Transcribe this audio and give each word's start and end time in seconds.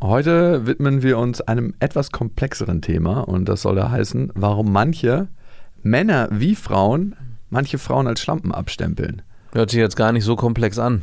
Heute 0.00 0.66
widmen 0.66 1.02
wir 1.02 1.18
uns 1.18 1.40
einem 1.40 1.74
etwas 1.80 2.10
komplexeren 2.10 2.82
Thema 2.82 3.20
und 3.20 3.48
das 3.48 3.62
soll 3.62 3.76
da 3.76 3.90
heißen, 3.90 4.32
warum 4.34 4.70
manche 4.72 5.28
Männer 5.82 6.28
wie 6.30 6.54
Frauen 6.54 7.16
manche 7.50 7.78
Frauen 7.78 8.06
als 8.06 8.20
Schlampen 8.20 8.52
abstempeln. 8.52 9.22
Hört 9.52 9.70
sich 9.70 9.78
jetzt 9.78 9.96
gar 9.96 10.12
nicht 10.12 10.24
so 10.24 10.36
komplex 10.36 10.78
an. 10.78 11.02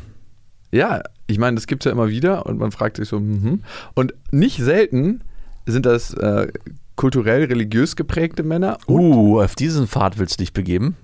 Ja, 0.71 1.01
ich 1.27 1.37
meine, 1.37 1.55
das 1.55 1.67
gibt 1.67 1.83
es 1.83 1.85
ja 1.85 1.91
immer 1.91 2.09
wieder 2.09 2.45
und 2.45 2.59
man 2.59 2.71
fragt 2.71 2.97
sich 2.97 3.07
so, 3.07 3.19
mhm. 3.19 3.63
und 3.93 4.13
nicht 4.31 4.57
selten 4.57 5.21
sind 5.65 5.85
das 5.85 6.13
äh, 6.13 6.47
kulturell 6.95 7.45
religiös 7.45 7.95
geprägte 7.95 8.43
Männer. 8.43 8.77
Uh, 8.87 9.41
auf 9.41 9.55
diesen 9.55 9.87
Pfad 9.87 10.17
willst 10.19 10.39
du 10.39 10.43
dich 10.43 10.53
begeben? 10.53 10.95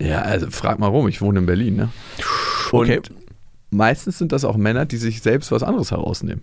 Ja, 0.00 0.22
also 0.22 0.50
frag 0.50 0.78
mal 0.78 0.86
rum, 0.86 1.08
ich 1.08 1.20
wohne 1.20 1.40
in 1.40 1.46
Berlin, 1.46 1.76
ne? 1.76 1.88
Und 2.70 2.82
Okay. 2.82 3.00
meistens 3.70 4.18
sind 4.18 4.30
das 4.30 4.44
auch 4.44 4.56
Männer, 4.56 4.86
die 4.86 4.96
sich 4.96 5.22
selbst 5.22 5.50
was 5.50 5.62
anderes 5.62 5.90
herausnehmen. 5.90 6.42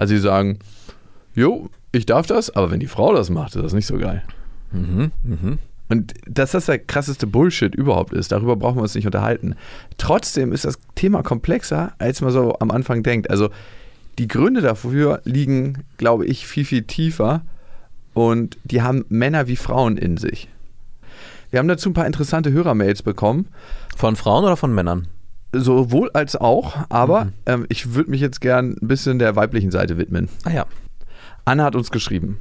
Also 0.00 0.14
die 0.14 0.20
sagen, 0.20 0.58
jo, 1.34 1.68
ich 1.92 2.06
darf 2.06 2.26
das, 2.26 2.48
aber 2.48 2.70
wenn 2.70 2.80
die 2.80 2.86
Frau 2.86 3.14
das 3.14 3.28
macht, 3.28 3.54
ist 3.54 3.62
das 3.62 3.74
nicht 3.74 3.86
so 3.86 3.98
geil. 3.98 4.22
Mhm, 4.72 5.12
mhm. 5.22 5.58
Und 5.90 6.14
dass 6.26 6.52
das 6.52 6.66
der 6.66 6.78
krasseste 6.78 7.26
Bullshit 7.26 7.74
überhaupt 7.74 8.14
ist, 8.14 8.32
darüber 8.32 8.56
brauchen 8.56 8.76
wir 8.76 8.82
uns 8.82 8.94
nicht 8.94 9.04
unterhalten. 9.04 9.56
Trotzdem 9.98 10.52
ist 10.52 10.64
das 10.64 10.78
Thema 10.94 11.22
komplexer, 11.22 11.92
als 11.98 12.22
man 12.22 12.30
so 12.30 12.58
am 12.60 12.70
Anfang 12.70 13.02
denkt. 13.02 13.28
Also 13.28 13.50
die 14.18 14.26
Gründe 14.26 14.62
dafür 14.62 15.20
liegen, 15.24 15.84
glaube 15.98 16.24
ich, 16.24 16.46
viel, 16.46 16.64
viel 16.64 16.84
tiefer 16.84 17.42
und 18.14 18.56
die 18.64 18.80
haben 18.80 19.04
Männer 19.10 19.48
wie 19.48 19.56
Frauen 19.56 19.98
in 19.98 20.16
sich. 20.16 20.48
Wir 21.50 21.58
haben 21.58 21.68
dazu 21.68 21.90
ein 21.90 21.94
paar 21.94 22.06
interessante 22.06 22.52
Hörermails 22.52 23.02
bekommen, 23.02 23.48
Von 23.98 24.16
Frauen 24.16 24.44
oder 24.44 24.56
von 24.56 24.74
Männern? 24.74 25.08
Sowohl 25.52 26.10
als 26.12 26.36
auch, 26.36 26.76
aber 26.88 27.28
ähm, 27.46 27.66
ich 27.68 27.94
würde 27.94 28.10
mich 28.10 28.20
jetzt 28.20 28.40
gern 28.40 28.76
ein 28.80 28.88
bisschen 28.88 29.18
der 29.18 29.36
weiblichen 29.36 29.70
Seite 29.70 29.98
widmen. 29.98 30.28
Ah 30.44 30.50
ja. 30.50 30.66
Anna 31.44 31.64
hat 31.64 31.76
uns 31.76 31.90
geschrieben. 31.90 32.38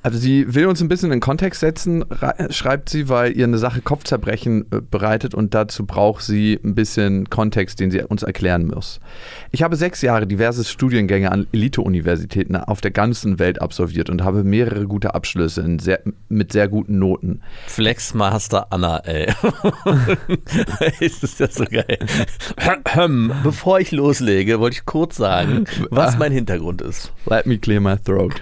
Also 0.00 0.16
sie 0.16 0.54
will 0.54 0.66
uns 0.66 0.80
ein 0.80 0.86
bisschen 0.88 1.10
in 1.10 1.18
Kontext 1.20 1.60
setzen, 1.60 2.02
rei- 2.08 2.46
schreibt 2.50 2.88
sie, 2.88 3.08
weil 3.08 3.36
ihr 3.36 3.44
eine 3.44 3.58
Sache 3.58 3.80
Kopfzerbrechen 3.82 4.66
äh, 4.70 4.80
bereitet 4.80 5.34
und 5.34 5.54
dazu 5.54 5.84
braucht 5.86 6.22
sie 6.22 6.58
ein 6.64 6.74
bisschen 6.76 7.28
Kontext, 7.30 7.80
den 7.80 7.90
sie 7.90 8.00
uns 8.02 8.22
erklären 8.22 8.68
muss. 8.68 9.00
Ich 9.50 9.62
habe 9.64 9.74
sechs 9.76 10.00
Jahre 10.00 10.26
diverse 10.26 10.64
Studiengänge 10.64 11.32
an 11.32 11.48
Elite-Universitäten 11.52 12.54
auf 12.56 12.80
der 12.80 12.92
ganzen 12.92 13.38
Welt 13.40 13.60
absolviert 13.60 14.08
und 14.08 14.22
habe 14.22 14.44
mehrere 14.44 14.86
gute 14.86 15.14
Abschlüsse 15.16 15.62
in 15.62 15.78
sehr, 15.80 16.00
mit 16.28 16.52
sehr 16.52 16.68
guten 16.68 16.98
Noten. 17.00 17.40
Flexmaster 17.66 18.68
Anna, 18.72 18.98
ey. 18.98 19.26
das 21.00 21.22
ist 21.22 21.40
ja 21.40 21.48
so 21.50 21.64
geil. 21.64 21.98
Bevor 23.42 23.80
ich 23.80 23.90
loslege, 23.92 24.60
wollte 24.60 24.76
ich 24.76 24.86
kurz 24.86 25.16
sagen, 25.16 25.64
was 25.90 26.18
mein 26.18 26.32
Hintergrund 26.32 26.82
ist. 26.82 27.12
Let 27.26 27.46
me 27.46 27.58
clear 27.58 27.80
my 27.80 27.96
throat. 27.96 28.34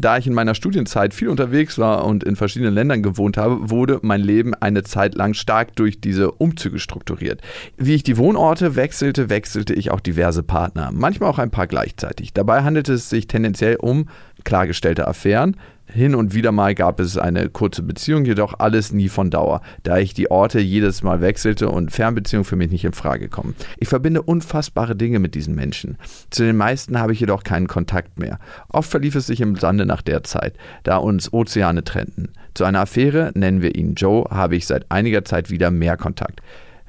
Da 0.00 0.16
ich 0.16 0.26
in 0.26 0.32
meiner 0.32 0.54
Studienzeit 0.54 1.12
viel 1.12 1.28
unterwegs 1.28 1.76
war 1.78 2.06
und 2.06 2.24
in 2.24 2.34
verschiedenen 2.34 2.72
Ländern 2.72 3.02
gewohnt 3.02 3.36
habe, 3.36 3.68
wurde 3.68 3.98
mein 4.00 4.22
Leben 4.22 4.54
eine 4.54 4.82
Zeit 4.82 5.14
lang 5.14 5.34
stark 5.34 5.76
durch 5.76 6.00
diese 6.00 6.30
Umzüge 6.32 6.78
strukturiert. 6.78 7.42
Wie 7.76 7.94
ich 7.94 8.02
die 8.02 8.16
Wohnorte 8.16 8.76
wechselte, 8.76 9.28
wechselte 9.28 9.74
ich 9.74 9.90
auch 9.90 10.00
diverse 10.00 10.42
Partner, 10.42 10.90
manchmal 10.90 11.28
auch 11.28 11.38
ein 11.38 11.50
paar 11.50 11.66
gleichzeitig. 11.66 12.32
Dabei 12.32 12.62
handelte 12.62 12.94
es 12.94 13.10
sich 13.10 13.26
tendenziell 13.26 13.76
um 13.76 14.08
klargestellte 14.42 15.06
Affären. 15.06 15.56
Hin 15.92 16.14
und 16.14 16.34
wieder 16.34 16.52
mal 16.52 16.74
gab 16.74 17.00
es 17.00 17.18
eine 17.18 17.48
kurze 17.48 17.82
Beziehung, 17.82 18.24
jedoch 18.24 18.54
alles 18.58 18.92
nie 18.92 19.08
von 19.08 19.30
Dauer, 19.30 19.60
da 19.82 19.98
ich 19.98 20.14
die 20.14 20.30
Orte 20.30 20.60
jedes 20.60 21.02
Mal 21.02 21.20
wechselte 21.20 21.68
und 21.68 21.90
Fernbeziehungen 21.90 22.44
für 22.44 22.56
mich 22.56 22.70
nicht 22.70 22.84
in 22.84 22.92
Frage 22.92 23.28
kommen. 23.28 23.56
Ich 23.76 23.88
verbinde 23.88 24.22
unfassbare 24.22 24.94
Dinge 24.94 25.18
mit 25.18 25.34
diesen 25.34 25.54
Menschen. 25.54 25.98
Zu 26.30 26.44
den 26.44 26.56
meisten 26.56 26.98
habe 26.98 27.12
ich 27.12 27.20
jedoch 27.20 27.42
keinen 27.42 27.66
Kontakt 27.66 28.18
mehr. 28.18 28.38
Oft 28.68 28.90
verlief 28.90 29.16
es 29.16 29.26
sich 29.26 29.40
im 29.40 29.56
Sande 29.56 29.84
nach 29.84 30.02
der 30.02 30.22
Zeit, 30.22 30.54
da 30.84 30.96
uns 30.96 31.32
Ozeane 31.32 31.82
trennten. 31.82 32.30
Zu 32.54 32.64
einer 32.64 32.80
Affäre, 32.80 33.32
nennen 33.34 33.62
wir 33.62 33.74
ihn 33.74 33.94
Joe, 33.94 34.26
habe 34.30 34.56
ich 34.56 34.66
seit 34.66 34.90
einiger 34.90 35.24
Zeit 35.24 35.50
wieder 35.50 35.70
mehr 35.70 35.96
Kontakt. 35.96 36.40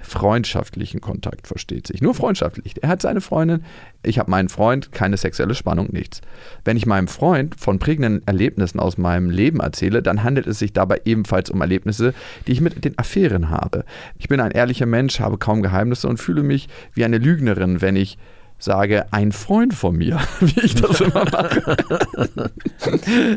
Freundschaftlichen 0.01 1.01
Kontakt 1.01 1.47
versteht 1.47 1.87
sich. 1.87 2.01
Nur 2.01 2.13
freundschaftlich. 2.13 2.81
Er 2.81 2.89
hat 2.89 3.01
seine 3.01 3.21
Freundin, 3.21 3.63
ich 4.03 4.19
habe 4.19 4.31
meinen 4.31 4.49
Freund, 4.49 4.91
keine 4.91 5.17
sexuelle 5.17 5.55
Spannung, 5.55 5.89
nichts. 5.91 6.21
Wenn 6.65 6.77
ich 6.77 6.85
meinem 6.85 7.07
Freund 7.07 7.59
von 7.59 7.79
prägenden 7.79 8.25
Erlebnissen 8.25 8.79
aus 8.79 8.97
meinem 8.97 9.29
Leben 9.29 9.59
erzähle, 9.59 10.01
dann 10.01 10.23
handelt 10.23 10.47
es 10.47 10.59
sich 10.59 10.73
dabei 10.73 11.01
ebenfalls 11.05 11.49
um 11.49 11.61
Erlebnisse, 11.61 12.13
die 12.47 12.53
ich 12.53 12.61
mit 12.61 12.83
den 12.83 12.97
Affären 12.97 13.49
habe. 13.49 13.85
Ich 14.17 14.27
bin 14.27 14.39
ein 14.39 14.51
ehrlicher 14.51 14.85
Mensch, 14.85 15.19
habe 15.19 15.37
kaum 15.37 15.61
Geheimnisse 15.61 16.07
und 16.07 16.17
fühle 16.17 16.43
mich 16.43 16.67
wie 16.93 17.05
eine 17.05 17.17
Lügnerin, 17.17 17.81
wenn 17.81 17.95
ich 17.95 18.17
sage, 18.63 19.05
ein 19.11 19.31
Freund 19.31 19.73
von 19.73 19.95
mir, 19.95 20.19
wie 20.39 20.59
ich 20.61 20.75
das 20.75 21.01
immer 21.01 21.25
mache. 21.25 21.77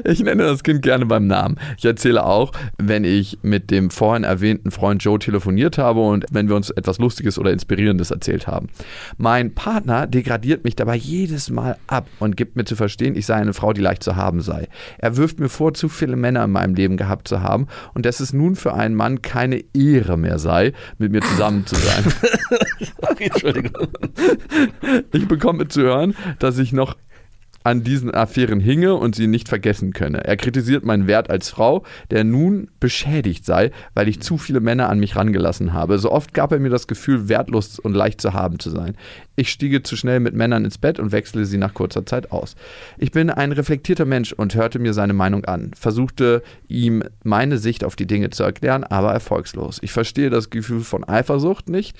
Ich 0.04 0.22
nenne 0.22 0.44
das 0.44 0.62
Kind 0.62 0.82
gerne 0.82 1.06
beim 1.06 1.26
Namen. 1.26 1.56
Ich 1.78 1.84
erzähle 1.84 2.24
auch, 2.24 2.52
wenn 2.78 3.04
ich 3.04 3.38
mit 3.42 3.70
dem 3.70 3.90
vorhin 3.90 4.24
erwähnten 4.24 4.70
Freund 4.70 5.02
Joe 5.02 5.18
telefoniert 5.18 5.78
habe 5.78 6.00
und 6.00 6.26
wenn 6.30 6.48
wir 6.48 6.56
uns 6.56 6.70
etwas 6.70 6.98
Lustiges 6.98 7.38
oder 7.38 7.52
Inspirierendes 7.52 8.10
erzählt 8.10 8.46
haben. 8.46 8.68
Mein 9.16 9.54
Partner 9.54 10.06
degradiert 10.06 10.64
mich 10.64 10.76
dabei 10.76 10.96
jedes 10.96 11.50
Mal 11.50 11.76
ab 11.86 12.06
und 12.18 12.36
gibt 12.36 12.56
mir 12.56 12.64
zu 12.64 12.76
verstehen, 12.76 13.16
ich 13.16 13.26
sei 13.26 13.34
eine 13.34 13.54
Frau, 13.54 13.72
die 13.72 13.80
leicht 13.80 14.02
zu 14.02 14.16
haben 14.16 14.40
sei. 14.40 14.68
Er 14.98 15.16
wirft 15.16 15.40
mir 15.40 15.48
vor, 15.48 15.74
zu 15.74 15.88
viele 15.88 16.16
Männer 16.16 16.44
in 16.44 16.50
meinem 16.50 16.74
Leben 16.74 16.96
gehabt 16.96 17.28
zu 17.28 17.40
haben 17.40 17.66
und 17.94 18.06
dass 18.06 18.20
es 18.20 18.32
nun 18.32 18.56
für 18.56 18.74
einen 18.74 18.94
Mann 18.94 19.22
keine 19.22 19.64
Ehre 19.74 20.16
mehr 20.16 20.38
sei, 20.38 20.72
mit 20.98 21.12
mir 21.12 21.20
zusammen 21.20 21.66
zu 21.66 21.76
sein. 21.76 22.04
Entschuldigung. 23.18 23.88
Ich 25.14 25.28
bekomme 25.28 25.68
zu 25.68 25.82
hören, 25.82 26.16
dass 26.40 26.58
ich 26.58 26.72
noch 26.72 26.96
an 27.62 27.84
diesen 27.84 28.12
Affären 28.12 28.58
hinge 28.58 28.94
und 28.94 29.14
sie 29.14 29.28
nicht 29.28 29.48
vergessen 29.48 29.92
könne. 29.92 30.24
Er 30.24 30.36
kritisiert 30.36 30.84
meinen 30.84 31.06
Wert 31.06 31.30
als 31.30 31.48
Frau, 31.48 31.84
der 32.10 32.24
nun 32.24 32.68
beschädigt 32.80 33.46
sei, 33.46 33.70
weil 33.94 34.08
ich 34.08 34.20
zu 34.20 34.38
viele 34.38 34.58
Männer 34.58 34.90
an 34.90 34.98
mich 34.98 35.14
rangelassen 35.14 35.72
habe. 35.72 35.98
So 35.98 36.10
oft 36.10 36.34
gab 36.34 36.50
er 36.50 36.58
mir 36.58 36.68
das 36.68 36.88
Gefühl, 36.88 37.28
wertlos 37.28 37.78
und 37.78 37.94
leicht 37.94 38.20
zu 38.20 38.34
haben 38.34 38.58
zu 38.58 38.70
sein. 38.70 38.96
Ich 39.36 39.50
stiege 39.50 39.84
zu 39.84 39.96
schnell 39.96 40.18
mit 40.18 40.34
Männern 40.34 40.64
ins 40.64 40.78
Bett 40.78 40.98
und 40.98 41.12
wechsle 41.12 41.46
sie 41.46 41.58
nach 41.58 41.74
kurzer 41.74 42.04
Zeit 42.04 42.32
aus. 42.32 42.56
Ich 42.98 43.12
bin 43.12 43.30
ein 43.30 43.52
reflektierter 43.52 44.04
Mensch 44.04 44.32
und 44.32 44.56
hörte 44.56 44.80
mir 44.80 44.94
seine 44.94 45.14
Meinung 45.14 45.44
an, 45.44 45.70
versuchte 45.78 46.42
ihm 46.66 47.04
meine 47.22 47.58
Sicht 47.58 47.84
auf 47.84 47.94
die 47.94 48.06
Dinge 48.06 48.30
zu 48.30 48.42
erklären, 48.42 48.82
aber 48.82 49.12
erfolgslos. 49.12 49.78
Ich 49.80 49.92
verstehe 49.92 50.28
das 50.28 50.50
Gefühl 50.50 50.80
von 50.80 51.04
Eifersucht 51.04 51.68
nicht. 51.68 51.96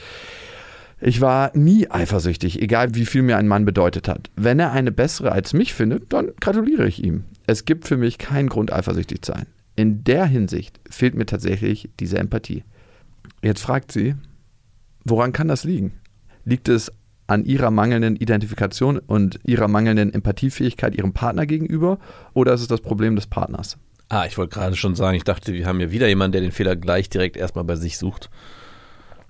Ich 1.00 1.21
war 1.21 1.50
nie 1.55 1.91
eifersüchtig, 1.91 2.62
egal 2.62 2.94
wie 2.94 3.06
viel 3.06 3.22
mir 3.22 3.37
ein 3.37 3.49
Mann 3.49 3.65
bedeutet 3.65 4.09
hat. 4.09 4.31
Wenn 4.37 4.60
er 4.60 4.72
eine 4.72 4.93
bessere 4.93 5.32
als 5.32 5.53
mich 5.53 5.75
findet, 5.75 6.12
dann 6.12 6.32
gratuliere 6.41 6.87
ich 6.87 7.03
ihm. 7.03 7.25
Es 7.47 7.65
gibt 7.65 7.87
für 7.87 7.97
mich 7.97 8.19
keinen 8.19 8.49
Grund, 8.49 8.72
eifersüchtig 8.72 9.22
zu 9.22 9.33
sein. 9.33 9.47
In 9.77 10.04
der 10.04 10.27
Hinsicht 10.27 10.81
fehlt 10.88 11.15
mir 11.15 11.27
tatsächlich 11.27 11.91
diese 11.99 12.19
Empathie. 12.19 12.65
Jetzt 13.43 13.62
fragt 13.62 13.93
sie, 13.93 14.15
woran 15.04 15.33
kann 15.33 15.49
das 15.49 15.65
liegen? 15.65 15.93
Liegt 16.44 16.69
es 16.69 16.93
an 17.27 17.44
ihrer 17.44 17.71
mangelnden 17.71 18.16
Identifikation 18.16 18.99
und 18.99 19.41
ihrer 19.44 19.69
mangelnden 19.69 20.12
Empathiefähigkeit 20.12 20.94
ihrem 20.94 21.12
Partner 21.12 21.47
gegenüber 21.47 21.99
oder 22.34 22.54
ist 22.54 22.60
es 22.60 22.69
das 22.69 22.81
Problem 22.81 23.16
des 23.16 23.27
Partners? 23.27 23.78
Ah, 24.10 24.27
ich 24.27 24.36
wollte 24.36 24.54
gerade 24.54 24.77
schon 24.77 24.95
sagen, 24.95 25.16
ich 25.16 25.24
dachte, 25.24 25.54
wir 25.54 25.66
haben 25.66 25.78
hier 25.78 25.91
wieder 25.91 26.07
jemanden, 26.07 26.33
der 26.33 26.41
den 26.42 26.53
Fehler 26.53 26.77
gleich 26.77 27.09
direkt 27.09 27.36
erstmal 27.36 27.65
bei 27.65 27.77
sich 27.77 27.98
sucht. 27.98 28.30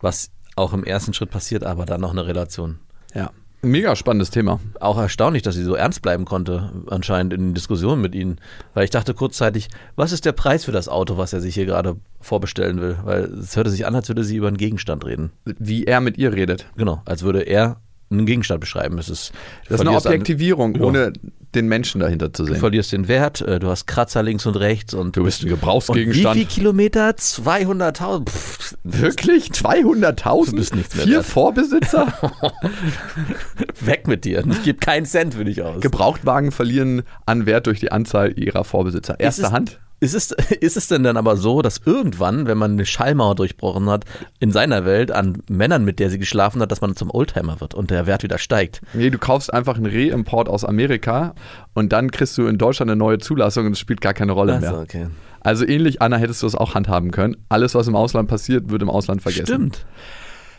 Was 0.00 0.30
auch 0.56 0.72
im 0.72 0.84
ersten 0.84 1.14
Schritt 1.14 1.30
passiert, 1.30 1.64
aber 1.64 1.86
dann 1.86 2.00
noch 2.00 2.12
eine 2.12 2.26
Relation. 2.26 2.78
Ja. 3.14 3.30
Mega 3.62 3.96
spannendes 3.96 4.30
Thema. 4.30 4.60
Auch 4.78 4.98
erstaunlich, 4.98 5.42
dass 5.42 5.54
sie 5.54 5.64
so 5.64 5.74
ernst 5.74 6.02
bleiben 6.02 6.26
konnte, 6.26 6.70
anscheinend 6.88 7.32
in 7.32 7.40
den 7.40 7.54
Diskussionen 7.54 8.02
mit 8.02 8.14
ihnen. 8.14 8.38
Weil 8.74 8.84
ich 8.84 8.90
dachte 8.90 9.14
kurzzeitig, 9.14 9.68
was 9.96 10.12
ist 10.12 10.26
der 10.26 10.32
Preis 10.32 10.66
für 10.66 10.72
das 10.72 10.86
Auto, 10.86 11.16
was 11.16 11.32
er 11.32 11.40
sich 11.40 11.54
hier 11.54 11.64
gerade 11.64 11.96
vorbestellen 12.20 12.80
will? 12.82 12.98
Weil 13.04 13.24
es 13.24 13.56
hörte 13.56 13.70
sich 13.70 13.86
an, 13.86 13.94
als 13.94 14.08
würde 14.08 14.22
sie 14.22 14.36
über 14.36 14.48
einen 14.48 14.58
Gegenstand 14.58 15.06
reden. 15.06 15.30
Wie 15.44 15.84
er 15.84 16.02
mit 16.02 16.18
ihr 16.18 16.34
redet. 16.34 16.66
Genau, 16.76 17.00
als 17.06 17.22
würde 17.22 17.40
er 17.40 17.78
einen 18.10 18.26
Gegenstand 18.26 18.60
beschreiben. 18.60 18.98
Es 18.98 19.08
ist, 19.08 19.32
Das 19.68 19.76
ist 19.76 19.80
eine 19.80 19.90
an- 19.90 19.96
Objektivierung, 19.96 20.74
Ja. 20.76 20.82
ohne 20.82 21.12
den 21.54 21.68
Menschen 21.68 22.00
dahinter 22.00 22.32
zu 22.32 22.44
Du 22.44 22.52
sehen. 22.52 22.60
verlierst 22.60 22.92
den 22.92 23.06
Wert, 23.08 23.40
äh, 23.40 23.60
du 23.60 23.68
hast 23.68 23.86
Kratzer 23.86 24.22
links 24.24 24.44
und 24.46 24.56
rechts 24.56 24.92
und 24.92 25.16
Du 25.16 25.22
bist 25.24 25.40
ein 25.40 25.44
und 25.44 25.50
wie 25.50 25.54
Gebrauchsgegenstand. 25.54 26.36
viel 26.36 26.46
Kilometer? 26.46 27.16
200.000? 27.16 28.28
Pff, 28.28 28.74
Wirklich? 28.82 29.52
200.000? 29.52 30.50
Du 30.50 30.56
bist 30.56 30.74
nichts 30.74 30.94
mehr 30.96 31.04
Vier 31.06 31.16
wert. 31.18 31.26
Vorbesitzer? 31.26 32.12
Weg 33.80 34.08
mit 34.08 34.24
dir. 34.24 34.44
Ich 34.50 34.62
gebe 34.64 34.78
keinen 34.78 35.06
Cent 35.06 35.34
für 35.34 35.44
dich 35.44 35.62
aus. 35.62 35.80
Gebrauchtwagen 35.80 36.50
verlieren 36.50 37.02
an 37.26 37.46
Wert 37.46 37.66
durch 37.66 37.80
die 37.80 37.92
Anzahl 37.92 38.38
ihrer 38.38 38.64
Vorbesitzer. 38.64 39.18
Erste 39.20 39.52
Hand? 39.52 39.78
Ist 40.04 40.14
es, 40.14 40.30
ist 40.60 40.76
es 40.76 40.88
denn 40.88 41.02
dann 41.02 41.16
aber 41.16 41.36
so, 41.36 41.62
dass 41.62 41.80
irgendwann, 41.84 42.46
wenn 42.46 42.58
man 42.58 42.72
eine 42.72 42.84
Schallmauer 42.86 43.34
durchbrochen 43.34 43.88
hat, 43.88 44.04
in 44.38 44.52
seiner 44.52 44.84
Welt 44.84 45.10
an 45.10 45.38
Männern, 45.48 45.84
mit 45.84 45.98
der 45.98 46.10
sie 46.10 46.18
geschlafen 46.18 46.60
hat, 46.60 46.70
dass 46.70 46.80
man 46.80 46.94
zum 46.94 47.10
Oldtimer 47.10 47.60
wird 47.60 47.74
und 47.74 47.90
der 47.90 48.06
Wert 48.06 48.22
wieder 48.22 48.38
steigt? 48.38 48.82
Nee, 48.92 49.10
du 49.10 49.18
kaufst 49.18 49.52
einfach 49.52 49.76
einen 49.76 49.86
Reimport 49.86 50.48
aus 50.48 50.64
Amerika 50.64 51.34
und 51.72 51.92
dann 51.92 52.10
kriegst 52.10 52.36
du 52.38 52.46
in 52.46 52.58
Deutschland 52.58 52.90
eine 52.90 52.98
neue 52.98 53.18
Zulassung 53.18 53.66
und 53.66 53.72
es 53.72 53.78
spielt 53.78 54.00
gar 54.00 54.14
keine 54.14 54.32
Rolle 54.32 54.60
mehr. 54.60 54.70
Also, 54.70 54.82
okay. 54.82 55.06
Also 55.40 55.66
ähnlich, 55.66 56.00
Anna, 56.00 56.16
hättest 56.16 56.42
du 56.42 56.46
es 56.46 56.54
auch 56.54 56.74
handhaben 56.74 57.10
können. 57.10 57.36
Alles, 57.48 57.74
was 57.74 57.86
im 57.88 57.96
Ausland 57.96 58.28
passiert, 58.28 58.70
wird 58.70 58.82
im 58.82 58.90
Ausland 58.90 59.22
vergessen. 59.22 59.46
Stimmt. 59.46 59.86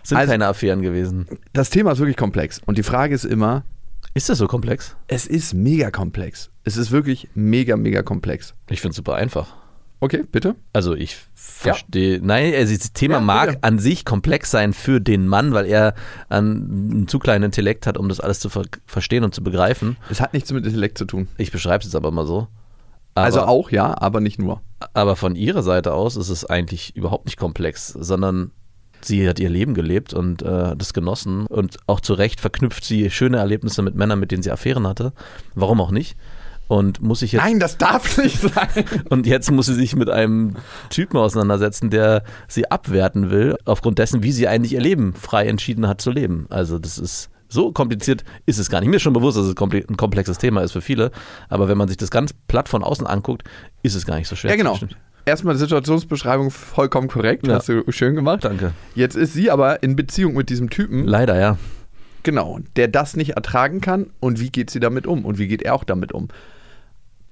Sind 0.04 0.18
Also- 0.18 0.32
keine 0.32 0.48
Affären 0.48 0.82
gewesen. 0.82 1.28
Das 1.54 1.70
Thema 1.72 1.92
ist 1.92 2.00
wirklich 2.00 2.18
komplex. 2.18 2.62
Und 2.66 2.78
die 2.78 2.84
Frage 2.84 3.16
ist 3.16 3.26
immer, 3.26 3.64
Ist 4.14 4.30
das 4.30 4.38
so 4.38 4.48
komplex? 4.48 4.96
es 5.08 5.26
ist 5.26 5.54
mega 5.56 5.90
komplex. 5.92 6.50
Es 6.66 6.78
ist 6.78 6.92
wirklich 6.92 7.30
mega, 7.36 7.78
mega 7.78 8.04
komplex. 8.04 8.54
Ich 8.70 8.82
finde 8.82 8.92
es 8.92 8.98
super 8.98 9.16
einfach. 9.16 9.48
Okay, 10.02 10.24
bitte? 10.30 10.56
Also 10.74 10.94
ich 10.94 11.16
verstehe, 11.36 12.20
nein, 12.22 12.54
also 12.54 12.76
das 12.76 12.92
Thema 12.92 13.16
Ja, 13.16 13.22
mag 13.22 13.48
bitte. 13.50 13.64
an 13.64 13.80
sich 13.80 14.04
komplex 14.04 14.52
sein 14.52 14.74
für 14.74 15.00
den 15.00 15.28
Mann, 15.28 15.54
weil 15.54 15.66
er 15.66 15.94
einen 16.28 17.08
zu 17.08 17.18
kleinen 17.18 17.46
Intellekt 17.46 17.88
hat, 17.88 17.98
um 17.98 18.10
das 18.10 18.20
alles 18.20 18.40
zu 18.40 18.50
ver 18.50 18.64
verstehen 18.86 19.24
und 19.24 19.34
zu 19.34 19.42
begreifen. 19.44 19.96
Es 20.10 20.20
hat 20.20 20.34
nichts 20.34 20.52
mit 20.52 20.66
Intellekt 20.66 20.98
zu 20.98 21.06
tun. 21.06 21.28
Ich 21.38 21.52
beschreibe 21.52 21.80
es 21.80 21.86
jetzt 21.86 21.96
aber 21.96 22.12
mal 22.12 22.26
so. 22.26 22.48
Aber, 23.14 23.26
also 23.26 23.42
auch 23.44 23.72
ja, 23.72 23.96
aber 24.00 24.20
nicht 24.20 24.38
nur. 24.40 24.62
aber 24.94 25.16
von 25.16 25.36
ihrer 25.36 25.64
Seite 25.64 25.94
aus 25.94 26.18
ist 26.18 26.30
es 26.30 26.44
eigentlich 26.46 26.96
überhaupt 26.98 27.26
nicht 27.26 27.38
komplex, 27.38 27.88
sondern 27.88 28.52
sie 29.02 29.28
hat 29.30 29.40
ihr 29.40 29.50
Leben 29.50 29.74
gelebt 29.74 30.14
und 30.14 30.42
äh, 30.42 30.76
das 30.76 30.94
genossen 30.94 31.46
und 31.46 31.78
auch 31.88 32.02
zu 32.02 32.14
Recht 32.16 32.42
verknüpft 32.42 32.84
sie 32.84 33.10
schöne 33.10 33.38
Erlebnisse 33.38 33.82
mit 33.82 33.96
Männern, 33.96 34.20
mit 34.20 34.32
denen 34.32 34.44
sie 34.44 34.52
Affären 34.52 34.86
hatte. 34.88 35.14
Warum 35.54 35.80
auch 35.80 35.92
nicht? 35.92 36.18
Und 36.68 37.02
muss 37.02 37.22
ich 37.22 37.32
jetzt 37.32 37.44
Nein, 37.44 37.60
das 37.60 37.78
darf 37.78 38.18
nicht 38.18 38.40
sein. 38.54 38.86
Und 39.10 39.28
jetzt 39.28 39.52
muss 39.52 39.68
sie 39.68 39.76
sich 39.76 39.96
mit 39.96 40.10
einem 40.10 40.56
Typen 40.90 41.18
auseinandersetzen, 41.18 41.90
der 41.90 42.24
sie 42.48 42.70
abwerten 42.72 43.30
will, 43.30 43.56
aufgrund 43.66 44.00
dessen, 44.00 44.24
wie 44.24 44.32
sie 44.32 44.48
eigentlich 44.48 44.74
ihr 44.74 44.82
Leben 44.82 45.14
frei 45.14 45.48
entschieden 45.48 45.88
hat 45.88 46.02
zu 46.02 46.12
leben. 46.12 46.48
Also 46.50 46.80
das 46.80 46.98
ist 46.98 47.30
so 47.48 47.72
kompliziert 47.72 48.24
ist 48.46 48.58
es 48.58 48.70
gar 48.70 48.80
nicht. 48.80 48.90
Mir 48.90 48.98
ist 48.98 49.04
schon 49.04 49.14
bewusst, 49.14 49.38
dass 49.38 49.46
es 49.46 49.56
ein 49.56 49.98
komplexes 49.98 50.40
Thema 50.40 50.62
ist 50.62 50.72
für 50.72 50.82
viele, 50.82 51.12
aber 51.48 51.68
wenn 51.68 51.78
man 51.78 51.88
sich 51.88 51.98
das 51.98 52.10
ganz 52.10 52.34
platt 52.48 52.68
von 52.70 52.84
außen 52.84 53.06
anguckt, 53.06 53.44
ist 53.84 53.96
es 53.96 54.06
gar 54.06 54.18
nicht 54.18 54.28
so 54.28 54.36
schwer. 54.36 54.52
Ja, 54.52 54.58
genau. 54.58 54.78
Erstmal 55.26 55.56
die 55.56 55.60
Situationsbeschreibung 55.60 56.52
vollkommen 56.52 57.08
korrekt. 57.08 57.48
Ja. 57.48 57.56
Hast 57.56 57.70
du 57.70 57.84
schön 57.90 58.16
gemacht. 58.16 58.44
Danke. 58.44 58.74
Jetzt 58.94 59.16
ist 59.16 59.34
sie 59.34 59.50
aber 59.50 59.82
in 59.82 59.96
Beziehung 59.96 60.36
mit 60.36 60.50
diesem 60.50 60.70
Typen, 60.70 61.04
Leider, 61.06 61.40
ja. 61.40 61.58
genau, 62.24 62.60
der 62.76 62.88
das 62.88 63.16
nicht 63.16 63.32
ertragen 63.32 63.82
kann. 63.82 64.12
Und 64.20 64.40
wie 64.40 64.50
geht 64.50 64.70
sie 64.70 64.80
damit 64.80 65.08
um? 65.08 65.26
Und 65.26 65.40
wie 65.40 65.48
geht 65.48 65.64
er 65.64 65.74
auch 65.74 65.84
damit 65.84 66.12
um? 66.12 66.28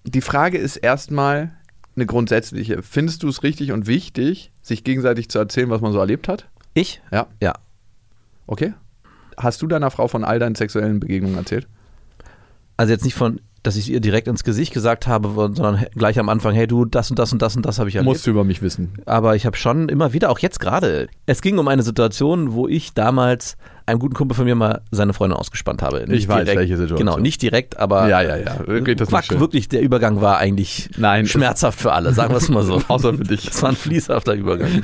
Die 0.06 0.22
Frage 0.22 0.58
ist 0.58 0.78
erstmal 0.78 1.52
eine 1.96 2.06
grundsätzliche. 2.06 2.84
Findest 2.84 3.24
du 3.24 3.30
es 3.30 3.44
richtig 3.44 3.72
und 3.72 3.88
wichtig, 3.88 4.52
sich 4.62 4.84
gegenseitig 4.84 5.30
zu 5.30 5.40
erzählen, 5.40 5.70
was 5.70 5.82
man 5.82 5.94
so 5.94 6.00
erlebt 6.00 6.28
hat? 6.28 6.48
Ich? 6.74 7.02
Ja. 7.12 7.28
Ja. 7.42 7.54
Okay. 8.48 8.74
Hast 9.38 9.62
du 9.62 9.68
deiner 9.68 9.92
Frau 9.92 10.08
von 10.08 10.24
all 10.24 10.40
deinen 10.40 10.56
sexuellen 10.56 11.00
Begegnungen 11.00 11.38
erzählt? 11.38 11.68
Also 12.78 12.92
jetzt 12.92 13.06
nicht 13.06 13.16
von, 13.16 13.40
dass 13.64 13.78
ich 13.78 13.90
ihr 13.90 14.02
direkt 14.02 14.28
ins 14.28 14.44
Gesicht 14.44 14.74
gesagt 14.74 15.08
habe, 15.08 15.30
sondern 15.54 15.86
gleich 15.96 16.20
am 16.20 16.30
Anfang, 16.30 16.54
hey 16.54 16.68
du, 16.68 16.86
das 16.86 17.10
und 17.10 17.18
das 17.18 17.32
und 17.32 17.42
das 17.42 17.56
und 17.56 17.66
das 17.66 17.80
habe 17.80 17.90
ich 17.90 17.96
erlebt. 17.96 18.10
Musst 18.10 18.28
du 18.28 18.32
über 18.32 18.44
mich 18.44 18.62
wissen. 18.62 18.94
aber 19.06 19.36
ich 19.36 19.46
habe 19.46 19.58
schon 19.58 19.90
immer 19.90 20.14
wieder, 20.14 20.30
auch 20.30 20.40
jetzt 20.40 20.60
gerade, 20.60 21.08
es 21.26 21.42
ging 21.42 21.58
um 21.58 21.68
eine 21.68 21.82
Situation, 21.82 22.54
wo 22.54 22.68
ich 22.68 22.94
damals 22.94 23.58
einem 23.86 24.00
guten 24.00 24.14
Kumpel 24.14 24.36
von 24.36 24.46
mir 24.46 24.56
mal 24.56 24.82
seine 24.92 25.14
Freundin 25.14 25.38
ausgespannt 25.38 25.82
habe. 25.82 26.06
Nicht 26.08 26.24
Ich 26.24 26.28
weiß, 26.28 26.44
direkt, 26.46 26.60
welche 26.60 26.78
Situation. 26.78 27.06
Genau, 27.06 27.18
nicht 27.18 27.42
direkt, 27.42 27.78
aber 27.78 28.08
Ja, 28.08 28.22
ja, 28.22 28.38
ja. 28.38 28.80
Geht 28.80 29.02
das 29.02 29.10
nicht 29.10 29.28
Quack, 29.28 29.40
wirklich, 29.40 29.70
der 29.70 29.82
Übergang 29.82 30.22
war 30.22 30.38
eigentlich 30.38 30.90
Nein, 30.98 31.26
schmerzhaft 31.26 31.80
für 31.80 31.92
alle, 31.94 32.14
sagen 32.14 32.34
wir 32.34 32.38
es 32.38 32.50
mal 32.50 32.64
so. 32.64 32.82
Außer 32.88 33.14
für 33.14 33.24
dich. 33.24 33.48
Es 33.50 33.62
war 33.62 33.70
ein 33.70 33.76
fließhafter 33.76 34.34
Übergang. 34.34 34.84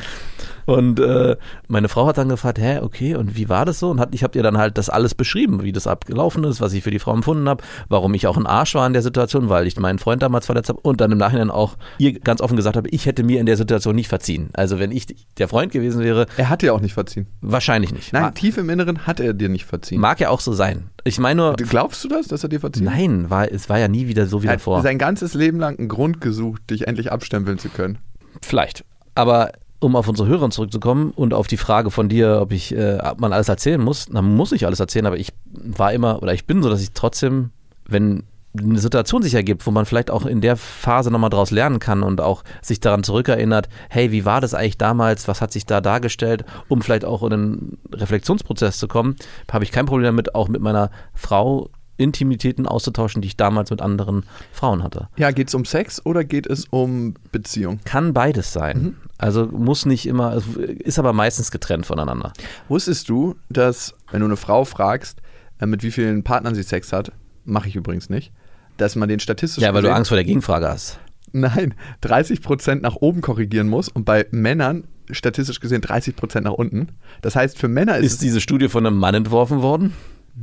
Und 0.69 0.99
äh, 0.99 1.35
meine 1.67 1.89
Frau 1.89 2.05
hat 2.07 2.17
dann 2.17 2.29
gefragt, 2.29 2.59
hä, 2.59 2.79
okay, 2.81 3.15
und 3.15 3.35
wie 3.35 3.49
war 3.49 3.65
das 3.65 3.79
so? 3.79 3.89
Und 3.89 3.99
hat, 3.99 4.13
ich 4.13 4.23
habe 4.23 4.37
ihr 4.37 4.43
dann 4.43 4.57
halt 4.57 4.77
das 4.77 4.89
alles 4.89 5.15
beschrieben, 5.15 5.63
wie 5.63 5.71
das 5.71 5.87
abgelaufen 5.87 6.43
ist, 6.43 6.61
was 6.61 6.73
ich 6.73 6.83
für 6.83 6.91
die 6.91 6.99
Frau 6.99 7.13
empfunden 7.13 7.49
habe, 7.49 7.63
warum 7.87 8.13
ich 8.13 8.27
auch 8.27 8.37
ein 8.37 8.45
Arsch 8.45 8.75
war 8.75 8.85
in 8.85 8.93
der 8.93 9.01
Situation, 9.01 9.49
weil 9.49 9.65
ich 9.67 9.77
meinen 9.79 9.99
Freund 9.99 10.21
damals 10.21 10.45
verletzt 10.45 10.69
habe 10.69 10.79
und 10.81 11.01
dann 11.01 11.11
im 11.11 11.17
Nachhinein 11.17 11.49
auch 11.49 11.75
ihr 11.97 12.19
ganz 12.19 12.41
offen 12.41 12.55
gesagt 12.55 12.77
habe, 12.77 12.87
ich 12.89 13.05
hätte 13.05 13.23
mir 13.23 13.39
in 13.39 13.45
der 13.45 13.57
Situation 13.57 13.95
nicht 13.95 14.07
verziehen. 14.09 14.49
Also 14.53 14.79
wenn 14.79 14.91
ich 14.91 15.07
der 15.37 15.47
Freund 15.47 15.71
gewesen 15.71 16.03
wäre, 16.03 16.27
Er 16.37 16.49
hat 16.49 16.61
dir 16.61 16.73
auch 16.73 16.81
nicht 16.81 16.93
verziehen. 16.93 17.27
wahrscheinlich 17.41 17.93
nicht. 17.93 18.13
Nein, 18.13 18.33
tief 18.35 18.57
im 18.57 18.69
Inneren 18.69 19.07
hat 19.07 19.19
er 19.19 19.33
dir 19.33 19.49
nicht 19.49 19.65
verziehen. 19.65 19.99
mag 19.99 20.19
ja 20.19 20.29
auch 20.29 20.39
so 20.39 20.53
sein. 20.53 20.89
Ich 21.03 21.19
meine 21.19 21.41
nur, 21.41 21.53
Glaubst 21.53 22.03
du 22.03 22.07
das, 22.09 22.27
dass 22.27 22.43
er 22.43 22.49
dir 22.49 22.59
verzieht? 22.59 22.83
nein, 22.83 23.29
war, 23.29 23.51
es 23.51 23.69
war 23.69 23.79
ja 23.79 23.87
nie 23.87 24.07
wieder 24.07 24.27
so 24.27 24.43
wie 24.43 24.47
Er 24.47 24.53
hat 24.53 24.59
davor. 24.59 24.81
sein 24.83 24.97
ganzes 24.99 25.33
Leben 25.33 25.59
lang 25.59 25.79
einen 25.79 25.87
Grund 25.87 26.21
gesucht, 26.21 26.69
dich 26.69 26.87
endlich 26.87 27.11
abstempeln 27.11 27.57
zu 27.57 27.69
können. 27.69 27.97
Vielleicht. 28.41 28.83
Aber 29.15 29.51
um 29.79 29.95
auf 29.95 30.07
unsere 30.07 30.27
Hörer 30.27 30.49
zurückzukommen 30.49 31.11
und 31.15 31.33
auf 31.33 31.47
die 31.47 31.57
Frage 31.57 31.91
von 31.91 32.09
dir, 32.09 32.39
ob 32.41 32.51
ich, 32.51 32.75
äh, 32.75 32.97
man 33.17 33.33
alles 33.33 33.49
erzählen 33.49 33.81
muss, 33.81 34.07
dann 34.07 34.35
muss 34.35 34.51
ich 34.51 34.65
alles 34.65 34.79
erzählen, 34.79 35.05
aber 35.05 35.17
ich 35.17 35.33
war 35.45 35.93
immer 35.93 36.21
oder 36.21 36.33
ich 36.33 36.45
bin 36.45 36.61
so, 36.61 36.69
dass 36.69 36.81
ich 36.81 36.91
trotzdem, 36.93 37.51
wenn 37.87 38.23
eine 38.57 38.79
Situation 38.79 39.21
sich 39.21 39.35
ergibt, 39.35 39.65
wo 39.67 39.71
man 39.71 39.85
vielleicht 39.85 40.09
auch 40.09 40.25
in 40.25 40.41
der 40.41 40.57
Phase 40.57 41.11
nochmal 41.11 41.29
draus 41.29 41.51
lernen 41.51 41.79
kann 41.79 42.01
und 42.01 42.19
auch 42.19 42.43
sich 42.61 42.79
daran 42.79 43.03
zurückerinnert, 43.03 43.69
hey, 43.89 44.11
wie 44.11 44.25
war 44.25 44.41
das 44.41 44.53
eigentlich 44.53 44.77
damals, 44.77 45.27
was 45.27 45.39
hat 45.39 45.51
sich 45.53 45.65
da 45.65 45.81
dargestellt, 45.81 46.45
um 46.67 46.81
vielleicht 46.81 47.05
auch 47.05 47.21
in 47.23 47.33
einen 47.33 47.77
Reflexionsprozess 47.93 48.79
zu 48.79 48.87
kommen, 48.87 49.15
habe 49.51 49.63
ich 49.63 49.71
kein 49.71 49.85
Problem 49.85 50.05
damit, 50.05 50.33
auch 50.33 50.47
mit 50.47 50.61
meiner 50.61 50.89
Frau 51.13 51.69
Intimitäten 51.99 52.65
auszutauschen, 52.65 53.21
die 53.21 53.27
ich 53.27 53.37
damals 53.37 53.69
mit 53.69 53.81
anderen 53.81 54.23
Frauen 54.51 54.81
hatte. 54.83 55.09
Ja, 55.17 55.31
geht 55.31 55.49
es 55.49 55.53
um 55.55 55.65
Sex 55.65 56.03
oder 56.05 56.23
geht 56.23 56.47
es 56.47 56.65
um 56.69 57.13
Beziehung? 57.31 57.79
Kann 57.85 58.13
beides 58.13 58.51
sein. 58.53 58.81
Mhm. 58.81 58.95
Also 59.17 59.45
muss 59.47 59.85
nicht 59.85 60.05
immer, 60.07 60.33
es 60.33 60.45
ist 60.55 60.97
aber 60.97 61.13
meistens 61.13 61.51
getrennt 61.51 61.85
voneinander. 61.85 62.31
Wusstest 62.69 63.09
du, 63.09 63.35
dass, 63.49 63.93
wenn 64.11 64.21
du 64.21 64.25
eine 64.27 64.37
Frau 64.37 64.63
fragst, 64.65 65.21
äh, 65.59 65.65
mit 65.65 65.83
wie 65.83 65.91
vielen 65.91 66.23
Partnern 66.23 66.55
sie 66.55 66.63
Sex 66.63 66.93
hat, 66.93 67.11
mache 67.43 67.67
ich 67.67 67.75
übrigens 67.75 68.09
nicht, 68.09 68.31
dass 68.77 68.95
man 68.95 69.09
den 69.09 69.19
statistisch 69.19 69.61
Ja, 69.61 69.73
weil 69.73 69.81
du 69.81 69.87
gesehen- 69.89 69.97
Angst 69.97 70.09
vor 70.09 70.15
der 70.15 70.23
Gegenfrage 70.25 70.67
hast. 70.69 70.99
Nein, 71.31 71.75
30% 72.01 72.81
nach 72.81 72.95
oben 72.95 73.21
korrigieren 73.21 73.67
muss 73.67 73.89
und 73.89 74.03
bei 74.05 74.25
Männern 74.31 74.85
statistisch 75.11 75.59
gesehen 75.59 75.81
30% 75.81 76.41
nach 76.41 76.53
unten. 76.53 76.89
Das 77.21 77.35
heißt, 77.35 77.57
für 77.57 77.67
Männer 77.67 77.97
ist, 77.97 78.13
Ist 78.13 78.21
diese 78.21 78.41
Studie 78.41 78.69
von 78.69 78.85
einem 78.85 78.97
Mann 78.97 79.15
entworfen 79.15 79.61
worden? 79.61 79.93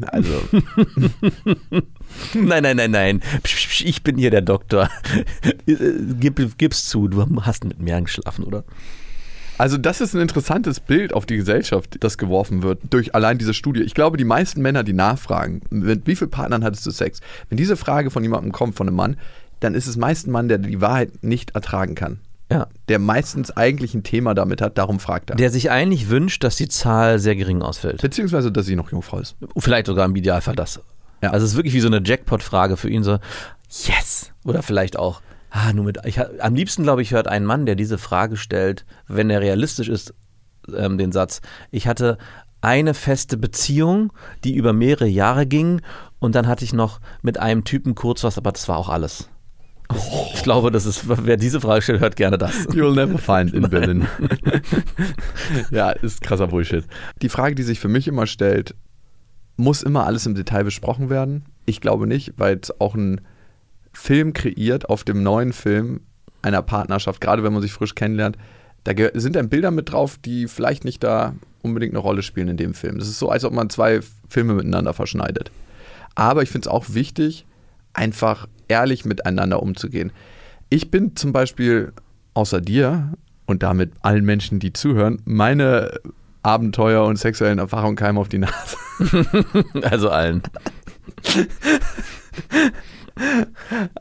Also 0.03 0.33
Nein, 2.35 2.63
nein, 2.63 2.77
nein, 2.77 2.91
nein. 2.91 3.21
Psch, 3.43 3.55
psch, 3.57 3.69
psch, 3.69 3.85
Ich 3.85 4.03
bin 4.03 4.17
hier 4.17 4.31
der 4.31 4.43
Doktor. 4.43 4.91
Äh, 5.67 5.75
Gib, 6.21 6.59
gib's 6.59 6.89
zu, 6.89 7.09
du 7.09 7.27
hast 7.43 7.65
mit 7.65 7.81
mir 7.81 8.01
geschlafen, 8.01 8.45
oder? 8.45 8.65
Also 9.59 9.79
das 9.79 10.01
ist 10.01 10.15
ein 10.15 10.21
interessantes 10.21 10.81
Bild 10.81 11.15
auf 11.15 11.25
die 11.25 11.37
Gesellschaft, 11.37 11.97
das 12.01 12.19
geworfen 12.19 12.63
wird 12.63 12.81
durch 12.91 13.15
allein 13.15 13.39
diese 13.39 13.55
Studie. 13.55 13.83
Ich 13.83 13.95
glaube, 13.95 14.17
die 14.17 14.25
meisten 14.25 14.61
Männer, 14.61 14.85
die 14.85 14.93
nachfragen, 14.93 15.63
mit 15.71 16.07
wie 16.07 16.15
vielen 16.15 16.31
Partnern 16.31 16.63
hattest 16.63 16.85
du 16.85 16.91
Sex? 16.91 17.21
Wenn 17.49 17.57
diese 17.57 17.77
Frage 17.77 18.11
von 18.11 18.23
jemandem 18.23 18.53
kommt, 18.53 18.77
von 18.77 18.87
einem 18.87 18.97
Mann, 18.97 19.17
dann 19.61 19.75
ist 19.75 19.87
es 19.87 19.97
meist 19.97 20.27
ein 20.27 20.33
Mann, 20.33 20.49
der 20.49 20.59
die 20.59 20.81
Wahrheit 20.81 21.23
nicht 21.23 21.55
ertragen 21.55 21.95
kann. 21.95 22.21
Ja. 22.51 22.69
Der 22.89 22.99
meistens 22.99 23.51
eigentlich 23.57 23.95
ein 23.95 24.05
Thema 24.05 24.35
damit 24.35 24.61
hat, 24.61 24.79
darum 24.79 25.01
fragt 25.01 25.31
er. 25.31 25.37
Der 25.37 25.51
sich 25.51 25.71
eigentlich 25.71 26.09
wünscht, 26.09 26.45
dass 26.45 26.57
die 26.57 26.69
Zahl 26.69 27.19
sehr 27.19 27.35
gering 27.35 27.63
ausfällt. 27.63 28.01
Beziehungsweise, 28.03 28.53
dass 28.53 28.67
sie 28.67 28.77
noch 28.77 28.93
Jungfrau 28.93 29.19
ist. 29.19 29.37
Vielleicht 29.57 29.87
sogar 29.87 30.07
im 30.07 30.15
Idealfall 30.15 30.55
das. 30.55 30.81
Ja. 31.23 31.31
Also 31.31 31.45
es 31.45 31.53
ist 31.53 31.57
wirklich 31.57 31.75
wie 31.75 31.81
so 31.81 31.89
eine 31.89 32.03
Jackpot-Frage 32.05 32.77
für 32.77 32.89
ihn 32.89 33.03
so, 33.03 33.19
yes! 33.69 34.33
Oder 34.45 34.63
vielleicht 34.63 34.99
auch, 34.99 35.23
ah, 35.51 35.73
nur 35.73 35.85
mit, 35.85 35.99
ich, 36.05 36.21
am 36.21 36.55
liebsten 36.55 36.85
glaube 36.85 37.03
ich 37.03 37.13
hört 37.13 37.27
ein 37.27 37.45
Mann, 37.45 37.67
der 37.67 37.75
diese 37.75 37.99
Frage 37.99 38.37
stellt, 38.37 38.85
wenn 39.09 39.31
er 39.31 39.41
realistisch 39.41 39.89
ist, 39.89 40.15
ähm, 40.75 40.99
den 40.99 41.13
Satz, 41.13 41.41
ich 41.71 41.89
hatte 41.89 42.19
eine 42.61 42.95
feste 42.95 43.37
Beziehung, 43.37 44.13
die 44.45 44.55
über 44.55 44.73
mehrere 44.73 45.07
Jahre 45.07 45.47
ging 45.47 45.83
und 46.19 46.35
dann 46.35 46.47
hatte 46.47 46.65
ich 46.65 46.73
noch 46.73 47.01
mit 47.23 47.39
einem 47.39 47.65
Typen 47.65 47.95
kurz 47.95 48.25
was, 48.25 48.39
aber 48.39 48.53
das 48.53 48.69
war 48.69 48.77
auch 48.77 48.89
alles. 48.89 49.29
Ich 50.35 50.43
glaube, 50.43 50.71
das 50.71 50.87
ist, 50.87 51.05
wer 51.07 51.37
diese 51.37 51.61
Frage 51.61 51.83
stellt, 51.83 52.01
hört 52.01 52.17
gerne 52.17 52.39
das. 52.39 52.69
You'll 52.69 52.95
never 52.95 53.19
find 53.19 53.55
in 53.55 53.69
Berlin. 53.69 54.07
ja, 55.71 55.91
ist 55.91 56.23
krasser 56.23 56.49
Bullshit. 56.49 56.85
Die 57.23 57.29
Frage, 57.29 57.55
die 57.55 57.63
sich 57.63 57.79
für 57.79 57.89
mich 57.89 58.09
immer 58.09 58.27
stellt, 58.27 58.75
muss 59.57 59.83
immer 59.83 60.07
alles 60.07 60.27
im 60.27 60.35
Detail 60.35 60.65
besprochen 60.65 61.09
werden? 61.09 61.45
Ich 61.67 61.81
glaube 61.81 62.07
nicht, 62.07 62.35
weil 62.37 62.59
es 62.61 62.81
auch 62.81 62.95
ein 62.95 63.21
Film 63.93 64.33
kreiert 64.33 64.89
auf 64.89 65.05
dem 65.05 65.23
neuen 65.23 65.53
Film 65.53 66.01
einer 66.43 66.63
Partnerschaft, 66.63 67.21
gerade 67.21 67.43
wenn 67.43 67.53
man 67.53 67.63
sich 67.63 67.73
frisch 67.73 67.95
kennenlernt, 67.95 68.37
Da 68.85 68.93
sind 69.15 69.35
dann 69.35 69.49
Bilder 69.49 69.71
mit 69.71 69.91
drauf, 69.91 70.17
die 70.25 70.47
vielleicht 70.47 70.85
nicht 70.85 71.03
da 71.03 71.35
unbedingt 71.63 71.93
eine 71.93 71.99
Rolle 71.99 72.23
spielen 72.23 72.49
in 72.49 72.57
dem 72.57 72.75
Film. 72.75 72.99
Das 72.99 73.09
ist 73.09 73.19
so, 73.19 73.31
als 73.31 73.45
ob 73.45 73.53
man 73.53 73.69
zwei 73.69 74.01
Filme 74.29 74.55
miteinander 74.55 74.95
verschneidet. 74.95 75.51
Aber 76.15 76.43
ich 76.43 76.51
finde 76.51 76.69
es 76.69 76.73
auch 76.73 76.87
wichtig, 76.91 77.47
einfach 77.95 78.47
ehrlich 78.69 79.05
miteinander 79.05 79.63
umzugehen. 79.63 80.13
Ich 80.69 80.91
bin 80.91 81.17
zum 81.17 81.33
Beispiel 81.33 81.93
außer 82.35 82.61
dir 82.61 83.13
und 83.47 83.63
damit 83.63 83.93
allen 84.03 84.25
Menschen, 84.25 84.59
die 84.59 84.73
zuhören, 84.73 85.23
meine 85.25 86.01
Abenteuer 86.43 87.05
und 87.05 87.19
sexuellen 87.19 87.59
Erfahrungen 87.59 87.97
keimen 87.97 88.19
auf 88.19 88.29
die 88.29 88.39
Nase. 88.39 88.77
Also 89.83 90.09
allen. 90.09 90.43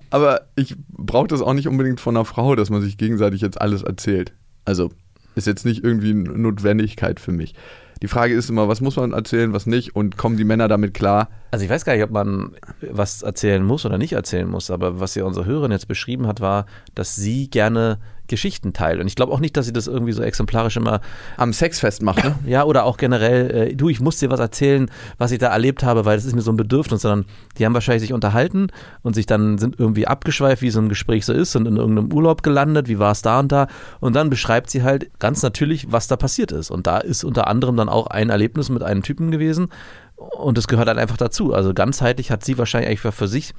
Aber 0.09 0.47
ich 0.55 0.75
brauche 0.89 1.27
das 1.27 1.41
auch 1.41 1.53
nicht 1.53 1.67
unbedingt 1.67 1.99
von 1.99 2.15
einer 2.15 2.25
Frau, 2.25 2.55
dass 2.55 2.69
man 2.69 2.81
sich 2.81 2.97
gegenseitig 2.97 3.41
jetzt 3.41 3.59
alles 3.59 3.83
erzählt. 3.83 4.33
Also 4.63 4.91
ist 5.35 5.47
jetzt 5.47 5.65
nicht 5.65 5.83
irgendwie 5.83 6.11
eine 6.11 6.37
Notwendigkeit 6.37 7.19
für 7.19 7.31
mich. 7.31 7.55
Die 8.01 8.07
Frage 8.07 8.33
ist 8.33 8.49
immer, 8.49 8.67
was 8.67 8.81
muss 8.81 8.97
man 8.97 9.13
erzählen, 9.13 9.53
was 9.53 9.65
nicht 9.65 9.95
und 9.95 10.17
kommen 10.17 10.37
die 10.37 10.43
Männer 10.43 10.67
damit 10.67 10.93
klar? 10.93 11.29
Also 11.51 11.63
ich 11.63 11.71
weiß 11.71 11.85
gar 11.85 11.93
nicht, 11.93 12.03
ob 12.03 12.11
man 12.11 12.51
was 12.81 13.21
erzählen 13.21 13.63
muss 13.63 13.85
oder 13.85 13.97
nicht 13.97 14.13
erzählen 14.13 14.49
muss, 14.49 14.69
aber 14.69 14.99
was 14.99 15.15
ja 15.15 15.23
unsere 15.23 15.45
Hörerin 15.45 15.71
jetzt 15.71 15.87
beschrieben 15.87 16.27
hat, 16.27 16.41
war, 16.41 16.65
dass 16.93 17.15
sie 17.15 17.49
gerne 17.49 17.99
Geschichten 18.27 18.73
teilt. 18.73 18.99
Und 18.99 19.07
ich 19.07 19.15
glaube 19.15 19.31
auch 19.31 19.39
nicht, 19.39 19.55
dass 19.57 19.65
sie 19.65 19.73
das 19.73 19.87
irgendwie 19.87 20.11
so 20.11 20.21
exemplarisch 20.21 20.77
immer, 20.77 21.01
Am 21.37 21.53
Sexfest 21.53 22.01
macht, 22.01 22.23
ne? 22.23 22.35
ja, 22.45 22.63
oder 22.63 22.85
auch 22.85 22.97
generell, 22.97 23.51
äh, 23.51 23.75
du, 23.75 23.89
ich 23.89 23.99
muss 23.99 24.17
dir 24.17 24.29
was 24.29 24.39
erzählen, 24.39 24.89
was 25.17 25.31
ich 25.31 25.39
da 25.39 25.47
erlebt 25.47 25.83
habe, 25.83 26.05
weil 26.05 26.17
das 26.17 26.25
ist 26.25 26.35
mir 26.35 26.41
so 26.41 26.51
ein 26.51 26.57
Bedürfnis, 26.57 27.01
sondern 27.01 27.25
die 27.57 27.65
haben 27.65 27.73
wahrscheinlich 27.73 28.01
sich 28.01 28.13
unterhalten 28.13 28.67
und 29.01 29.15
sich 29.15 29.25
dann 29.25 29.57
sind 29.57 29.79
irgendwie 29.79 30.07
abgeschweift, 30.07 30.61
wie 30.61 30.69
so 30.69 30.79
ein 30.79 30.89
Gespräch 30.89 31.25
so 31.25 31.33
ist, 31.33 31.55
und 31.55 31.67
in 31.67 31.77
irgendeinem 31.77 32.11
Urlaub 32.11 32.43
gelandet, 32.43 32.87
wie 32.87 32.99
war 32.99 33.11
es 33.11 33.21
da 33.21 33.39
und 33.39 33.51
da. 33.51 33.67
Und 33.99 34.15
dann 34.15 34.29
beschreibt 34.29 34.69
sie 34.69 34.83
halt 34.83 35.11
ganz 35.19 35.41
natürlich, 35.41 35.91
was 35.91 36.07
da 36.07 36.15
passiert 36.15 36.51
ist. 36.51 36.71
Und 36.71 36.87
da 36.87 36.97
ist 36.97 37.23
unter 37.23 37.47
anderem 37.47 37.77
dann 37.77 37.89
auch 37.89 38.07
ein 38.07 38.29
Erlebnis 38.29 38.69
mit 38.69 38.83
einem 38.83 39.03
Typen 39.03 39.31
gewesen. 39.31 39.69
Und 40.15 40.57
das 40.57 40.67
gehört 40.67 40.87
halt 40.87 40.97
einfach 40.97 41.17
dazu. 41.17 41.53
Also 41.53 41.73
ganzheitlich 41.73 42.31
hat 42.31 42.43
sie 42.43 42.57
wahrscheinlich 42.57 42.89
eigentlich 42.89 43.15
für 43.15 43.27
sich 43.27 43.53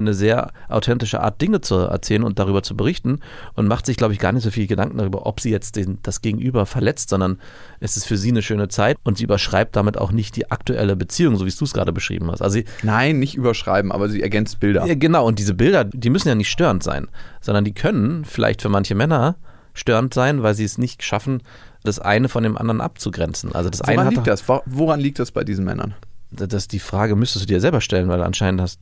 eine 0.00 0.14
sehr 0.14 0.50
authentische 0.68 1.20
Art, 1.20 1.40
Dinge 1.40 1.60
zu 1.60 1.76
erzählen 1.76 2.24
und 2.24 2.38
darüber 2.38 2.62
zu 2.62 2.76
berichten 2.76 3.20
und 3.54 3.68
macht 3.68 3.86
sich, 3.86 3.96
glaube 3.96 4.12
ich, 4.12 4.18
gar 4.18 4.32
nicht 4.32 4.42
so 4.42 4.50
viel 4.50 4.66
Gedanken 4.66 4.98
darüber, 4.98 5.26
ob 5.26 5.40
sie 5.40 5.50
jetzt 5.50 5.76
den, 5.76 5.98
das 6.02 6.20
Gegenüber 6.22 6.66
verletzt, 6.66 7.10
sondern 7.10 7.38
es 7.80 7.96
ist 7.96 8.06
für 8.06 8.16
sie 8.16 8.30
eine 8.30 8.42
schöne 8.42 8.68
Zeit 8.68 8.96
und 9.04 9.18
sie 9.18 9.24
überschreibt 9.24 9.76
damit 9.76 9.96
auch 9.98 10.12
nicht 10.12 10.36
die 10.36 10.50
aktuelle 10.50 10.96
Beziehung, 10.96 11.36
so 11.36 11.46
wie 11.46 11.50
du 11.50 11.64
es 11.64 11.72
gerade 11.72 11.92
beschrieben 11.92 12.30
hast. 12.30 12.42
Also 12.42 12.54
sie, 12.54 12.64
Nein, 12.82 13.18
nicht 13.18 13.34
überschreiben, 13.36 13.92
aber 13.92 14.08
sie 14.08 14.22
ergänzt 14.22 14.58
Bilder. 14.60 14.84
ja, 14.86 14.94
genau, 14.94 15.26
und 15.26 15.38
diese 15.38 15.54
Bilder, 15.54 15.84
die 15.84 16.10
müssen 16.10 16.28
ja 16.28 16.34
nicht 16.34 16.50
störend 16.50 16.82
sein, 16.82 17.08
sondern 17.40 17.64
die 17.64 17.74
können 17.74 18.24
vielleicht 18.24 18.62
für 18.62 18.68
manche 18.68 18.94
Männer 18.94 19.36
störend 19.74 20.14
sein, 20.14 20.42
weil 20.42 20.54
sie 20.54 20.64
es 20.64 20.78
nicht 20.78 21.02
schaffen, 21.04 21.42
das 21.84 21.98
eine 21.98 22.28
von 22.28 22.42
dem 22.42 22.58
anderen 22.58 22.80
abzugrenzen. 22.80 23.54
Also 23.54 23.70
das 23.70 23.80
eine 23.82 23.96
Woran 23.96 24.06
hat 24.08 24.14
liegt 24.14 24.26
das? 24.26 24.48
Wo- 24.48 24.62
Woran 24.66 25.00
liegt 25.00 25.18
das 25.18 25.30
bei 25.30 25.44
diesen 25.44 25.64
Männern? 25.64 25.94
das 26.32 26.68
die 26.68 26.78
Frage 26.78 27.16
müsstest 27.16 27.44
du 27.44 27.48
dir 27.48 27.60
selber 27.60 27.80
stellen, 27.80 28.08
weil 28.08 28.22
anscheinend 28.22 28.60
hast 28.60 28.78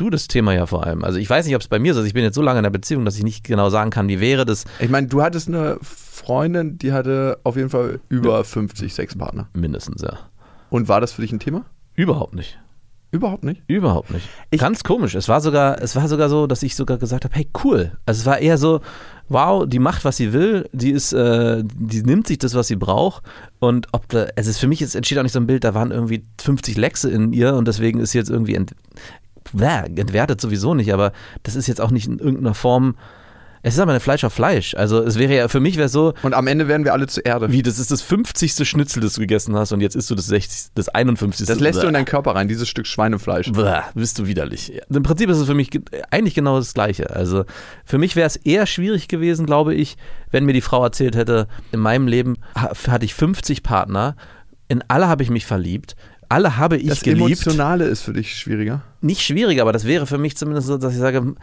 du 0.00 0.10
das 0.10 0.28
Thema 0.28 0.52
ja 0.54 0.66
vor 0.66 0.84
allem. 0.86 1.04
Also 1.04 1.18
ich 1.18 1.28
weiß 1.28 1.46
nicht, 1.46 1.54
ob 1.54 1.62
es 1.62 1.68
bei 1.68 1.78
mir 1.78 1.92
ist. 1.92 1.96
Also 1.96 2.06
ich 2.06 2.14
bin 2.14 2.24
jetzt 2.24 2.34
so 2.34 2.42
lange 2.42 2.58
in 2.58 2.62
der 2.64 2.70
Beziehung, 2.70 3.04
dass 3.04 3.16
ich 3.16 3.22
nicht 3.24 3.44
genau 3.44 3.70
sagen 3.70 3.90
kann, 3.90 4.08
wie 4.08 4.20
wäre 4.20 4.44
das 4.44 4.64
Ich 4.80 4.88
meine, 4.90 5.06
du 5.08 5.22
hattest 5.22 5.48
eine 5.48 5.78
Freundin, 5.82 6.78
die 6.78 6.92
hatte 6.92 7.38
auf 7.44 7.56
jeden 7.56 7.70
Fall 7.70 8.00
über 8.08 8.44
50 8.44 8.92
Sexpartner. 8.94 9.48
mindestens, 9.54 10.02
ja. 10.02 10.18
Und 10.70 10.88
war 10.88 11.00
das 11.00 11.12
für 11.12 11.22
dich 11.22 11.32
ein 11.32 11.38
Thema? 11.40 11.64
Überhaupt 11.94 12.34
nicht. 12.34 12.58
Überhaupt 13.10 13.42
nicht. 13.42 13.62
Überhaupt 13.68 14.10
nicht. 14.10 14.28
Ich- 14.50 14.60
Ganz 14.60 14.84
komisch. 14.84 15.14
Es 15.14 15.28
war 15.28 15.40
sogar, 15.40 15.80
es 15.80 15.96
war 15.96 16.08
sogar 16.08 16.28
so, 16.28 16.46
dass 16.46 16.62
ich 16.62 16.76
sogar 16.76 16.98
gesagt 16.98 17.24
habe, 17.24 17.34
hey, 17.34 17.48
cool. 17.64 17.92
Also 18.04 18.20
es 18.20 18.26
war 18.26 18.38
eher 18.38 18.58
so, 18.58 18.82
wow, 19.30 19.66
die 19.66 19.78
macht, 19.78 20.04
was 20.04 20.18
sie 20.18 20.34
will, 20.34 20.68
die 20.72 20.90
ist, 20.90 21.14
äh, 21.14 21.62
die 21.64 22.02
nimmt 22.02 22.26
sich 22.26 22.36
das, 22.36 22.54
was 22.54 22.66
sie 22.66 22.76
braucht. 22.76 23.22
Und 23.60 23.86
ob 23.92 24.06
da, 24.10 24.26
also 24.36 24.50
es 24.50 24.58
für 24.58 24.66
mich 24.68 24.82
ist, 24.82 24.94
entsteht 24.94 25.16
auch 25.18 25.22
nicht 25.22 25.32
so 25.32 25.40
ein 25.40 25.46
Bild, 25.46 25.64
da 25.64 25.72
waren 25.74 25.90
irgendwie 25.90 26.22
50 26.38 26.76
Lechse 26.76 27.10
in 27.10 27.32
ihr 27.32 27.54
und 27.54 27.66
deswegen 27.66 27.98
ist 28.00 28.10
sie 28.10 28.18
jetzt 28.18 28.28
irgendwie 28.28 28.54
entwertet 29.54 30.40
sowieso 30.40 30.74
nicht, 30.74 30.92
aber 30.92 31.12
das 31.42 31.56
ist 31.56 31.66
jetzt 31.66 31.80
auch 31.80 31.90
nicht 31.90 32.06
in 32.06 32.18
irgendeiner 32.18 32.54
Form. 32.54 32.96
Es 33.60 33.74
ist 33.74 33.80
aber 33.80 33.90
eine 33.90 33.98
Fleisch 34.00 34.22
auf 34.22 34.32
Fleisch. 34.32 34.76
Also 34.76 35.02
es 35.02 35.18
wäre 35.18 35.34
ja, 35.34 35.48
für 35.48 35.58
mich 35.58 35.76
wäre 35.76 35.88
so, 35.88 36.14
Und 36.22 36.32
am 36.32 36.46
Ende 36.46 36.68
werden 36.68 36.84
wir 36.84 36.92
alle 36.92 37.08
zu 37.08 37.20
Erde. 37.22 37.50
wie, 37.50 37.60
das 37.60 37.80
ist 37.80 37.90
das 37.90 38.02
50. 38.02 38.66
Schnitzel, 38.66 39.00
das 39.00 39.14
du 39.14 39.20
gegessen 39.20 39.56
hast 39.56 39.72
und 39.72 39.80
jetzt 39.80 39.96
isst 39.96 40.08
du 40.10 40.14
das 40.14 40.26
60. 40.26 40.70
das 40.76 40.88
51. 40.88 41.44
Das 41.48 41.58
lässt 41.58 41.78
du 41.82 41.82
in 41.82 41.88
Bäh. 41.88 41.94
deinen 41.94 42.04
Körper 42.04 42.36
rein, 42.36 42.46
dieses 42.46 42.68
Stück 42.68 42.86
Schweinefleisch. 42.86 43.50
Bäh, 43.50 43.80
bist 43.96 44.16
du 44.20 44.28
widerlich. 44.28 44.80
Im 44.88 45.02
Prinzip 45.02 45.28
ist 45.28 45.38
es 45.38 45.46
für 45.46 45.54
mich 45.54 45.70
ge- 45.70 45.82
eigentlich 46.12 46.34
genau 46.34 46.56
das 46.56 46.72
Gleiche. 46.72 47.10
Also 47.10 47.44
für 47.84 47.98
mich 47.98 48.14
wäre 48.14 48.28
es 48.28 48.36
eher 48.36 48.64
schwierig 48.66 49.08
gewesen, 49.08 49.44
glaube 49.44 49.74
ich, 49.74 49.96
wenn 50.30 50.44
mir 50.44 50.52
die 50.52 50.60
Frau 50.60 50.84
erzählt 50.84 51.16
hätte, 51.16 51.48
in 51.72 51.80
meinem 51.80 52.06
Leben 52.06 52.36
ha- 52.56 52.70
hatte 52.86 53.04
ich 53.04 53.14
50 53.14 53.64
Partner, 53.64 54.14
in 54.68 54.84
alle 54.86 55.08
habe 55.08 55.24
ich 55.24 55.30
mich 55.30 55.46
verliebt, 55.46 55.96
alle 56.28 56.56
habe 56.56 56.76
ich 56.76 56.88
Das 56.88 57.00
geliebt. 57.02 57.20
Emotionale 57.22 57.84
ist 57.86 58.02
für 58.02 58.12
dich 58.12 58.36
schwieriger. 58.36 58.82
Nicht 59.00 59.22
schwieriger, 59.22 59.62
aber 59.62 59.72
das 59.72 59.84
wäre 59.84 60.06
für 60.06 60.18
mich 60.18 60.36
zumindest 60.36 60.66
so, 60.68 60.76
dass 60.76 60.92
ich 60.92 60.98
sage, 60.98 61.34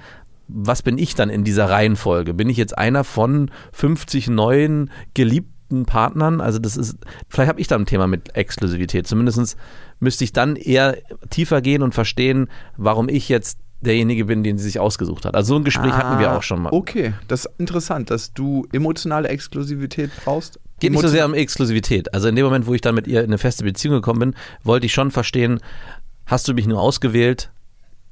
was 0.48 0.82
bin 0.84 0.98
ich 0.98 1.16
dann 1.16 1.30
in 1.30 1.44
dieser 1.44 1.70
Reihenfolge? 1.70 2.34
Bin 2.34 2.50
ich 2.50 2.58
jetzt 2.58 2.78
einer 2.78 3.04
von 3.04 3.50
50 3.74 4.28
neuen 4.30 4.92
geliebten 5.16 5.86
Partnern? 5.86 6.40
Also 6.40 6.60
das 6.60 6.78
ist, 6.78 6.98
vielleicht 7.30 7.50
habe 7.50 7.60
ich 7.60 7.68
da 7.68 7.76
ein 7.76 7.86
Thema 7.88 8.06
mit 8.08 8.36
Exklusivität. 8.36 9.08
Zumindest 9.08 9.58
müsste 10.00 10.24
ich 10.24 10.34
dann 10.34 10.56
eher 10.56 10.98
tiefer 11.32 11.62
gehen 11.62 11.82
und 11.82 11.96
verstehen, 11.96 12.48
warum 12.78 13.10
ich 13.10 13.28
jetzt 13.30 13.58
derjenige 13.82 14.26
bin, 14.26 14.44
den 14.44 14.58
sie 14.58 14.66
sich 14.66 14.80
ausgesucht 14.80 15.26
hat. 15.26 15.36
Also 15.36 15.54
so 15.54 15.60
ein 15.60 15.64
Gespräch 15.64 15.94
hatten 15.94 16.20
wir 16.20 16.32
Ah, 16.32 16.38
auch 16.38 16.44
schon 16.44 16.62
mal. 16.62 16.70
Okay, 16.72 17.14
das 17.28 17.46
ist 17.46 17.52
interessant, 17.60 18.10
dass 18.10 18.34
du 18.34 18.68
emotionale 18.72 19.28
Exklusivität 19.30 20.12
brauchst. 20.24 20.60
Geht 20.80 20.92
nicht 20.92 21.02
so 21.02 21.08
sehr 21.08 21.26
um 21.26 21.34
Exklusivität. 21.34 22.14
Also 22.14 22.28
in 22.28 22.36
dem 22.36 22.46
Moment, 22.46 22.68
wo 22.68 22.74
ich 22.74 22.82
dann 22.82 22.96
mit 22.96 23.08
ihr 23.08 23.22
in 23.22 23.28
eine 23.28 23.38
feste 23.38 23.64
Beziehung 23.64 23.96
gekommen 23.96 24.20
bin, 24.20 24.36
wollte 24.64 24.86
ich 24.86 24.94
schon 24.94 25.12
verstehen, 25.12 25.60
hast 26.26 26.48
du 26.48 26.54
mich 26.54 26.68
nur 26.68 26.82
ausgewählt 26.82 27.52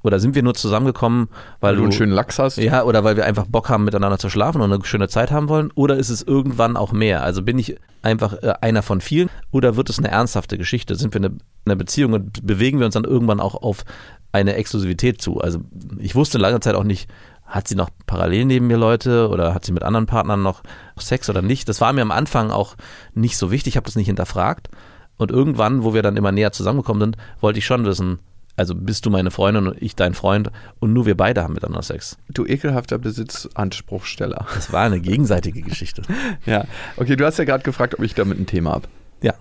oder 0.03 0.20
sind 0.20 0.36
wir 0.36 0.43
nur 0.43 0.53
zusammengekommen, 0.53 1.29
weil, 1.60 1.72
weil 1.72 1.75
du 1.77 1.84
einen 1.84 1.91
schönen 1.93 2.12
Lachs 2.12 2.38
hast. 2.38 2.58
Ja, 2.58 2.84
oder 2.84 3.03
weil 3.03 3.15
wir 3.15 3.25
einfach 3.25 3.46
Bock 3.46 3.70
haben, 3.70 3.86
miteinander 3.86 4.17
zu 4.17 4.29
schlafen 4.29 4.62
und 4.62 4.72
eine 4.72 4.84
schöne 4.84 5.08
Zeit 5.08 5.32
haben 5.32 5.48
wollen? 5.48 5.72
Oder 5.75 5.96
ist 5.96 6.10
es 6.10 6.22
irgendwann 6.22 6.75
auch 6.75 6.91
mehr? 6.91 7.24
Also 7.24 7.41
bin 7.41 7.58
ich 7.58 7.77
einfach 8.01 8.34
äh, 8.43 8.53
einer 8.60 8.82
von 8.82 9.00
vielen? 9.00 9.29
Oder 9.51 9.77
wird 9.77 9.89
es 9.89 10.00
eine 10.00 10.10
ernsthafte 10.10 10.58
Geschichte? 10.58 10.96
Sind 10.96 11.13
wir 11.13 11.24
in 11.24 11.39
einer 11.65 11.75
Beziehung 11.77 12.13
und 12.13 12.46
bewegen 12.46 12.79
wir 12.79 12.86
uns 12.86 12.96
dann 12.96 13.05
irgendwann 13.05 13.39
auch 13.39 13.55
auf 13.55 13.86
eine 14.34 14.55
Exklusivität 14.55 15.22
zu? 15.22 15.39
Also 15.39 15.62
ich 16.00 16.15
wusste 16.15 16.38
lange 16.38 16.60
Zeit 16.60 16.75
auch 16.75 16.84
nicht, 16.84 17.10
hat 17.53 17.67
sie 17.67 17.75
noch 17.75 17.91
parallel 18.07 18.45
neben 18.45 18.65
mir 18.65 18.77
Leute 18.77 19.29
oder 19.29 19.53
hat 19.53 19.63
sie 19.63 19.74
mit 19.74 19.83
anderen 19.83 20.07
Partnern 20.07 20.41
noch 20.41 20.63
Sex 20.98 21.29
oder 21.29 21.43
nicht? 21.43 21.69
Das 21.69 21.81
war 21.81 21.93
mir 21.93 22.01
am 22.01 22.10
Anfang 22.10 22.50
auch 22.50 22.75
nicht 23.13 23.38
so 23.38 23.51
wichtig, 23.51 23.74
ich 23.74 23.77
habe 23.77 23.86
das 23.86 23.95
nicht 23.95 24.07
hinterfragt. 24.07 24.69
Und 25.17 25.29
irgendwann, 25.29 25.83
wo 25.83 25.93
wir 25.93 26.01
dann 26.01 26.17
immer 26.17 26.31
näher 26.31 26.51
zusammengekommen 26.51 27.01
sind, 27.01 27.17
wollte 27.41 27.60
ich 27.60 27.65
schon 27.67 27.86
wissen, 27.86 28.17
also 28.55 28.74
bist 28.74 29.05
du 29.05 29.12
meine 29.12 29.29
Freundin 29.29 29.67
und 29.67 29.79
ich 29.79 29.95
dein 29.95 30.15
Freund 30.15 30.50
und 30.79 30.93
nur 30.93 31.05
wir 31.05 31.15
beide 31.15 31.43
haben 31.43 31.53
miteinander 31.53 31.83
Sex. 31.83 32.17
Du 32.27 32.43
ekelhafter 32.43 32.98
Besitzanspruchsteller. 32.98 34.48
Das 34.55 34.74
war 34.74 34.86
eine 34.86 35.00
gegenseitige 35.00 35.62
Geschichte. 35.62 36.01
Ja, 36.48 36.65
okay, 36.98 37.15
du 37.15 37.24
hast 37.24 37.38
ja 37.38 37.45
gerade 37.45 37.63
gefragt, 37.63 37.93
ob 37.93 38.03
ich 38.03 38.15
damit 38.15 38.39
ein 38.39 38.48
Thema 38.48 38.72
habe. 38.72 38.88
Ja. 39.22 39.36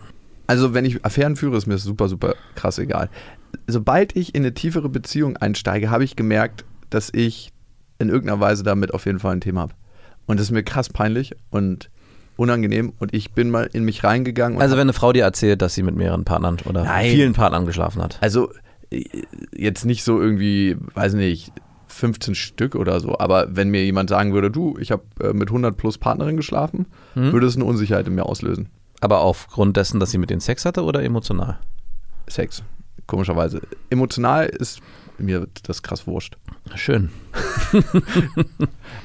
Also, 0.46 0.74
wenn 0.74 0.84
ich 0.84 1.02
Affären 1.04 1.36
führe, 1.36 1.56
ist 1.56 1.66
mir 1.66 1.74
das 1.74 1.82
super, 1.82 2.08
super 2.10 2.34
krass 2.54 2.78
egal. 2.78 3.08
Sobald 3.66 4.14
ich 4.16 4.34
in 4.34 4.42
eine 4.42 4.52
tiefere 4.52 4.90
Beziehung 4.90 5.38
einsteige, 5.38 5.90
habe 5.90 6.04
ich 6.04 6.14
gemerkt, 6.14 6.64
dass 6.90 7.10
ich 7.12 7.52
in 8.02 8.08
irgendeiner 8.08 8.40
Weise 8.40 8.62
damit 8.62 8.92
auf 8.94 9.06
jeden 9.06 9.18
Fall 9.18 9.34
ein 9.34 9.40
Thema 9.40 9.62
habe. 9.62 9.74
Und 10.26 10.38
das 10.38 10.46
ist 10.46 10.50
mir 10.52 10.62
krass 10.62 10.88
peinlich 10.88 11.34
und 11.50 11.90
unangenehm. 12.36 12.92
Und 12.98 13.14
ich 13.14 13.32
bin 13.32 13.50
mal 13.50 13.68
in 13.72 13.84
mich 13.84 14.04
reingegangen. 14.04 14.60
Also 14.60 14.74
wenn 14.76 14.82
eine 14.82 14.92
Frau 14.92 15.12
dir 15.12 15.24
erzählt, 15.24 15.62
dass 15.62 15.74
sie 15.74 15.82
mit 15.82 15.94
mehreren 15.96 16.24
Partnern 16.24 16.58
oder 16.64 16.84
Nein. 16.84 17.10
vielen 17.10 17.32
Partnern 17.32 17.66
geschlafen 17.66 18.02
hat. 18.02 18.18
Also 18.20 18.50
äh, 18.90 19.04
jetzt 19.56 19.84
nicht 19.84 20.04
so 20.04 20.20
irgendwie, 20.20 20.76
weiß 20.94 21.14
nicht, 21.14 21.52
15 21.88 22.34
Stück 22.34 22.74
oder 22.74 23.00
so, 23.00 23.18
aber 23.18 23.54
wenn 23.54 23.68
mir 23.68 23.84
jemand 23.84 24.08
sagen 24.08 24.32
würde, 24.32 24.50
du, 24.50 24.76
ich 24.80 24.90
habe 24.92 25.02
äh, 25.20 25.34
mit 25.34 25.48
100 25.50 25.76
plus 25.76 25.98
Partnerinnen 25.98 26.38
geschlafen, 26.38 26.86
Mhm. 27.14 27.32
würde 27.32 27.46
es 27.46 27.56
eine 27.56 27.66
Unsicherheit 27.66 28.06
in 28.06 28.14
mir 28.14 28.24
auslösen. 28.24 28.70
Aber 29.00 29.20
aufgrund 29.20 29.76
dessen, 29.76 30.00
dass 30.00 30.10
sie 30.10 30.18
mit 30.18 30.30
denen 30.30 30.40
Sex 30.40 30.64
hatte 30.64 30.84
oder 30.84 31.02
emotional? 31.02 31.58
Sex, 32.28 32.62
komischerweise. 33.06 33.60
Emotional 33.90 34.46
ist 34.46 34.80
mir 35.22 35.46
das 35.62 35.82
krass 35.82 36.06
wurscht. 36.06 36.36
Schön. 36.74 37.10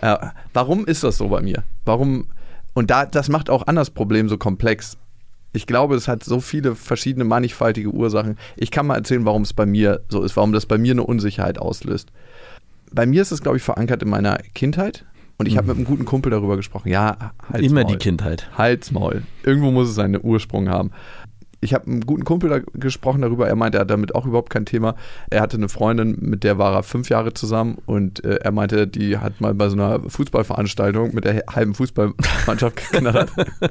Äh, 0.02 0.16
warum 0.54 0.86
ist 0.86 1.04
das 1.04 1.18
so 1.18 1.30
bei 1.30 1.42
mir? 1.42 1.64
Warum? 1.84 2.28
Und 2.76 2.92
da, 2.92 3.08
das 3.08 3.30
macht 3.30 3.50
auch 3.50 3.66
an 3.66 3.76
das 3.76 3.90
Problem 3.90 4.30
so 4.30 4.38
komplex. 4.38 4.98
Ich 5.54 5.66
glaube, 5.66 5.96
es 5.96 6.08
hat 6.08 6.24
so 6.24 6.40
viele 6.40 6.76
verschiedene 6.76 7.26
mannigfaltige 7.26 7.90
Ursachen. 7.90 8.38
Ich 8.58 8.70
kann 8.70 8.86
mal 8.86 8.96
erzählen, 8.96 9.26
warum 9.26 9.42
es 9.42 9.54
bei 9.54 9.66
mir 9.66 10.02
so 10.10 10.22
ist, 10.22 10.36
warum 10.38 10.52
das 10.52 10.68
bei 10.68 10.78
mir 10.78 10.92
eine 10.92 11.04
Unsicherheit 11.04 11.58
auslöst. 11.58 12.12
Bei 12.92 13.08
mir 13.08 13.24
ist 13.24 13.32
es, 13.32 13.42
glaube 13.42 13.58
ich, 13.58 13.64
verankert 13.64 14.04
in 14.04 14.10
meiner 14.10 14.38
Kindheit. 14.54 15.04
Und 15.40 15.48
ich 15.48 15.58
habe 15.58 15.68
mit 15.68 15.78
einem 15.78 15.86
guten 15.86 16.06
Kumpel 16.06 16.32
darüber 16.32 16.58
gesprochen. 16.58 16.90
Ja, 16.90 17.32
Halsmaul. 17.52 17.64
Immer 17.64 17.84
die 17.84 17.98
Kindheit. 17.98 18.50
Halsmaul. 18.58 19.24
Irgendwo 19.44 19.72
muss 19.72 19.90
es 19.90 19.96
seinen 19.96 20.20
Ursprung 20.24 20.70
haben. 20.70 20.92
Ich 21.60 21.74
habe 21.74 21.88
einen 21.88 22.02
guten 22.06 22.24
Kumpel 22.24 22.50
da 22.50 22.60
gesprochen 22.74 23.22
darüber. 23.22 23.48
Er 23.48 23.56
meinte, 23.56 23.78
er 23.80 23.82
hat 23.82 23.90
damit 23.92 24.14
auch 24.16 24.26
überhaupt 24.26 24.50
kein 24.52 24.66
Thema. 24.66 24.96
Er 25.30 25.42
hatte 25.42 25.58
eine 25.58 25.70
Freundin, 25.70 26.16
mit 26.20 26.44
der 26.44 26.58
war 26.58 26.74
er 26.76 26.84
fünf 26.84 27.10
Jahre 27.10 27.34
zusammen 27.34 27.78
und 27.86 28.24
äh, 28.24 28.36
er 28.44 28.52
meinte, 28.52 28.88
die 28.88 29.18
hat 29.18 29.42
mal 29.42 29.54
bei 29.54 29.70
so 29.70 29.76
einer 29.76 30.00
Fußballveranstaltung 30.08 31.16
mit 31.16 31.26
der 31.26 31.44
halben 31.50 31.74
Fußballmannschaft 31.74 32.76
geknallert. 32.92 33.32
er 33.38 33.70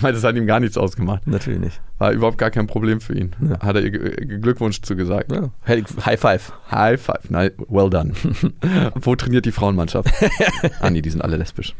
meinte, 0.00 0.12
das 0.20 0.24
hat 0.24 0.36
ihm 0.36 0.46
gar 0.46 0.60
nichts 0.60 0.76
ausgemacht. 0.76 1.26
Natürlich 1.26 1.60
nicht. 1.60 1.80
War 1.98 2.12
überhaupt 2.12 2.38
gar 2.38 2.50
kein 2.50 2.66
Problem 2.66 3.00
für 3.00 3.14
ihn. 3.14 3.30
Hat 3.60 3.76
er 3.76 3.82
ihr 3.82 3.90
G- 3.90 4.38
Glückwunsch 4.38 4.80
zugesagt. 4.82 5.30
Ja. 5.30 5.50
High 5.68 6.18
five. 6.18 6.52
High 6.70 7.00
five. 7.00 7.28
Nein, 7.28 7.50
well 7.68 7.90
done. 7.90 8.12
Wo 9.02 9.14
trainiert 9.16 9.44
die 9.44 9.52
Frauenmannschaft? 9.52 10.10
ah, 10.80 10.90
nee, 10.90 11.02
die 11.02 11.10
sind 11.10 11.20
alle 11.22 11.36
lesbisch. 11.36 11.74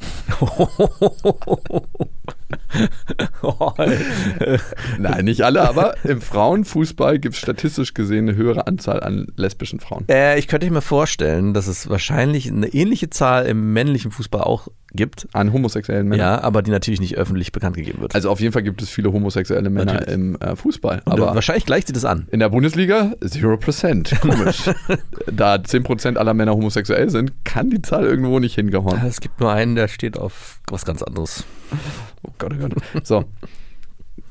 Nein, 4.98 5.24
nicht 5.24 5.42
alle, 5.42 5.68
aber 5.68 5.94
im 6.04 6.20
Frauenfußball 6.20 7.18
gibt 7.18 7.34
es 7.34 7.40
statistisch 7.40 7.94
gesehen 7.94 8.28
eine 8.28 8.36
höhere 8.36 8.66
Anzahl 8.66 9.02
an 9.02 9.26
lesbischen 9.36 9.80
Frauen. 9.80 10.04
äh, 10.08 10.38
ich 10.38 10.48
könnte 10.48 10.70
mir 10.70 10.80
vorstellen, 10.80 11.54
dass 11.54 11.66
es 11.66 11.88
wahrscheinlich 11.88 12.48
eine 12.48 12.68
ähnliche 12.68 13.10
Zahl 13.10 13.46
im 13.46 13.72
männlichen 13.72 14.10
Fußball 14.10 14.42
auch 14.42 14.68
gibt. 14.92 15.28
An 15.32 15.52
homosexuellen 15.52 16.08
Männern. 16.08 16.26
Ja, 16.26 16.40
aber 16.42 16.62
die 16.62 16.70
natürlich 16.70 17.00
nicht 17.00 17.16
öffentlich 17.16 17.52
bekannt 17.52 17.76
gegeben 17.76 18.00
wird. 18.00 18.14
Also 18.14 18.30
auf 18.30 18.40
jeden 18.40 18.52
Fall 18.52 18.62
gibt 18.62 18.82
es 18.82 18.90
viele 18.90 19.12
homosexuelle 19.12 19.70
Männer 19.70 19.94
Natürlich. 19.94 20.14
im 20.14 20.36
äh, 20.36 20.56
Fußball. 20.56 21.02
Und 21.04 21.12
Aber 21.12 21.34
wahrscheinlich 21.34 21.66
gleicht 21.66 21.86
sie 21.86 21.92
das 21.92 22.04
an. 22.04 22.26
in 22.30 22.40
der 22.40 22.48
Bundesliga 22.48 23.14
0%. 23.20 24.20
Komisch. 24.20 24.70
da 25.32 25.54
10% 25.54 26.16
aller 26.16 26.34
Männer 26.34 26.52
homosexuell 26.52 27.10
sind, 27.10 27.44
kann 27.44 27.70
die 27.70 27.82
Zahl 27.82 28.04
irgendwo 28.04 28.38
nicht 28.38 28.54
hingehauen. 28.54 29.00
Es 29.06 29.20
gibt 29.20 29.40
nur 29.40 29.52
einen, 29.52 29.74
der 29.74 29.88
steht 29.88 30.18
auf 30.18 30.60
was 30.68 30.84
ganz 30.84 31.02
anderes. 31.02 31.44
Oh 32.22 32.32
Gott, 32.38 32.52
oh 32.54 32.68
Gott. 32.68 33.06
So. 33.06 33.24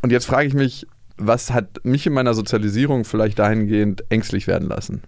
Und 0.01 0.12
jetzt 0.12 0.25
frage 0.25 0.48
ich 0.48 0.54
mich, 0.54 0.88
was 1.18 1.51
hat 1.51 1.84
mich 1.84 2.08
in 2.08 2.13
meiner 2.13 2.34
Sozialisierung 2.34 3.04
vielleicht 3.04 3.39
dahingehend 3.39 4.04
ängstlich 4.10 4.48
werden 4.48 4.68
lassen? 4.70 5.01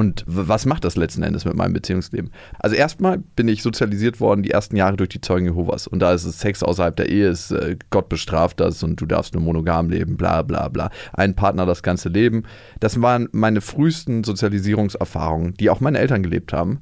Und 0.00 0.24
was 0.26 0.64
macht 0.64 0.84
das 0.84 0.96
letzten 0.96 1.22
Endes 1.22 1.44
mit 1.44 1.54
meinem 1.56 1.74
Beziehungsleben? 1.74 2.30
Also 2.58 2.74
erstmal 2.74 3.18
bin 3.18 3.48
ich 3.48 3.62
sozialisiert 3.62 4.18
worden 4.18 4.42
die 4.42 4.50
ersten 4.50 4.74
Jahre 4.76 4.96
durch 4.96 5.10
die 5.10 5.20
Zeugen 5.20 5.44
Jehovas. 5.44 5.86
Und 5.86 5.98
da 5.98 6.14
ist 6.14 6.24
es 6.24 6.40
Sex 6.40 6.62
außerhalb 6.62 6.96
der 6.96 7.10
Ehe, 7.10 7.28
ist, 7.28 7.50
äh, 7.50 7.76
Gott 7.90 8.08
bestraft 8.08 8.60
das 8.60 8.82
und 8.82 8.98
du 8.98 9.04
darfst 9.04 9.34
nur 9.34 9.42
monogam 9.42 9.90
leben, 9.90 10.16
bla 10.16 10.40
bla 10.40 10.68
bla. 10.68 10.88
Ein 11.12 11.36
Partner 11.36 11.66
das 11.66 11.82
ganze 11.82 12.08
Leben. 12.08 12.44
Das 12.80 13.02
waren 13.02 13.28
meine 13.32 13.60
frühesten 13.60 14.24
Sozialisierungserfahrungen, 14.24 15.52
die 15.60 15.68
auch 15.68 15.80
meine 15.80 15.98
Eltern 15.98 16.22
gelebt 16.22 16.54
haben. 16.54 16.80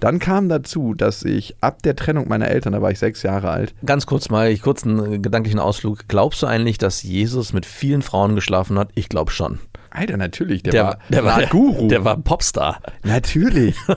Dann 0.00 0.18
kam 0.18 0.48
dazu, 0.48 0.94
dass 0.94 1.22
ich 1.22 1.54
ab 1.60 1.82
der 1.84 1.94
Trennung 1.94 2.26
meiner 2.26 2.48
Eltern, 2.48 2.72
da 2.72 2.82
war 2.82 2.90
ich 2.90 2.98
sechs 2.98 3.22
Jahre 3.22 3.50
alt, 3.50 3.72
Ganz 3.86 4.06
kurz 4.06 4.30
mal, 4.30 4.50
ich 4.50 4.62
kurz 4.62 4.84
einen 4.84 5.22
gedanklichen 5.22 5.60
Ausflug. 5.60 6.08
Glaubst 6.08 6.42
du 6.42 6.46
eigentlich, 6.48 6.78
dass 6.78 7.04
Jesus 7.04 7.52
mit 7.52 7.66
vielen 7.66 8.02
Frauen 8.02 8.34
geschlafen 8.34 8.78
hat? 8.78 8.90
Ich 8.96 9.08
glaube 9.08 9.30
schon. 9.30 9.60
Alter, 9.98 10.16
natürlich, 10.16 10.62
der, 10.62 10.72
Der, 10.72 10.84
war, 10.84 10.98
der 11.08 11.24
war 11.24 11.46
Guru. 11.46 11.88
Der 11.88 12.04
war 12.04 12.16
Popstar. 12.18 12.80
Natürlich. 13.02 13.74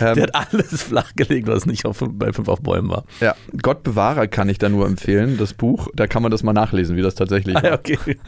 ähm, 0.00 0.14
Der 0.14 0.22
hat 0.24 0.34
alles 0.34 0.82
flachgelegt, 0.82 1.48
was 1.48 1.66
nicht 1.66 1.84
auf, 1.86 2.02
bei 2.08 2.32
fünf 2.32 2.48
auf 2.48 2.60
Bäumen 2.60 2.88
war. 2.88 3.04
ja, 3.20 3.34
Gott 3.62 3.82
Bewahrer 3.82 4.26
kann 4.28 4.48
ich 4.48 4.58
da 4.58 4.68
nur 4.68 4.86
empfehlen, 4.86 5.36
das 5.38 5.52
Buch. 5.54 5.88
Da 5.94 6.06
kann 6.06 6.22
man 6.22 6.30
das 6.30 6.42
mal 6.42 6.52
nachlesen, 6.52 6.96
wie 6.96 7.02
das 7.02 7.14
tatsächlich 7.16 7.56
Ah, 7.56 7.62
war. 7.64 7.72
okay. 7.74 7.98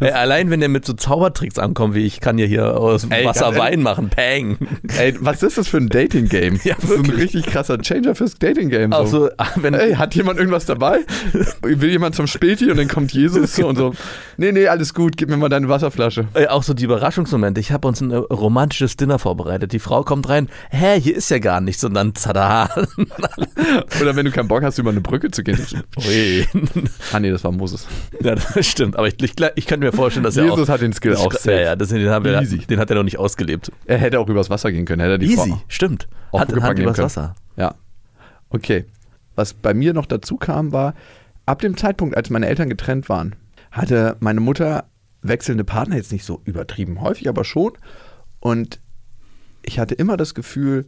Ey, 0.00 0.10
allein 0.10 0.50
wenn 0.50 0.60
der 0.60 0.68
mit 0.68 0.84
so 0.84 0.92
Zaubertricks 0.94 1.58
ankommt, 1.58 1.94
wie 1.94 2.04
ich 2.04 2.20
kann 2.20 2.38
ja 2.38 2.46
hier 2.46 2.76
aus 2.78 3.04
Ey, 3.08 3.24
Wasser 3.24 3.46
ganz 3.46 3.58
Wein 3.58 3.82
machen, 3.82 4.08
Peng. 4.10 4.58
Ey, 4.98 5.14
was 5.20 5.42
ist 5.42 5.58
das 5.58 5.68
für 5.68 5.76
ein 5.78 5.88
Dating-Game? 5.88 6.58
Ja, 6.64 6.74
das 6.80 6.90
ist 6.90 6.98
ein 7.04 7.10
richtig 7.10 7.46
krasser 7.46 7.78
Changer 7.78 8.14
fürs 8.14 8.38
Dating-Game. 8.38 8.92
So. 9.06 9.30
ah, 9.38 9.46
wenn, 9.56 9.74
Ey, 9.74 9.94
hat 9.94 10.14
jemand 10.14 10.38
irgendwas 10.38 10.66
dabei? 10.66 11.00
Will 11.62 11.90
jemand 11.90 12.14
zum 12.14 12.26
Späti 12.26 12.70
und 12.70 12.76
dann 12.76 12.88
kommt 12.88 13.12
Jesus 13.12 13.54
so 13.56 13.66
und 13.68 13.76
so. 13.76 13.94
Nee, 14.36 14.52
nee, 14.52 14.66
alles 14.68 14.94
gut, 14.94 15.16
gib 15.16 15.28
mir 15.28 15.36
mal 15.36 15.41
deine 15.48 15.68
Wasserflasche. 15.68 16.26
Ey, 16.34 16.46
auch 16.48 16.62
so 16.62 16.74
die 16.74 16.84
Überraschungsmomente. 16.84 17.60
Ich 17.60 17.72
habe 17.72 17.88
uns 17.88 18.00
ein 18.00 18.10
äh, 18.10 18.16
romantisches 18.16 18.96
Dinner 18.96 19.18
vorbereitet. 19.18 19.72
Die 19.72 19.78
Frau 19.78 20.02
kommt 20.02 20.28
rein, 20.28 20.48
hä, 20.70 21.00
hier 21.00 21.16
ist 21.16 21.30
ja 21.30 21.38
gar 21.38 21.60
nichts. 21.60 21.82
Und 21.84 21.94
dann, 21.94 22.14
tada. 22.14 22.68
Oder 24.00 24.16
wenn 24.16 24.24
du 24.24 24.30
keinen 24.30 24.48
Bock 24.48 24.62
hast, 24.62 24.78
über 24.78 24.90
eine 24.90 25.00
Brücke 25.00 25.30
zu 25.30 25.42
gehen. 25.42 25.58
Ui. 25.96 26.46
Ah, 27.12 27.20
nee, 27.20 27.30
das 27.30 27.44
war 27.44 27.52
Moses. 27.52 27.86
ja, 28.20 28.34
das 28.34 28.66
stimmt. 28.66 28.96
Aber 28.96 29.08
ich, 29.08 29.22
ich, 29.22 29.34
ich 29.54 29.66
könnte 29.66 29.86
mir 29.86 29.92
vorstellen, 29.92 30.24
dass 30.24 30.36
er 30.36 30.44
Jesus 30.44 30.68
auch... 30.68 30.74
hat 30.74 30.80
den 30.80 30.92
Skill 30.92 31.16
auch 31.16 31.32
Ja, 31.32 31.38
safe. 31.38 31.60
ja, 31.62 31.76
das, 31.76 31.88
den, 31.88 32.08
haben 32.08 32.24
wir, 32.24 32.40
Easy. 32.40 32.58
den 32.58 32.78
hat 32.78 32.90
er 32.90 32.96
noch 32.96 33.02
nicht 33.04 33.18
ausgelebt. 33.18 33.70
Er 33.86 33.98
hätte 33.98 34.20
auch 34.20 34.28
übers 34.28 34.50
Wasser 34.50 34.72
gehen 34.72 34.84
können. 34.84 35.00
Hätte 35.00 35.12
er 35.14 35.18
die 35.18 35.26
Easy, 35.32 35.50
Frau 35.50 35.62
stimmt. 35.68 36.08
Auch 36.32 36.40
Hat, 36.40 36.48
nehmen 36.48 36.76
übers 36.78 36.96
können. 36.96 37.04
Wasser. 37.04 37.34
Ja. 37.56 37.74
Okay. 38.50 38.84
Was 39.34 39.54
bei 39.54 39.72
mir 39.74 39.94
noch 39.94 40.06
dazu 40.06 40.36
kam, 40.36 40.72
war, 40.72 40.94
ab 41.46 41.60
dem 41.60 41.76
Zeitpunkt, 41.76 42.16
als 42.16 42.30
meine 42.30 42.46
Eltern 42.46 42.68
getrennt 42.68 43.08
waren, 43.08 43.34
hatte 43.70 44.16
meine 44.20 44.40
Mutter 44.40 44.84
wechselnde 45.22 45.64
Partner, 45.64 45.96
jetzt 45.96 46.12
nicht 46.12 46.24
so 46.24 46.40
übertrieben 46.44 47.00
häufig, 47.00 47.28
aber 47.28 47.44
schon. 47.44 47.72
Und 48.40 48.80
ich 49.62 49.78
hatte 49.78 49.94
immer 49.94 50.16
das 50.16 50.34
Gefühl, 50.34 50.86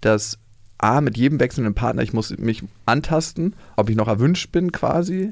dass 0.00 0.38
A, 0.78 1.00
mit 1.00 1.16
jedem 1.16 1.38
wechselnden 1.40 1.74
Partner, 1.74 2.02
ich 2.02 2.12
muss 2.12 2.36
mich 2.38 2.62
antasten, 2.86 3.54
ob 3.76 3.90
ich 3.90 3.96
noch 3.96 4.08
erwünscht 4.08 4.50
bin 4.50 4.72
quasi, 4.72 5.30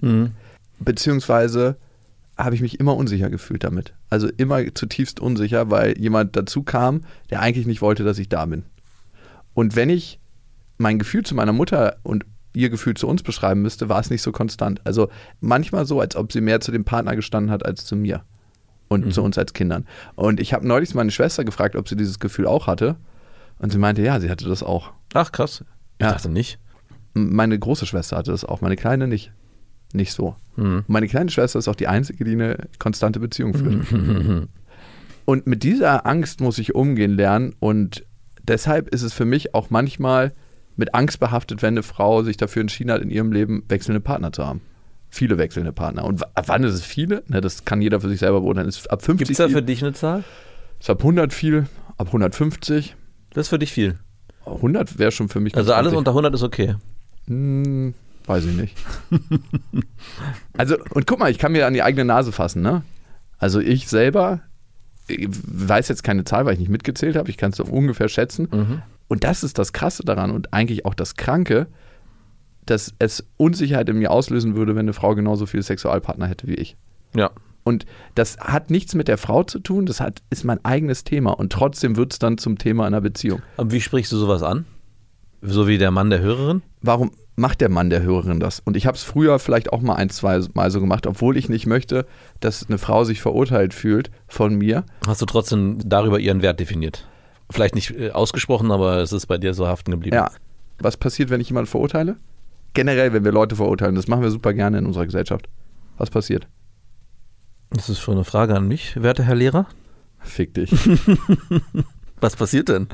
beziehungsweise 0.79 1.77
habe 2.37 2.55
ich 2.55 2.61
mich 2.61 2.79
immer 2.79 2.97
unsicher 2.97 3.31
gefühlt 3.31 3.65
damit. 3.65 3.95
Also 4.11 4.29
immer 4.37 4.75
zutiefst 4.75 5.19
unsicher, 5.21 5.71
weil 5.71 5.99
jemand 5.99 6.37
dazu 6.37 6.63
kam, 6.63 7.01
der 7.31 7.41
eigentlich 7.41 7.67
nicht 7.67 7.83
wollte, 7.83 8.05
dass 8.05 8.19
ich 8.19 8.29
da 8.29 8.47
bin. 8.47 8.63
Und 9.55 9.75
wenn 9.75 9.91
ich 9.91 10.21
mein 10.77 11.01
Gefühl 11.01 11.25
zu 11.25 11.35
meiner 11.35 11.53
Mutter 11.53 11.97
und 12.05 12.25
ihr 12.59 12.71
Gefühl 12.71 12.95
zu 12.95 13.07
uns 13.07 13.23
beschreiben 13.23 13.63
müsste, 13.63 13.89
war 13.89 14.01
es 14.01 14.11
nicht 14.11 14.23
so 14.23 14.33
konstant. 14.33 14.81
Also 14.85 15.09
manchmal 15.41 15.87
so, 15.87 16.01
als 16.01 16.17
ob 16.17 16.33
sie 16.33 16.41
mehr 16.41 16.61
zu 16.61 16.73
dem 16.73 16.85
Partner 16.85 17.15
gestanden 17.17 17.51
hat 17.51 17.65
als 17.65 17.85
zu 17.85 17.95
mir 17.97 18.23
und 18.89 19.13
zu 19.13 19.23
uns 19.23 19.39
als 19.39 19.53
Kindern. 19.53 19.87
Und 20.17 20.41
ich 20.41 20.53
habe 20.55 20.67
neulich 20.67 20.95
meine 20.95 21.11
Schwester 21.11 21.45
gefragt, 21.45 21.77
ob 21.77 21.89
sie 21.89 21.97
dieses 21.97 22.19
Gefühl 22.19 22.47
auch 22.47 22.67
hatte. 22.67 22.97
Und 23.59 23.71
sie 23.73 23.79
meinte, 23.79 24.03
ja, 24.03 24.19
sie 24.21 24.31
hatte 24.31 24.49
das 24.49 24.63
auch. 24.63 24.93
Ach, 25.15 25.31
krass. 25.33 25.65
Ich 25.99 26.05
Ja. 26.07 26.13
dachte 26.13 26.29
nicht. 26.31 26.59
Meine 27.15 27.59
große 27.59 27.87
Schwester 27.87 28.17
hatte 28.17 28.31
das 28.31 28.45
auch, 28.45 28.61
meine 28.61 28.77
kleine 28.77 29.09
nicht. 29.09 29.33
Nicht 29.93 30.13
so. 30.13 30.37
Mhm. 30.57 30.85
Meine 30.87 31.09
kleine 31.09 31.31
Schwester 31.31 31.59
ist 31.59 31.69
auch 31.69 31.75
die 31.75 31.89
einzige, 31.89 32.25
die 32.25 32.33
eine 32.33 32.57
konstante 32.79 33.21
Beziehung 33.21 33.55
führt. 33.55 33.87
Und 35.25 35.47
mit 35.47 35.63
dieser 35.63 36.07
Angst 36.07 36.41
muss 36.41 36.59
ich 36.59 36.75
umgehen 36.75 37.13
lernen 37.13 37.55
und 37.61 38.05
deshalb 38.43 38.89
ist 38.89 39.03
es 39.03 39.13
für 39.13 39.27
mich 39.27 39.55
auch 39.55 39.69
manchmal 39.69 40.33
mit 40.79 40.95
Angst 40.95 41.21
behaftet, 41.21 41.61
wenn 41.61 41.75
eine 41.75 41.83
Frau 41.83 42.23
sich 42.23 42.37
dafür 42.37 42.61
entschieden 42.61 42.91
hat, 42.91 43.03
in 43.03 43.11
ihrem 43.11 43.33
Leben 43.33 43.65
wechselnde 43.69 44.01
Partner 44.01 44.33
zu 44.33 44.47
haben. 44.47 44.61
Viele 45.11 45.39
wechselnde 45.39 45.73
Partner. 45.73 46.05
Und 46.05 46.23
wann 46.35 46.65
ist 46.65 46.75
es 46.75 46.83
viele? 46.83 47.23
Ne, 47.27 47.41
das 47.41 47.65
kann 47.65 47.83
jeder 47.83 48.01
für 48.01 48.09
sich 48.09 48.21
selber 48.21 48.41
beurteilen. 48.41 48.69
Ist 48.69 48.91
ab 48.91 49.03
50 49.03 49.27
Gibt 49.27 49.39
es 49.41 49.45
da 49.45 49.49
für 49.53 49.63
dich 49.63 49.83
eine 49.83 49.93
Zahl? 49.93 50.25
ist 50.79 50.89
ab 50.89 51.01
100 51.01 51.33
viel, 51.33 51.67
ab 51.97 52.07
150. 52.09 52.95
Das 53.31 53.47
ist 53.47 53.49
für 53.49 53.59
dich 53.59 53.73
viel. 53.73 53.99
100 54.47 54.99
wäre 54.99 55.11
schon 55.11 55.29
für 55.29 55.41
mich 55.41 55.57
Also 55.57 55.73
alles 55.73 55.93
unter 55.93 56.13
100 56.13 56.35
ist 56.35 56.43
okay. 56.43 56.77
Hm, 57.27 57.95
weiß 58.27 58.45
ich 58.45 58.57
nicht. 58.57 58.77
also, 60.57 60.77
und 60.95 61.07
guck 61.07 61.19
mal, 61.19 61.31
ich 61.31 61.39
kann 61.39 61.53
mir 61.53 61.67
an 61.67 61.75
die 61.75 61.83
eigene 61.83 62.05
Nase 62.05 62.33
fassen, 62.33 62.63
ne? 62.63 62.83
Also 63.39 63.61
ich 63.61 63.89
selber 63.89 64.41
ich 65.09 65.29
weiß 65.31 65.89
jetzt 65.89 66.05
keine 66.05 66.25
Zahl, 66.25 66.45
weil 66.45 66.53
ich 66.53 66.59
nicht 66.61 66.69
mitgezählt 66.69 67.17
habe. 67.17 67.31
Ich 67.31 67.37
kann 67.37 67.51
es 67.51 67.57
so 67.57 67.65
ungefähr 67.65 68.09
schätzen. 68.09 68.83
Und 69.09 69.25
das 69.25 69.43
ist 69.43 69.59
das 69.59 69.73
Krasse 69.73 70.05
daran 70.05 70.31
und 70.31 70.53
eigentlich 70.53 70.85
auch 70.85 70.95
das 70.95 71.17
Kranke, 71.17 71.67
dass 72.67 72.95
es 72.99 73.27
Unsicherheit 73.39 73.89
in 73.89 73.99
mir 73.99 74.11
auslösen 74.11 74.55
würde, 74.55 74.75
wenn 74.75 74.85
eine 74.85 74.93
Frau 74.93 75.15
genauso 75.15 75.47
viele 75.47 75.63
Sexualpartner 75.63 76.27
hätte 76.27 76.47
wie 76.47 76.55
ich. 76.55 76.77
Ja. 77.15 77.31
Und 77.65 77.87
das 78.15 78.39
hat 78.39 78.71
nichts 78.71 78.95
mit 78.95 79.09
der 79.09 79.19
Frau 79.19 79.43
zu 79.43 79.59
tun, 79.59 79.87
das 79.87 80.01
hat, 80.01 80.23
ist 80.31 80.45
mein 80.45 80.65
eigenes 80.65 81.05
Thema. 81.05 81.33
Und 81.33 81.53
trotzdem 81.53 81.97
wird 81.97 82.13
es 82.13 82.19
dann 82.19 82.39
zum 82.39 82.59
Thema 82.59 82.87
einer 82.87 83.01
Beziehung. 83.01 83.43
Aber 83.57 83.73
wie 83.73 83.81
sprichst 83.81 84.13
du 84.13 84.17
sowas 84.17 84.43
an? 84.43 84.65
So 85.43 85.69
wie 85.69 85.79
der 85.79 85.91
Mann 85.91 86.11
der 86.11 86.21
Hörerin? 86.21 86.63
warum 86.83 87.11
macht 87.37 87.61
der 87.61 87.69
Mann 87.69 87.91
der 87.91 88.03
Hörerin 88.03 88.41
das? 88.41 88.61
Und 88.61 88.77
ich 88.77 88.87
habe 88.87 88.97
es 88.97 89.05
früher 89.05 89.39
vielleicht 89.39 89.73
auch 89.73 89.81
mal 89.81 89.95
ein, 89.95 90.11
zwei 90.11 90.41
Mal 90.55 90.71
so 90.71 90.81
gemacht, 90.81 91.07
obwohl 91.07 91.37
ich 91.37 91.49
nicht 91.49 91.67
möchte, 91.67 92.07
dass 92.41 92.67
eine 92.69 92.79
Frau 92.79 93.05
sich 93.05 93.21
verurteilt 93.21 93.75
fühlt 93.75 94.11
von 94.27 94.55
mir. 94.55 94.85
Hast 95.07 95.23
du 95.23 95.27
trotzdem 95.27 95.79
darüber 95.85 96.19
ihren 96.19 96.43
Wert 96.43 96.61
definiert? 96.61 97.07
Vielleicht 97.51 97.75
nicht 97.75 97.91
äh, 97.91 98.11
ausgesprochen, 98.11 98.71
aber 98.71 98.99
es 98.99 99.13
ist 99.13 99.27
bei 99.27 99.39
dir 99.39 99.55
so 99.55 99.67
haften 99.67 99.91
geblieben. 99.91 100.17
Ja. 100.17 100.31
Was 100.79 100.97
passiert, 100.97 101.31
wenn 101.31 101.41
ich 101.41 101.49
jemanden 101.49 101.71
verurteile? 101.71 102.17
Generell, 102.75 103.13
wenn 103.13 103.25
wir 103.25 103.33
Leute 103.33 103.57
verurteilen, 103.57 103.95
das 103.95 104.09
machen 104.09 104.23
wir 104.23 104.31
super 104.31 104.53
gerne 104.53 104.79
in 104.79 104.87
unserer 104.87 105.07
Gesellschaft. 105.07 105.49
Was 105.97 106.11
passiert? 106.11 106.47
Das 107.71 107.89
ist 107.89 108.01
schon 108.01 108.15
eine 108.15 108.25
Frage 108.25 108.55
an 108.55 108.69
mich, 108.69 109.01
werter 109.03 109.25
Herr 109.25 109.35
Lehrer. 109.35 109.67
Fick 110.21 110.55
dich. 110.55 110.73
Was 112.21 112.37
passiert 112.37 112.69
denn? 112.69 112.89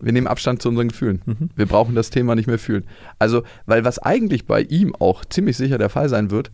Wir 0.00 0.12
nehmen 0.12 0.26
Abstand 0.26 0.62
zu 0.62 0.68
unseren 0.68 0.88
Gefühlen. 0.88 1.50
Wir 1.54 1.66
brauchen 1.66 1.94
das 1.94 2.10
Thema 2.10 2.34
nicht 2.34 2.46
mehr 2.46 2.58
fühlen. 2.58 2.84
Also, 3.18 3.42
weil 3.66 3.84
was 3.84 3.98
eigentlich 3.98 4.46
bei 4.46 4.62
ihm 4.62 4.94
auch 4.96 5.24
ziemlich 5.24 5.56
sicher 5.56 5.78
der 5.78 5.90
Fall 5.90 6.08
sein 6.08 6.30
wird, 6.30 6.50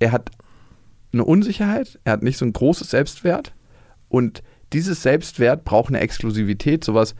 er 0.00 0.12
hat 0.12 0.30
eine 1.12 1.24
Unsicherheit, 1.24 2.00
er 2.04 2.14
hat 2.14 2.22
nicht 2.22 2.36
so 2.36 2.44
ein 2.44 2.52
großes 2.52 2.90
Selbstwert 2.90 3.54
und 4.08 4.42
dieses 4.72 5.02
Selbstwert 5.02 5.64
braucht 5.64 5.88
eine 5.88 6.00
Exklusivität, 6.00 6.84
sowas, 6.84 7.14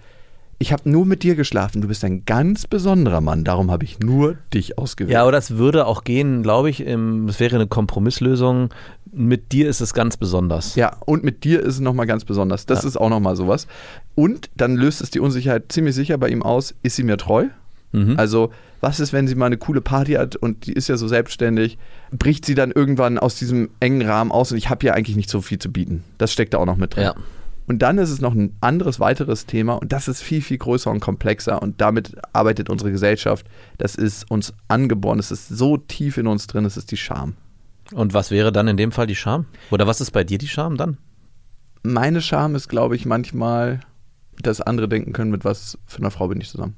ich 0.61 0.73
habe 0.73 0.89
nur 0.89 1.05
mit 1.05 1.25
dir 1.25 1.35
geschlafen. 1.35 1.83
Du 1.83 1.89
bist 1.89 2.05
ein 2.05 2.25
ganz 2.25 2.67
besonderer 2.69 3.21
Mann. 3.21 3.43
Darum 3.43 3.73
habe 3.73 3.85
ich 3.85 3.99
nur 3.99 4.37
dich 4.55 4.79
ausgewählt. 4.79 5.13
Ja, 5.13 5.23
aber 5.23 5.33
das 5.33 5.57
würde 5.57 5.85
auch 5.87 6.05
gehen, 6.05 6.45
glaube 6.45 6.71
ich. 6.71 6.79
Es 6.81 7.41
wäre 7.41 7.57
eine 7.57 7.67
Kompromisslösung. 7.67 8.71
Mit 9.13 9.51
dir 9.53 9.69
ist 9.69 9.81
es 9.81 9.95
ganz 9.95 10.17
besonders. 10.17 10.77
Ja, 10.77 10.97
und 11.07 11.25
mit 11.25 11.43
dir 11.43 11.61
ist 11.61 11.75
es 11.75 11.81
nochmal 11.81 12.07
ganz 12.07 12.25
besonders. 12.25 12.67
Das 12.67 12.83
Ja. 12.83 12.89
ist 12.89 12.97
auch 12.97 13.11
nochmal 13.11 13.35
sowas. 13.35 13.67
Und 14.15 14.49
dann 14.57 14.77
löst 14.77 15.01
es 15.01 15.11
die 15.11 15.21
Unsicherheit 15.21 15.73
ziemlich 15.73 15.97
sicher 15.97 16.19
bei 16.19 16.29
ihm 16.29 16.43
aus. 16.43 16.75
Ist 16.85 16.97
sie 16.97 17.03
mir 17.03 17.17
treu? 17.17 17.47
Mhm. 17.95 18.19
Also, 18.19 18.51
was 18.81 18.99
ist, 18.99 19.13
wenn 19.13 19.29
sie 19.29 19.37
mal 19.37 19.47
eine 19.47 19.57
coole 19.57 19.81
Party 19.81 20.15
hat 20.15 20.35
und 20.37 20.67
die 20.67 20.73
ist 20.73 20.89
ja 20.89 20.97
so 20.97 21.07
selbstständig? 21.07 21.79
Bricht 22.11 22.45
sie 22.45 22.55
dann 22.55 22.73
irgendwann 22.73 23.19
aus 23.19 23.37
diesem 23.37 23.71
engen 23.81 24.03
Rahmen 24.03 24.33
aus 24.33 24.51
und 24.51 24.59
ich 24.59 24.69
habe 24.69 24.85
ja 24.85 24.95
eigentlich 24.95 25.17
nicht 25.17 25.31
so 25.31 25.41
viel 25.41 25.59
zu 25.59 25.73
bieten? 25.73 26.03
Das 26.19 26.33
steckt 26.33 26.55
da 26.55 26.59
auch 26.59 26.67
noch 26.67 26.77
mit 26.77 26.97
drin. 26.97 27.05
Ja. 27.05 27.15
Und 27.67 27.81
dann 27.81 27.97
ist 27.97 28.11
es 28.11 28.21
noch 28.21 28.35
ein 28.35 28.57
anderes, 28.61 29.01
weiteres 29.01 29.47
Thema 29.47 29.75
und 29.75 29.93
das 29.93 30.09
ist 30.09 30.23
viel, 30.23 30.43
viel 30.43 30.59
größer 30.59 30.91
und 30.91 31.01
komplexer 31.01 31.63
und 31.63 31.81
damit 31.81 32.15
arbeitet 32.33 32.69
unsere 32.69 32.91
Gesellschaft. 32.91 33.47
Das 33.79 33.95
ist 33.95 34.31
uns 34.31 34.53
angeboren, 34.69 35.19
es 35.19 35.31
ist 35.31 35.49
so 35.49 35.79
tief 35.79 36.19
in 36.19 36.27
uns 36.27 36.47
drin, 36.47 36.65
es 36.67 36.77
ist 36.77 36.91
die 36.91 36.99
Scham. 36.99 37.35
Und 37.93 38.13
was 38.13 38.31
wäre 38.31 38.53
dann 38.53 38.69
in 38.69 38.77
dem 38.77 38.93
Fall 38.93 39.07
die 39.07 39.15
Scham? 39.15 39.47
Oder 39.71 39.87
was 39.87 40.01
ist 40.01 40.11
bei 40.11 40.25
dir 40.25 40.37
die 40.37 40.49
Scham 40.49 40.77
dann? 40.77 40.99
Meine 41.83 42.21
Scham 42.21 42.55
ist, 42.55 42.69
glaube 42.69 42.97
ich, 42.97 43.07
manchmal, 43.07 43.81
dass 44.43 44.61
andere 44.61 44.89
denken 44.89 45.13
können, 45.13 45.31
mit 45.31 45.45
was 45.45 45.79
für 45.87 45.99
einer 45.99 46.11
Frau 46.11 46.29
bin 46.29 46.41
ich 46.41 46.51
zusammen. 46.51 46.75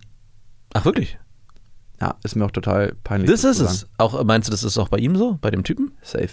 Ach, 0.77 0.85
wirklich? 0.85 1.19
Ja, 2.01 2.17
ist 2.23 2.37
mir 2.37 2.45
auch 2.45 2.51
total 2.51 2.95
peinlich. 3.05 3.31
Das 3.31 3.45
ist 3.45 3.61
es. 3.61 3.87
Auch, 3.97 4.23
meinst 4.25 4.49
du, 4.49 4.51
das 4.51 4.63
ist 4.63 4.77
auch 4.77 4.89
bei 4.89 4.99
ihm 4.99 5.17
so? 5.17 5.39
Bei 5.41 5.51
dem 5.51 5.65
Typen? 5.65 5.93
Safe. 6.03 6.29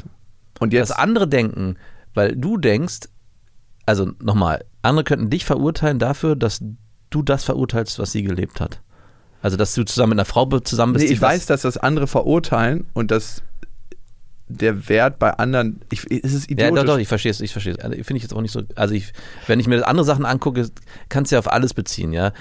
Und 0.60 0.74
Dass 0.74 0.90
jetzt, 0.90 1.00
andere 1.00 1.28
denken, 1.28 1.78
weil 2.14 2.36
du 2.36 2.58
denkst, 2.58 3.08
also 3.86 4.12
nochmal, 4.22 4.66
andere 4.82 5.04
könnten 5.06 5.30
dich 5.30 5.46
verurteilen 5.46 6.00
dafür, 6.00 6.36
dass 6.36 6.60
du 7.10 7.22
das 7.24 7.44
verurteilst, 7.46 8.00
was 8.00 8.12
sie 8.12 8.24
gelebt 8.24 8.60
hat. 8.60 8.82
Also, 9.42 9.58
dass 9.58 9.74
du 9.74 9.84
zusammen 9.84 10.12
mit 10.12 10.20
einer 10.20 10.26
Frau 10.26 10.46
zusammen 10.60 10.94
bist. 10.94 11.06
nee, 11.06 11.12
ich 11.14 11.22
weiß, 11.22 11.46
dass 11.46 11.62
das 11.64 11.78
andere 11.78 12.08
verurteilen 12.08 12.88
und 12.94 13.12
dass 13.12 13.42
der 14.48 14.88
Wert 14.90 15.20
bei 15.20 15.32
anderen, 15.32 15.82
ich, 15.92 16.10
es 16.12 16.34
ist 16.34 16.50
Ja, 16.50 16.54
idiotisch. 16.68 16.76
doch, 16.82 16.86
doch, 16.94 16.98
ich 16.98 17.08
verstehe 17.08 17.32
es, 17.32 17.42
ich 17.42 17.52
verstehe 17.52 17.74
es. 17.74 17.80
Also, 17.80 17.96
Finde 18.04 18.18
ich 18.18 18.24
jetzt 18.24 18.34
auch 18.34 18.42
nicht 18.42 18.52
so. 18.52 18.64
Also, 18.76 18.94
ich, 18.94 19.12
wenn 19.48 19.60
ich 19.60 19.68
mir 19.68 19.86
andere 19.88 20.06
Sachen 20.06 20.26
angucke, 20.26 20.70
kannst 21.10 21.32
du 21.32 21.36
ja 21.36 21.40
auf 21.40 21.52
alles 21.52 21.74
beziehen, 21.74 22.14
ja. 22.14 22.32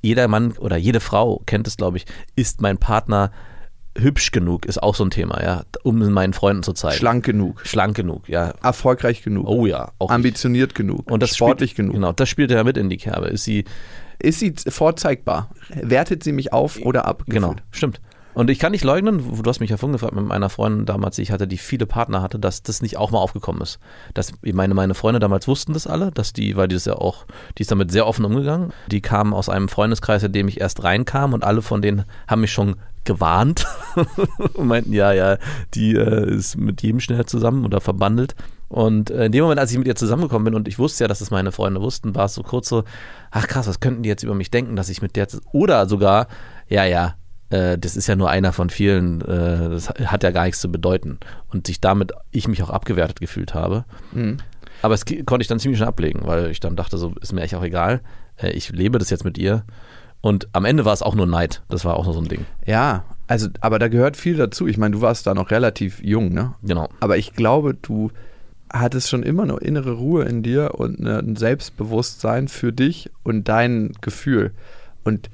Jeder 0.00 0.28
Mann 0.28 0.52
oder 0.52 0.76
jede 0.76 1.00
Frau 1.00 1.42
kennt 1.46 1.66
es, 1.66 1.76
glaube 1.76 1.98
ich, 1.98 2.06
ist 2.36 2.60
mein 2.60 2.78
Partner 2.78 3.30
hübsch 3.98 4.30
genug, 4.30 4.66
ist 4.66 4.82
auch 4.82 4.94
so 4.94 5.04
ein 5.04 5.10
Thema, 5.10 5.42
ja, 5.42 5.64
um 5.82 5.98
meinen 6.12 6.32
Freunden 6.32 6.62
zu 6.62 6.72
zeigen. 6.72 6.96
Schlank 6.96 7.24
genug, 7.24 7.60
Schlank 7.66 7.96
genug, 7.96 8.28
ja. 8.28 8.54
erfolgreich 8.62 9.22
genug, 9.22 9.46
Oh 9.48 9.66
ja, 9.66 9.92
auch 9.98 10.10
ambitioniert 10.10 10.74
genug, 10.74 11.10
und 11.10 11.22
das 11.22 11.36
sportlich 11.36 11.72
spielt, 11.72 11.88
genug. 11.88 11.94
Genau, 11.94 12.12
das 12.12 12.28
spielt 12.28 12.50
ja 12.50 12.62
mit 12.62 12.76
in 12.76 12.88
die 12.88 12.98
Kerbe. 12.98 13.26
Ist 13.26 13.44
sie, 13.44 13.64
Ist 14.20 14.38
sie 14.38 14.54
vorzeigbar? 14.68 15.50
Wertet 15.74 16.22
sie 16.22 16.32
mich 16.32 16.52
auf 16.52 16.78
oder 16.82 17.04
ab? 17.06 17.24
genau, 17.26 17.56
stimmt. 17.72 18.00
Und 18.32 18.48
ich 18.48 18.58
kann 18.58 18.72
nicht 18.72 18.84
leugnen, 18.84 19.18
du 19.18 19.48
hast 19.48 19.60
mich 19.60 19.70
ja 19.70 19.76
vorhin 19.76 19.94
gefragt 19.94 20.14
mit 20.14 20.24
meiner 20.24 20.48
Freundin 20.48 20.86
damals, 20.86 21.16
die 21.16 21.22
ich 21.22 21.32
hatte, 21.32 21.48
die 21.48 21.58
viele 21.58 21.86
Partner 21.86 22.22
hatte, 22.22 22.38
dass 22.38 22.62
das 22.62 22.80
nicht 22.80 22.96
auch 22.96 23.10
mal 23.10 23.18
aufgekommen 23.18 23.60
ist. 23.60 23.78
Dass 24.14 24.32
meine, 24.42 24.74
meine 24.74 24.94
Freunde 24.94 25.18
damals 25.18 25.48
wussten 25.48 25.72
das 25.72 25.86
alle, 25.86 26.12
dass 26.12 26.32
die, 26.32 26.56
weil 26.56 26.68
die 26.68 26.76
das 26.76 26.84
ja 26.84 26.94
auch, 26.94 27.26
die 27.58 27.62
ist 27.62 27.70
damit 27.70 27.90
sehr 27.90 28.06
offen 28.06 28.24
umgegangen. 28.24 28.72
Die 28.90 29.00
kamen 29.00 29.32
aus 29.32 29.48
einem 29.48 29.68
Freundeskreis, 29.68 30.22
in 30.22 30.32
dem 30.32 30.48
ich 30.48 30.60
erst 30.60 30.84
reinkam 30.84 31.32
und 31.32 31.42
alle 31.42 31.62
von 31.62 31.82
denen 31.82 32.04
haben 32.28 32.42
mich 32.42 32.52
schon 32.52 32.76
gewarnt 33.04 33.66
und 34.54 34.66
meinten, 34.66 34.92
ja, 34.92 35.12
ja, 35.12 35.38
die 35.74 35.94
äh, 35.94 36.30
ist 36.30 36.56
mit 36.56 36.82
jedem 36.82 37.00
schnell 37.00 37.24
zusammen 37.26 37.64
oder 37.64 37.80
verbandelt. 37.80 38.34
Und 38.68 39.10
äh, 39.10 39.26
in 39.26 39.32
dem 39.32 39.42
Moment, 39.42 39.58
als 39.58 39.72
ich 39.72 39.78
mit 39.78 39.88
ihr 39.88 39.96
zusammengekommen 39.96 40.44
bin 40.44 40.54
und 40.54 40.68
ich 40.68 40.78
wusste 40.78 41.04
ja, 41.04 41.08
dass 41.08 41.20
es 41.20 41.32
meine 41.32 41.50
Freunde 41.50 41.80
wussten, 41.80 42.14
war 42.14 42.26
es 42.26 42.34
so 42.34 42.42
kurz 42.42 42.68
so, 42.68 42.84
ach 43.32 43.48
krass, 43.48 43.66
was 43.66 43.80
könnten 43.80 44.04
die 44.04 44.08
jetzt 44.08 44.22
über 44.22 44.34
mich 44.34 44.50
denken, 44.50 44.76
dass 44.76 44.88
ich 44.88 45.02
mit 45.02 45.16
der, 45.16 45.26
oder 45.52 45.88
sogar, 45.88 46.28
ja, 46.68 46.84
ja, 46.84 47.16
äh, 47.50 47.76
das 47.76 47.96
ist 47.96 48.06
ja 48.06 48.16
nur 48.16 48.30
einer 48.30 48.52
von 48.52 48.70
vielen, 48.70 49.20
äh, 49.20 49.68
das 49.68 49.90
hat 49.90 50.22
ja 50.22 50.30
gar 50.30 50.44
nichts 50.44 50.60
zu 50.60 50.70
bedeuten. 50.70 51.18
Und 51.52 51.66
sich 51.66 51.80
damit, 51.80 52.12
ich 52.30 52.48
mich 52.48 52.62
auch 52.62 52.70
abgewertet 52.70 53.20
gefühlt 53.20 53.54
habe. 53.54 53.84
Mhm. 54.12 54.38
Aber 54.82 54.94
es 54.94 55.04
konnte 55.04 55.42
ich 55.42 55.48
dann 55.48 55.58
ziemlich 55.58 55.78
schnell 55.78 55.88
ablegen, 55.88 56.20
weil 56.24 56.50
ich 56.50 56.60
dann 56.60 56.76
dachte, 56.76 56.96
so 56.96 57.12
ist 57.20 57.32
mir 57.32 57.42
echt 57.42 57.54
auch 57.54 57.62
egal. 57.62 58.00
Äh, 58.36 58.50
ich 58.52 58.70
lebe 58.70 58.98
das 58.98 59.10
jetzt 59.10 59.24
mit 59.24 59.36
ihr. 59.36 59.64
Und 60.22 60.48
am 60.52 60.64
Ende 60.64 60.84
war 60.84 60.92
es 60.92 61.02
auch 61.02 61.14
nur 61.14 61.26
Neid. 61.26 61.62
Das 61.68 61.84
war 61.84 61.96
auch 61.96 62.04
nur 62.04 62.14
so 62.14 62.20
ein 62.20 62.28
Ding. 62.28 62.44
Ja, 62.66 63.04
also, 63.26 63.48
aber 63.60 63.78
da 63.78 63.88
gehört 63.88 64.16
viel 64.16 64.36
dazu. 64.36 64.66
Ich 64.66 64.76
meine, 64.76 64.94
du 64.94 65.00
warst 65.00 65.26
da 65.26 65.34
noch 65.34 65.50
relativ 65.50 66.02
jung, 66.02 66.32
ne? 66.32 66.54
Genau. 66.62 66.88
Aber 67.00 67.16
ich 67.16 67.32
glaube, 67.32 67.74
du 67.74 68.10
hattest 68.72 69.08
schon 69.08 69.22
immer 69.22 69.44
eine 69.44 69.56
innere 69.56 69.92
Ruhe 69.92 70.24
in 70.24 70.42
dir 70.42 70.74
und 70.74 71.00
ein 71.00 71.36
Selbstbewusstsein 71.36 72.48
für 72.48 72.72
dich 72.72 73.10
und 73.22 73.48
dein 73.48 73.92
Gefühl. 74.00 74.52
Und 75.04 75.30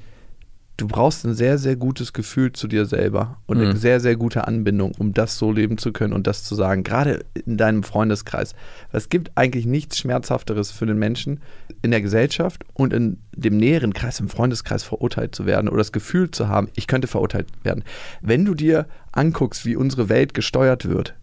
du 0.77 0.87
brauchst 0.87 1.25
ein 1.25 1.33
sehr, 1.33 1.57
sehr 1.57 1.75
gutes 1.75 2.13
Gefühl 2.13 2.53
zu 2.53 2.67
dir 2.67 2.85
selber 2.85 3.37
und 3.47 3.57
eine 3.57 3.73
Mhm. 3.73 3.77
sehr, 3.77 3.99
sehr 3.99 4.15
gute 4.15 4.47
Anbindung, 4.47 4.91
um 4.97 5.13
das 5.13 5.37
so 5.37 5.51
leben 5.51 5.77
zu 5.77 5.91
können 5.91 6.13
und 6.13 6.27
das 6.27 6.43
zu 6.43 6.53
sagen. 6.53 6.83
Gerade 6.83 7.25
in 7.45 7.57
deinem 7.57 7.83
Freundeskreis. 7.83 8.53
Es 8.91 9.09
gibt 9.09 9.31
eigentlich 9.35 9.65
nichts 9.65 9.97
Schmerzhafteres 9.97 10.71
für 10.71 10.85
den 10.85 10.99
Menschen 10.99 11.41
in 11.81 11.91
der 11.91 12.01
Gesellschaft 12.01 12.63
und 12.73 12.93
in 12.93 13.17
dem 13.35 13.57
näheren 13.57 13.93
Kreis, 13.93 14.19
im 14.19 14.29
Freundeskreis 14.29 14.83
verurteilt 14.83 15.33
zu 15.35 15.45
werden 15.47 15.67
oder 15.67 15.79
das 15.79 15.91
Gefühl 15.91 16.29
zu 16.31 16.47
haben, 16.47 16.69
ich 16.75 16.87
könnte 16.87 17.07
verurteilt 17.07 17.47
werden. 17.63 17.83
Wenn 18.21 18.45
du 18.45 18.53
dir 18.53 18.85
anguckst, 19.11 19.65
wie 19.65 19.75
unsere 19.75 20.09
Welt 20.09 20.33
gesteuert 20.35 20.87
wird, 20.87 21.15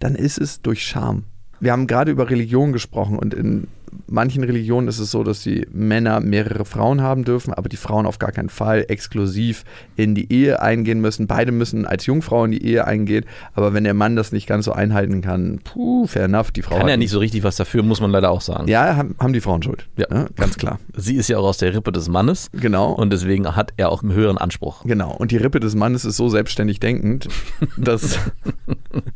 dann 0.00 0.14
ist 0.16 0.38
es 0.38 0.60
durch 0.60 0.84
Scham. 0.84 1.24
Wir 1.60 1.72
haben 1.72 1.86
gerade 1.86 2.10
über 2.10 2.30
Religion 2.30 2.72
gesprochen 2.72 3.18
und 3.18 3.34
in 3.34 3.68
manchen 4.06 4.44
Religionen 4.44 4.88
ist 4.88 4.98
es 4.98 5.10
so, 5.10 5.22
dass 5.24 5.42
die 5.42 5.66
Männer 5.72 6.20
mehrere 6.20 6.64
Frauen 6.64 7.02
haben 7.02 7.24
dürfen, 7.24 7.52
aber 7.52 7.68
die 7.68 7.76
Frauen 7.76 8.06
auf 8.06 8.18
gar 8.18 8.32
keinen 8.32 8.48
Fall 8.48 8.84
exklusiv 8.88 9.64
in 9.96 10.14
die 10.14 10.32
Ehe 10.32 10.60
eingehen 10.62 11.00
müssen. 11.00 11.26
Beide 11.26 11.52
müssen 11.52 11.86
als 11.86 12.06
Jungfrau 12.06 12.44
in 12.44 12.52
die 12.52 12.64
Ehe 12.64 12.86
eingehen, 12.86 13.24
aber 13.54 13.74
wenn 13.74 13.84
der 13.84 13.94
Mann 13.94 14.16
das 14.16 14.32
nicht 14.32 14.46
ganz 14.46 14.64
so 14.64 14.72
einhalten 14.72 15.20
kann, 15.20 15.60
puh, 15.64 16.06
fair 16.06 16.24
enough, 16.24 16.50
die 16.50 16.62
Frau 16.62 16.76
Kann 16.78 16.88
ja 16.88 16.96
nicht 16.96 17.10
so 17.10 17.18
richtig 17.18 17.42
was 17.42 17.56
dafür, 17.56 17.82
muss 17.82 18.00
man 18.00 18.10
leider 18.10 18.30
auch 18.30 18.40
sagen. 18.40 18.68
Ja, 18.68 18.96
haben, 18.96 19.14
haben 19.18 19.32
die 19.32 19.40
Frauen 19.40 19.62
Schuld. 19.62 19.88
Ja. 19.96 20.06
Ne? 20.10 20.26
Ganz 20.36 20.56
klar. 20.56 20.78
Sie 20.96 21.16
ist 21.16 21.28
ja 21.28 21.38
auch 21.38 21.46
aus 21.46 21.58
der 21.58 21.74
Rippe 21.74 21.92
des 21.92 22.08
Mannes 22.08 22.50
Genau. 22.52 22.92
und 22.92 23.12
deswegen 23.12 23.56
hat 23.56 23.72
er 23.76 23.90
auch 23.90 24.02
einen 24.02 24.12
höheren 24.12 24.38
Anspruch. 24.38 24.84
Genau, 24.84 25.12
und 25.12 25.30
die 25.30 25.36
Rippe 25.36 25.60
des 25.60 25.74
Mannes 25.74 26.04
ist 26.04 26.16
so 26.16 26.28
selbstständig 26.28 26.80
denkend, 26.80 27.28
dass, 27.76 28.18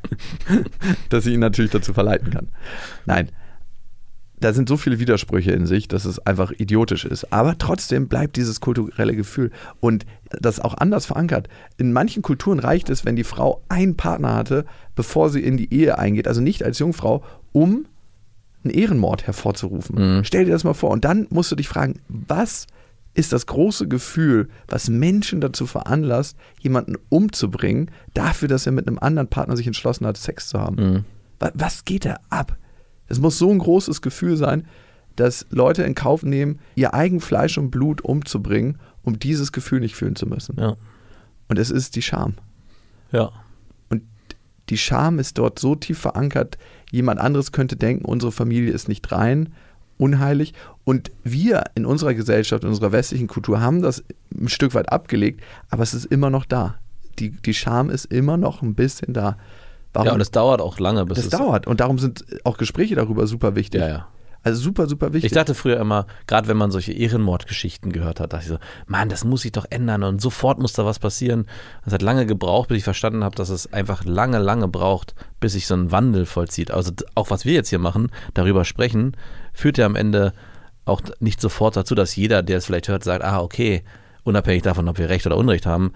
dass 1.09 1.25
sie 1.25 1.35
ihn 1.35 1.41
natürlich 1.41 1.71
dazu 1.71 1.93
verleiten 1.93 2.31
kann. 2.31 2.49
Nein, 3.07 3.29
da 4.43 4.53
sind 4.53 4.69
so 4.69 4.77
viele 4.77 4.99
Widersprüche 4.99 5.53
in 5.53 5.67
sich, 5.67 5.89
dass 5.89 6.05
es 6.05 6.19
einfach 6.27 6.53
idiotisch 6.53 7.05
ist. 7.05 7.33
Aber 7.33 7.57
trotzdem 7.59 8.09
bleibt 8.09 8.37
dieses 8.37 8.61
kulturelle 8.61 9.17
Gefühl 9.17 9.51
und 9.81 10.05
das 10.31 10.61
auch 10.61 10.75
anders 10.75 11.07
verankert. 11.07 11.49
In 11.79 11.93
manchen 11.93 12.23
Kulturen 12.23 12.59
reicht 12.59 12.91
es, 12.91 13.05
wenn 13.05 13.17
die 13.17 13.25
Frau 13.25 13.63
einen 13.69 13.97
Partner 13.97 14.35
hatte, 14.35 14.65
bevor 14.95 15.31
sie 15.31 15.41
in 15.41 15.57
die 15.57 15.73
Ehe 15.73 15.99
eingeht, 15.99 16.29
also 16.29 16.41
nicht 16.41 16.63
als 16.63 16.79
Jungfrau, 16.79 17.25
um 17.53 17.87
einen 18.65 18.75
Ehrenmord 18.75 19.27
hervorzurufen. 19.27 20.19
Mhm. 20.19 20.25
Stell 20.25 20.45
dir 20.45 20.53
das 20.53 20.65
mal 20.65 20.75
vor. 20.75 20.91
Und 20.91 21.05
dann 21.05 21.27
musst 21.31 21.51
du 21.51 21.57
dich 21.57 21.69
fragen, 21.69 22.01
was 22.09 22.67
ist 23.15 23.33
das 23.33 23.47
große 23.47 23.89
Gefühl, 23.89 24.49
was 24.69 24.89
Menschen 24.89 25.41
dazu 25.41 25.67
veranlasst, 25.67 26.37
jemanden 26.61 26.95
umzubringen, 27.11 27.91
dafür, 28.15 28.49
dass 28.49 28.65
er 28.67 28.73
mit 28.73 28.87
einem 28.89 28.99
anderen 28.99 29.29
Partner 29.29 29.57
sich 29.57 29.67
entschlossen 29.67 30.07
hat, 30.07 30.17
Sex 30.17 30.49
zu 30.49 30.59
haben? 30.61 30.77
Mhm. 30.77 31.05
Wa- 31.41 31.51
Was 31.55 31.85
geht 31.85 32.05
da 32.07 32.17
ab? 32.31 32.57
Es 33.12 33.20
muss 33.20 33.37
so 33.37 33.51
ein 33.51 33.59
großes 33.59 34.01
Gefühl 34.01 34.38
sein, 34.38 34.66
dass 35.16 35.44
Leute 35.51 35.83
in 35.83 35.94
Kauf 35.94 36.22
nehmen, 36.22 36.61
ihr 36.77 36.94
eigen 36.94 37.20
Fleisch 37.20 37.59
und 37.59 37.70
Blut 37.70 38.01
umzubringen, 38.01 38.79
um 39.03 39.18
dieses 39.18 39.53
Gefühl 39.53 39.81
nicht 39.81 39.96
fühlen 39.96 40.16
zu 40.16 40.27
müssen. 40.27 40.57
Ja. 40.59 40.77
Und 41.46 41.59
es 41.59 41.70
ist 41.70 41.94
die 41.94 42.01
Scham. 42.01 42.37
Ja. 43.11 43.31
Und 43.90 44.03
die 44.70 44.79
Scham 44.79 45.18
ist 45.18 45.37
dort 45.37 45.59
so 45.59 45.75
tief 45.75 45.98
verankert, 45.98 46.57
jemand 46.90 47.20
anderes 47.20 47.53
könnte 47.53 47.77
denken, 47.77 48.07
unsere 48.07 48.33
Familie 48.33 48.72
ist 48.72 48.88
nicht 48.88 49.12
rein, 49.12 49.53
unheilig. 49.98 50.55
Und 50.85 51.12
wir 51.22 51.64
in 51.75 51.85
unserer 51.85 52.14
Gesellschaft, 52.14 52.64
in 52.64 52.70
unserer 52.70 52.92
westlichen 52.92 53.29
Kultur 53.29 53.61
haben 53.61 53.83
das 53.83 54.03
ein 54.35 54.48
Stück 54.48 54.72
weit 54.72 54.90
abgelegt, 54.90 55.42
aber 55.68 55.83
es 55.83 55.92
ist 55.92 56.07
immer 56.07 56.31
noch 56.31 56.46
da. 56.46 56.77
Die, 57.18 57.33
die 57.33 57.53
Scham 57.53 57.90
ist 57.90 58.07
immer 58.07 58.38
noch 58.38 58.62
ein 58.62 58.75
bisschen 58.75 59.12
da. 59.12 59.37
Warum? 59.93 60.07
ja, 60.07 60.15
und 60.15 60.21
es 60.21 60.31
dauert 60.31 60.61
auch 60.61 60.79
lange, 60.79 61.05
bis 61.07 61.17
das 61.17 61.25
es. 61.27 61.31
dauert. 61.31 61.67
Und 61.67 61.81
darum 61.81 61.99
sind 61.99 62.25
auch 62.45 62.57
Gespräche 62.57 62.95
darüber 62.95 63.27
super 63.27 63.55
wichtig. 63.57 63.81
Ja, 63.81 63.89
ja. 63.89 64.07
Also 64.45 64.61
super, 64.61 64.89
super 64.89 65.13
wichtig. 65.13 65.31
Ich 65.31 65.35
dachte 65.35 65.55
früher 65.55 65.79
immer, 65.79 66.07
gerade 66.27 66.49
wenn 66.49 66.57
man 66.57 66.73
solche 66.73 66.93
Ehrenmordgeschichten 66.93 67.93
gehört 67.93 68.19
hat, 68.19 68.33
dachte 68.33 68.43
ich 68.43 68.49
so, 68.49 68.59
Mann, 68.87 69.09
das 69.09 69.25
muss 69.25 69.43
sich 69.43 69.53
doch 69.53 69.67
ändern 69.71 70.03
und 70.03 70.21
sofort 70.21 70.59
muss 70.59 70.73
da 70.73 70.85
was 70.85 70.99
passieren. 70.99 71.47
Es 71.87 71.93
hat 71.93 72.03
lange 72.03 72.27
gebraucht, 72.27 72.69
bis 72.69 72.79
ich 72.79 72.85
verstanden 72.85 73.23
habe, 73.23 73.37
dass 73.37 73.51
es 73.51 73.73
einfach 73.73 74.05
lange, 74.05 74.41
lange 74.41 74.67
braucht, 74.67 75.15
bis 75.39 75.53
sich 75.53 75.69
so 75.69 75.75
ein 75.75 75.93
Wandel 75.93 76.27
vollzieht. 76.27 76.73
Also 76.73 76.91
auch 77.15 77.31
was 77.31 77.45
wir 77.45 77.53
jetzt 77.53 77.69
hier 77.69 77.79
machen, 77.79 78.11
darüber 78.35 78.65
sprechen, 78.65 79.17
führt 79.53 79.79
ja 79.79 79.87
am 79.87 79.95
Ende 79.95 80.33
auch 80.85 81.01
nicht 81.21 81.41
sofort 81.41 81.77
dazu, 81.77 81.95
dass 81.95 82.17
jeder, 82.17 82.43
der 82.43 82.59
es 82.59 82.67
vielleicht 82.67 82.89
hört, 82.89 83.05
sagt, 83.05 83.23
ah, 83.23 83.41
okay, 83.41 83.85
unabhängig 84.25 84.63
davon, 84.63 84.89
ob 84.89 84.99
wir 84.99 85.09
Recht 85.09 85.27
oder 85.27 85.37
Unrecht 85.37 85.67
haben, 85.67 85.93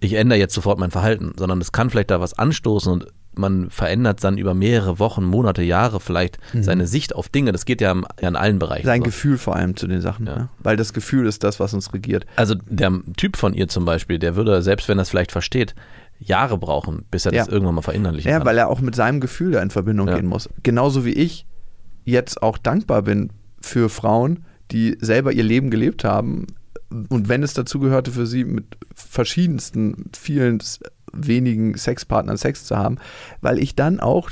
ich 0.00 0.14
ändere 0.14 0.38
jetzt 0.38 0.54
sofort 0.54 0.78
mein 0.78 0.90
Verhalten, 0.90 1.32
sondern 1.38 1.60
es 1.60 1.72
kann 1.72 1.90
vielleicht 1.90 2.10
da 2.10 2.20
was 2.20 2.38
anstoßen 2.38 2.92
und 2.92 3.06
man 3.36 3.70
verändert 3.70 4.24
dann 4.24 4.38
über 4.38 4.54
mehrere 4.54 4.98
Wochen, 4.98 5.24
Monate, 5.24 5.62
Jahre 5.62 6.00
vielleicht 6.00 6.38
seine 6.60 6.88
Sicht 6.88 7.14
auf 7.14 7.28
Dinge. 7.28 7.52
Das 7.52 7.64
geht 7.64 7.80
ja 7.80 7.94
ja 8.20 8.28
in 8.28 8.34
allen 8.36 8.58
Bereichen. 8.58 8.86
Sein 8.86 9.00
so. 9.02 9.04
Gefühl 9.04 9.38
vor 9.38 9.54
allem 9.54 9.76
zu 9.76 9.86
den 9.86 10.00
Sachen. 10.00 10.26
Ja. 10.26 10.36
Ne? 10.36 10.48
Weil 10.58 10.76
das 10.76 10.92
Gefühl 10.92 11.26
ist 11.26 11.44
das, 11.44 11.60
was 11.60 11.72
uns 11.72 11.92
regiert. 11.94 12.26
Also 12.34 12.56
der 12.68 12.92
Typ 13.16 13.36
von 13.36 13.54
ihr 13.54 13.68
zum 13.68 13.84
Beispiel, 13.84 14.18
der 14.18 14.34
würde, 14.34 14.62
selbst 14.62 14.88
wenn 14.88 14.98
er 14.98 15.02
es 15.02 15.10
vielleicht 15.10 15.30
versteht, 15.30 15.76
Jahre 16.18 16.58
brauchen, 16.58 17.04
bis 17.10 17.24
er 17.24 17.32
das 17.32 17.46
Ja. 17.46 17.52
irgendwann 17.52 17.76
mal 17.76 17.82
verinnerlichen 17.82 18.28
Ja, 18.30 18.38
kann. 18.38 18.46
weil 18.46 18.58
er 18.58 18.68
auch 18.68 18.80
mit 18.80 18.94
seinem 18.96 19.20
Gefühl 19.20 19.52
da 19.52 19.62
in 19.62 19.70
Verbindung 19.70 20.08
Ja. 20.08 20.16
gehen 20.16 20.26
muss. 20.26 20.48
Genauso 20.64 21.04
wie 21.04 21.12
ich 21.14 21.46
jetzt 22.04 22.42
auch 22.42 22.58
dankbar 22.58 23.02
bin 23.02 23.30
für 23.60 23.88
Frauen, 23.88 24.44
die 24.72 24.98
selber 25.00 25.32
ihr 25.32 25.44
Leben 25.44 25.70
gelebt 25.70 26.02
haben. 26.04 26.46
Und 26.90 27.28
wenn 27.28 27.42
es 27.42 27.54
dazu 27.54 27.78
gehörte, 27.78 28.10
für 28.10 28.26
sie 28.26 28.44
mit 28.44 28.76
verschiedensten, 28.94 30.10
vielen 30.16 30.60
wenigen 31.12 31.76
Sexpartnern 31.76 32.36
Sex 32.36 32.64
zu 32.64 32.76
haben, 32.76 32.98
weil 33.40 33.58
ich 33.58 33.74
dann 33.74 34.00
auch 34.00 34.30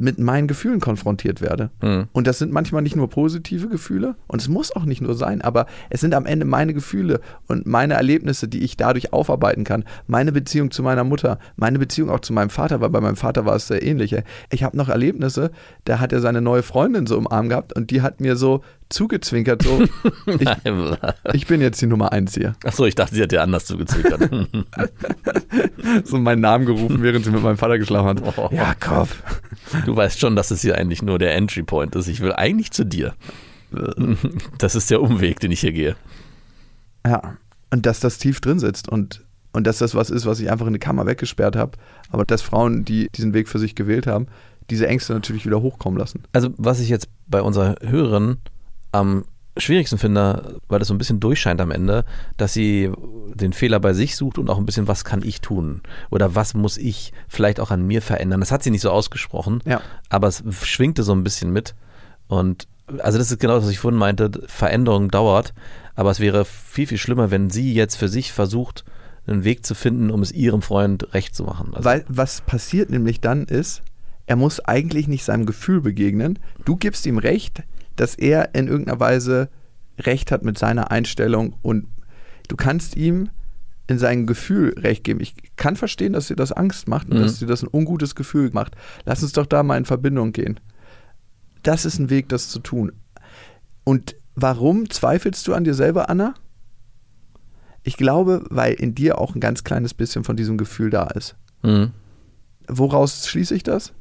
mit 0.00 0.18
meinen 0.18 0.48
Gefühlen 0.48 0.80
konfrontiert 0.80 1.42
werde. 1.42 1.70
Mhm. 1.82 2.08
Und 2.12 2.26
das 2.26 2.38
sind 2.38 2.52
manchmal 2.52 2.80
nicht 2.80 2.96
nur 2.96 3.10
positive 3.10 3.68
Gefühle 3.68 4.16
und 4.26 4.40
es 4.40 4.48
muss 4.48 4.74
auch 4.74 4.86
nicht 4.86 5.02
nur 5.02 5.14
sein, 5.14 5.42
aber 5.42 5.66
es 5.90 6.00
sind 6.00 6.14
am 6.14 6.24
Ende 6.24 6.46
meine 6.46 6.72
Gefühle 6.72 7.20
und 7.48 7.66
meine 7.66 7.94
Erlebnisse, 7.94 8.48
die 8.48 8.60
ich 8.60 8.78
dadurch 8.78 9.12
aufarbeiten 9.12 9.64
kann. 9.64 9.84
Meine 10.06 10.32
Beziehung 10.32 10.70
zu 10.70 10.82
meiner 10.82 11.04
Mutter, 11.04 11.38
meine 11.56 11.78
Beziehung 11.78 12.08
auch 12.08 12.20
zu 12.20 12.32
meinem 12.32 12.50
Vater, 12.50 12.80
weil 12.80 12.88
bei 12.88 13.00
meinem 13.00 13.16
Vater 13.16 13.44
war 13.44 13.56
es 13.56 13.66
sehr 13.66 13.82
ähnlich. 13.82 14.16
Ich 14.50 14.62
habe 14.62 14.76
noch 14.76 14.88
Erlebnisse, 14.88 15.50
da 15.84 16.00
hat 16.00 16.12
er 16.12 16.20
seine 16.20 16.40
neue 16.40 16.62
Freundin 16.62 17.06
so 17.06 17.18
im 17.18 17.30
Arm 17.30 17.50
gehabt 17.50 17.74
und 17.74 17.90
die 17.90 18.00
hat 18.00 18.20
mir 18.20 18.36
so 18.36 18.62
zugezwinkert, 18.90 19.62
so, 19.62 19.82
ich, 20.38 20.48
ich 21.32 21.46
bin 21.46 21.60
jetzt 21.60 21.80
die 21.80 21.86
Nummer 21.86 22.12
eins 22.12 22.34
hier. 22.34 22.54
Achso, 22.64 22.84
ich 22.84 22.94
dachte, 22.94 23.14
sie 23.14 23.22
hat 23.22 23.32
dir 23.32 23.42
anders 23.42 23.64
zugezwinkert. 23.64 24.30
So 26.04 26.18
meinen 26.18 26.40
Namen 26.40 26.66
gerufen, 26.66 27.02
während 27.02 27.24
sie 27.24 27.30
mit 27.30 27.42
meinem 27.42 27.56
Vater 27.56 27.78
geschlafen 27.78 28.24
hat. 28.24 28.38
Oh. 28.38 28.48
Jakob. 28.52 29.08
du 29.86 29.96
weißt 29.96 30.20
schon, 30.20 30.36
dass 30.36 30.50
es 30.50 30.62
hier 30.62 30.76
eigentlich 30.76 31.02
nur 31.02 31.18
der 31.18 31.34
Entry 31.34 31.62
Point 31.62 31.96
ist. 31.96 32.06
Ich 32.06 32.20
will 32.20 32.32
eigentlich 32.32 32.70
zu 32.70 32.84
dir. 32.84 33.14
Das 34.58 34.74
ist 34.74 34.90
der 34.90 35.02
Umweg, 35.02 35.40
den 35.40 35.50
ich 35.50 35.60
hier 35.60 35.72
gehe. 35.72 35.96
Ja, 37.06 37.36
und 37.70 37.86
dass 37.86 38.00
das 38.00 38.18
tief 38.18 38.40
drin 38.40 38.58
sitzt 38.58 38.88
und, 38.88 39.24
und 39.52 39.66
dass 39.66 39.78
das 39.78 39.94
was 39.94 40.10
ist, 40.10 40.26
was 40.26 40.40
ich 40.40 40.50
einfach 40.50 40.66
in 40.66 40.72
die 40.72 40.78
Kammer 40.78 41.06
weggesperrt 41.06 41.56
habe. 41.56 41.72
Aber 42.10 42.24
dass 42.24 42.42
Frauen, 42.42 42.84
die 42.84 43.08
diesen 43.14 43.32
Weg 43.32 43.48
für 43.48 43.58
sich 43.58 43.74
gewählt 43.74 44.06
haben, 44.06 44.26
diese 44.70 44.86
Ängste 44.86 45.12
natürlich 45.12 45.46
wieder 45.46 45.62
hochkommen 45.62 45.98
lassen. 45.98 46.22
Also, 46.32 46.50
was 46.56 46.80
ich 46.80 46.88
jetzt 46.88 47.08
bei 47.26 47.42
unserer 47.42 47.76
Hörerin 47.82 48.38
am 48.92 49.24
schwierigsten 49.56 49.98
finde, 49.98 50.58
weil 50.68 50.78
das 50.78 50.88
so 50.88 50.94
ein 50.94 50.98
bisschen 50.98 51.20
durchscheint 51.20 51.60
am 51.60 51.70
Ende, 51.70 52.04
dass 52.36 52.52
sie 52.52 52.90
den 53.34 53.52
Fehler 53.52 53.80
bei 53.80 53.92
sich 53.92 54.16
sucht 54.16 54.38
und 54.38 54.48
auch 54.48 54.58
ein 54.58 54.64
bisschen, 54.66 54.88
was 54.88 55.04
kann 55.04 55.22
ich 55.22 55.40
tun? 55.40 55.82
Oder 56.10 56.34
was 56.34 56.54
muss 56.54 56.78
ich 56.78 57.12
vielleicht 57.28 57.60
auch 57.60 57.70
an 57.70 57.86
mir 57.86 58.00
verändern? 58.00 58.40
Das 58.40 58.52
hat 58.52 58.62
sie 58.62 58.70
nicht 58.70 58.80
so 58.80 58.90
ausgesprochen, 58.90 59.60
Ja. 59.66 59.80
aber 60.08 60.28
es 60.28 60.42
schwingte 60.62 61.02
so 61.02 61.12
ein 61.12 61.24
bisschen 61.24 61.52
mit. 61.52 61.74
Und 62.28 62.68
also 62.98 63.18
das 63.18 63.30
ist 63.30 63.38
genau 63.40 63.54
das, 63.56 63.64
was 63.64 63.70
ich 63.70 63.78
vorhin 63.80 63.98
meinte, 63.98 64.30
Veränderung 64.46 65.10
dauert, 65.10 65.52
aber 65.94 66.10
es 66.10 66.20
wäre 66.20 66.44
viel, 66.44 66.86
viel 66.86 66.98
schlimmer, 66.98 67.30
wenn 67.30 67.50
sie 67.50 67.74
jetzt 67.74 67.96
für 67.96 68.08
sich 68.08 68.32
versucht, 68.32 68.84
einen 69.26 69.44
Weg 69.44 69.66
zu 69.66 69.74
finden, 69.74 70.10
um 70.10 70.22
es 70.22 70.32
ihrem 70.32 70.62
Freund 70.62 71.12
recht 71.12 71.34
zu 71.34 71.44
machen. 71.44 71.72
Also, 71.74 71.84
Weil 71.84 72.04
was 72.08 72.40
passiert 72.40 72.90
nämlich 72.90 73.20
dann 73.20 73.44
ist, 73.44 73.82
er 74.26 74.36
muss 74.36 74.60
eigentlich 74.60 75.06
nicht 75.08 75.24
seinem 75.24 75.44
Gefühl 75.44 75.80
begegnen. 75.80 76.38
Du 76.64 76.76
gibst 76.76 77.04
ihm 77.06 77.18
recht, 77.18 77.62
dass 78.00 78.14
er 78.14 78.54
in 78.54 78.66
irgendeiner 78.66 78.98
Weise 78.98 79.48
recht 79.98 80.32
hat 80.32 80.42
mit 80.42 80.56
seiner 80.58 80.90
Einstellung 80.90 81.54
und 81.60 81.86
du 82.48 82.56
kannst 82.56 82.96
ihm 82.96 83.28
in 83.86 83.98
sein 83.98 84.26
Gefühl 84.26 84.74
recht 84.78 85.04
geben. 85.04 85.20
Ich 85.20 85.34
kann 85.56 85.76
verstehen, 85.76 86.12
dass 86.14 86.28
dir 86.28 86.36
das 86.36 86.52
Angst 86.52 86.88
macht 86.88 87.08
und 87.10 87.18
Mhm. 87.18 87.22
dass 87.22 87.38
dir 87.40 87.46
das 87.46 87.62
ein 87.62 87.68
ungutes 87.70 88.14
Gefühl 88.14 88.50
macht. 88.52 88.74
Lass 89.04 89.22
uns 89.22 89.32
doch 89.32 89.46
da 89.46 89.62
mal 89.62 89.76
in 89.76 89.84
Verbindung 89.84 90.32
gehen. 90.32 90.58
Das 91.62 91.84
ist 91.84 91.98
ein 91.98 92.08
Weg, 92.08 92.28
das 92.30 92.48
zu 92.48 92.60
tun. 92.60 92.92
Und 93.84 94.16
warum 94.34 94.88
zweifelst 94.88 95.46
du 95.46 95.52
an 95.54 95.64
dir 95.64 95.74
selber, 95.74 96.08
Anna? 96.08 96.34
Ich 97.82 97.96
glaube, 97.96 98.44
weil 98.48 98.74
in 98.74 98.94
dir 98.94 99.18
auch 99.18 99.34
ein 99.34 99.40
ganz 99.40 99.64
kleines 99.64 99.92
bisschen 99.92 100.24
von 100.24 100.36
diesem 100.36 100.56
Gefühl 100.56 100.88
da 100.90 101.04
ist. 101.08 101.34
Mhm. 101.62 101.90
Woraus 102.68 103.26
schließe 103.26 103.54
ich 103.54 103.62
das? 103.64 103.92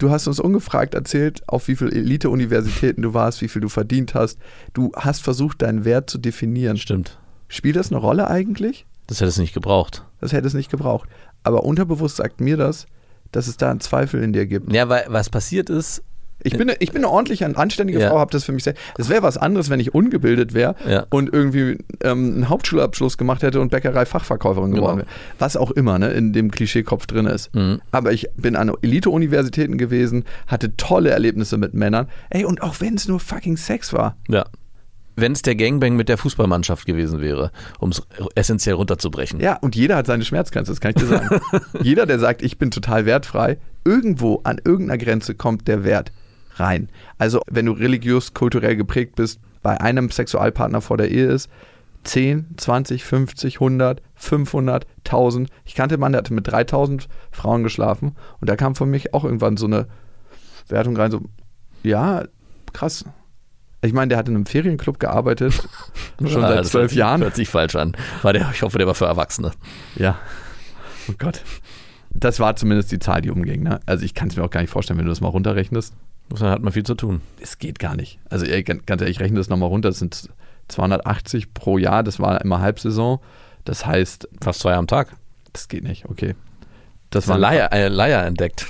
Du 0.00 0.08
hast 0.08 0.26
uns 0.26 0.40
ungefragt 0.40 0.94
erzählt, 0.94 1.46
auf 1.46 1.68
wie 1.68 1.76
viele 1.76 1.92
Elite-Universitäten 1.92 3.02
du 3.02 3.12
warst, 3.12 3.42
wie 3.42 3.48
viel 3.48 3.60
du 3.60 3.68
verdient 3.68 4.14
hast. 4.14 4.38
Du 4.72 4.92
hast 4.96 5.22
versucht, 5.22 5.60
deinen 5.60 5.84
Wert 5.84 6.08
zu 6.08 6.16
definieren. 6.16 6.78
Stimmt. 6.78 7.18
Spielt 7.48 7.76
das 7.76 7.90
eine 7.92 8.00
Rolle 8.00 8.26
eigentlich? 8.28 8.86
Das 9.08 9.20
hätte 9.20 9.28
es 9.28 9.36
nicht 9.36 9.52
gebraucht. 9.52 10.06
Das 10.18 10.32
hätte 10.32 10.46
es 10.46 10.54
nicht 10.54 10.70
gebraucht. 10.70 11.06
Aber 11.42 11.64
unterbewusst 11.64 12.16
sagt 12.16 12.40
mir 12.40 12.56
das, 12.56 12.86
dass 13.30 13.46
es 13.46 13.58
da 13.58 13.70
einen 13.70 13.80
Zweifel 13.80 14.22
in 14.22 14.32
dir 14.32 14.46
gibt. 14.46 14.72
Ja, 14.72 14.88
weil 14.88 15.04
was 15.08 15.28
passiert 15.28 15.68
ist, 15.68 16.02
Ich 16.42 16.52
bin, 16.56 16.62
eine- 16.70 16.76
ich 16.80 16.92
bin 16.92 17.04
eine 17.04 17.10
ordentliche, 17.12 17.44
anständige 17.56 17.98
Ja. 18.00 18.10
Frau, 18.10 18.18
habe 18.18 18.32
das 18.32 18.44
für 18.44 18.52
mich 18.52 18.64
selbst. 18.64 18.82
Das 18.96 19.08
wäre 19.08 19.22
was 19.22 19.36
anderes, 19.36 19.70
wenn 19.70 19.80
ich 19.80 19.94
ungebildet 19.94 20.54
wäre 20.54 20.74
Ja. 20.88 21.06
und 21.10 21.32
irgendwie 21.32 21.78
ähm, 22.02 22.34
einen 22.34 22.48
Hauptschulabschluss 22.48 23.18
gemacht 23.18 23.42
hätte 23.42 23.60
und 23.60 23.70
Bäckerei-Fachverkäuferin 23.70 24.70
Genau. 24.70 24.82
geworden 24.82 24.98
wäre. 24.98 25.08
Was 25.38 25.56
auch 25.56 25.70
immer 25.70 25.98
ne, 25.98 26.10
in 26.12 26.32
dem 26.32 26.50
Klischeekopf 26.50 27.06
drin 27.06 27.26
ist. 27.26 27.54
Mhm. 27.54 27.80
Aber 27.90 28.12
ich 28.12 28.28
bin 28.36 28.56
an 28.56 28.72
Elite-Universitäten 28.82 29.78
gewesen, 29.78 30.24
hatte 30.46 30.76
tolle 30.76 31.10
Erlebnisse 31.10 31.58
mit 31.58 31.74
Männern. 31.74 32.08
Ey, 32.30 32.44
und 32.44 32.62
auch 32.62 32.80
wenn 32.80 32.94
es 32.94 33.06
nur 33.08 33.20
fucking 33.20 33.56
Sex 33.56 33.92
war. 33.92 34.16
Ja. 34.28 34.44
Wenn 35.16 35.32
es 35.32 35.42
der 35.42 35.54
Gangbang 35.56 35.96
mit 35.96 36.08
der 36.08 36.16
Fußballmannschaft 36.16 36.86
gewesen 36.86 37.20
wäre, 37.20 37.50
um 37.78 37.90
es 37.90 38.00
essentiell 38.36 38.76
runterzubrechen. 38.76 39.38
Ja, 39.40 39.56
und 39.56 39.76
jeder 39.76 39.96
hat 39.96 40.06
seine 40.06 40.24
Schmerzgrenze, 40.24 40.72
das 40.72 40.80
kann 40.80 40.92
ich 40.96 41.02
dir 41.02 41.06
sagen. 41.08 41.40
jeder, 41.82 42.06
der 42.06 42.18
sagt, 42.18 42.40
ich 42.42 42.56
bin 42.58 42.70
total 42.70 43.04
wertfrei, 43.04 43.58
irgendwo 43.84 44.40
an 44.44 44.58
irgendeiner 44.64 44.96
Grenze 44.98 45.34
kommt 45.34 45.68
der 45.68 45.84
Wert 45.84 46.12
rein. 46.60 46.88
Also, 47.18 47.40
wenn 47.50 47.66
du 47.66 47.72
religiös, 47.72 48.34
kulturell 48.34 48.76
geprägt 48.76 49.16
bist, 49.16 49.40
bei 49.62 49.80
einem 49.80 50.10
Sexualpartner 50.10 50.80
vor 50.80 50.96
der 50.96 51.10
Ehe 51.10 51.26
ist, 51.26 51.50
10, 52.04 52.54
20, 52.56 53.04
50, 53.04 53.56
100, 53.56 54.00
500, 54.14 54.86
1000. 55.04 55.50
Ich 55.64 55.74
kannte 55.74 55.96
einen 55.96 56.00
Mann, 56.00 56.12
der 56.12 56.20
hatte 56.20 56.32
mit 56.32 56.46
3000 56.50 57.08
Frauen 57.30 57.62
geschlafen 57.62 58.16
und 58.40 58.48
da 58.48 58.56
kam 58.56 58.74
von 58.74 58.90
mich 58.90 59.12
auch 59.12 59.24
irgendwann 59.24 59.58
so 59.58 59.66
eine 59.66 59.86
Wertung 60.68 60.96
rein, 60.96 61.10
so, 61.10 61.20
ja, 61.82 62.24
krass. 62.72 63.04
Ich 63.82 63.92
meine, 63.92 64.08
der 64.08 64.18
hat 64.18 64.28
in 64.28 64.34
einem 64.34 64.46
Ferienclub 64.46 64.98
gearbeitet, 64.98 65.54
schon 66.26 66.44
Ah, 66.44 66.48
seit 66.48 66.66
zwölf 66.66 66.92
Jahren. 66.94 67.22
Hört 67.22 67.34
sich 67.34 67.48
falsch 67.48 67.76
an. 67.76 67.96
War 68.22 68.32
der, 68.32 68.50
ich 68.52 68.62
hoffe, 68.62 68.78
der 68.78 68.86
war 68.86 68.94
für 68.94 69.06
Erwachsene. 69.06 69.52
Ja. 69.96 70.18
Oh 71.08 71.14
Gott. 71.18 71.42
Das 72.12 72.40
war 72.40 72.56
zumindest 72.56 72.92
die 72.92 72.98
Zahl, 72.98 73.22
die 73.22 73.30
umging. 73.30 73.62
Ne? 73.62 73.80
Also 73.86 74.04
ich 74.04 74.14
kann 74.14 74.28
es 74.28 74.36
mir 74.36 74.44
auch 74.44 74.50
gar 74.50 74.60
nicht 74.60 74.70
vorstellen, 74.70 74.98
wenn 74.98 75.06
du 75.06 75.10
das 75.12 75.20
mal 75.20 75.28
runterrechnest. 75.28 75.94
Da 76.38 76.50
hat 76.50 76.62
man 76.62 76.72
viel 76.72 76.84
zu 76.84 76.94
tun. 76.94 77.20
Es 77.40 77.58
geht 77.58 77.78
gar 77.78 77.96
nicht. 77.96 78.18
Also 78.30 78.46
ganz 78.46 79.02
ehrlich, 79.02 79.16
ich 79.16 79.20
rechne 79.20 79.38
das 79.38 79.48
nochmal 79.48 79.68
runter. 79.68 79.88
Das 79.88 79.98
sind 79.98 80.28
280 80.68 81.52
pro 81.54 81.78
Jahr. 81.78 82.02
Das 82.02 82.20
war 82.20 82.40
immer 82.42 82.60
Halbsaison. 82.60 83.18
Das 83.64 83.84
heißt, 83.84 84.28
Fast 84.40 84.60
zwei 84.60 84.74
am 84.74 84.86
Tag. 84.86 85.14
das 85.52 85.68
geht 85.68 85.82
nicht. 85.84 86.06
Okay. 86.06 86.34
Das 87.10 87.24
Das 87.24 87.28
war 87.28 87.38
Leier, 87.38 87.72
eine 87.72 87.88
Leier 87.88 88.24
entdeckt. 88.24 88.66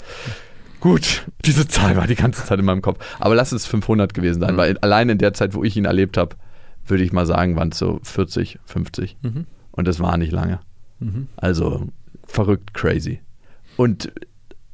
Gut, 0.80 1.26
diese 1.44 1.68
Zahl 1.68 1.96
war 1.96 2.06
die 2.06 2.14
ganze 2.14 2.42
Zeit 2.44 2.58
in 2.58 2.64
meinem 2.64 2.80
Kopf. 2.80 3.04
Aber 3.18 3.34
lass 3.34 3.52
es 3.52 3.66
500 3.66 4.14
gewesen 4.14 4.40
sein, 4.40 4.54
Mhm. 4.54 4.58
weil 4.58 4.78
allein 4.78 5.10
in 5.10 5.18
der 5.18 5.34
Zeit, 5.34 5.52
wo 5.54 5.62
ich 5.62 5.76
ihn 5.76 5.84
erlebt 5.84 6.16
habe, 6.16 6.36
würde 6.86 7.04
ich 7.04 7.12
mal 7.12 7.26
sagen, 7.26 7.54
waren 7.56 7.68
es 7.68 7.78
so 7.78 8.00
40, 8.02 8.58
50. 8.64 9.18
Mhm. 9.20 9.46
Und 9.72 9.86
das 9.86 10.00
war 10.00 10.16
nicht 10.16 10.32
lange. 10.32 10.60
Mhm. 10.98 11.28
Also 11.36 11.86
verrückt, 12.26 12.72
crazy. 12.72 13.20
Und 13.76 14.10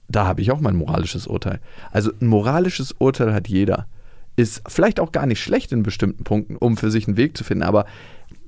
da 0.09 0.27
habe 0.27 0.41
ich 0.41 0.51
auch 0.51 0.61
mein 0.61 0.77
moralisches 0.77 1.27
Urteil. 1.27 1.61
Also 1.91 2.13
ein 2.21 2.29
moralisches 2.29 2.93
Urteil 2.93 3.35
hat 3.35 3.49
jeder. 3.49 3.87
Ist 4.37 4.63
vielleicht 4.69 5.01
auch 5.01 5.13
gar 5.13 5.27
nicht 5.27 5.43
schlecht 5.43 5.73
in 5.73 5.83
bestimmten 5.83 6.25
Punkten, 6.25 6.57
um 6.57 6.77
für 6.77 6.91
sich 6.91 7.09
einen 7.09 7.17
Weg 7.17 7.37
zu 7.37 7.45
finden, 7.45 7.63
aber 7.63 7.87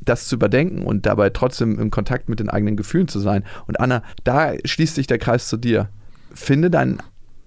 das 0.01 0.29
zu 0.29 0.37
überdenken 0.37 0.83
und 0.83 1.07
dabei 1.07 1.31
trotzdem 1.31 1.79
im 1.79 1.91
Kontakt 1.91 2.29
mit 2.29 2.41
den 2.41 2.51
eigenen 2.51 2.77
Gefühlen 2.77 3.09
zu 3.09 3.21
sein. 3.21 3.45
Und 3.67 3.81
Anna, 3.81 4.03
da 4.25 4.53
schließt 4.65 4.95
sich 4.95 5.07
der 5.07 5.19
Kreis 5.19 5.49
zu 5.49 5.57
dir. 5.57 5.89
Finde 6.35 6.71
deinen 6.71 6.99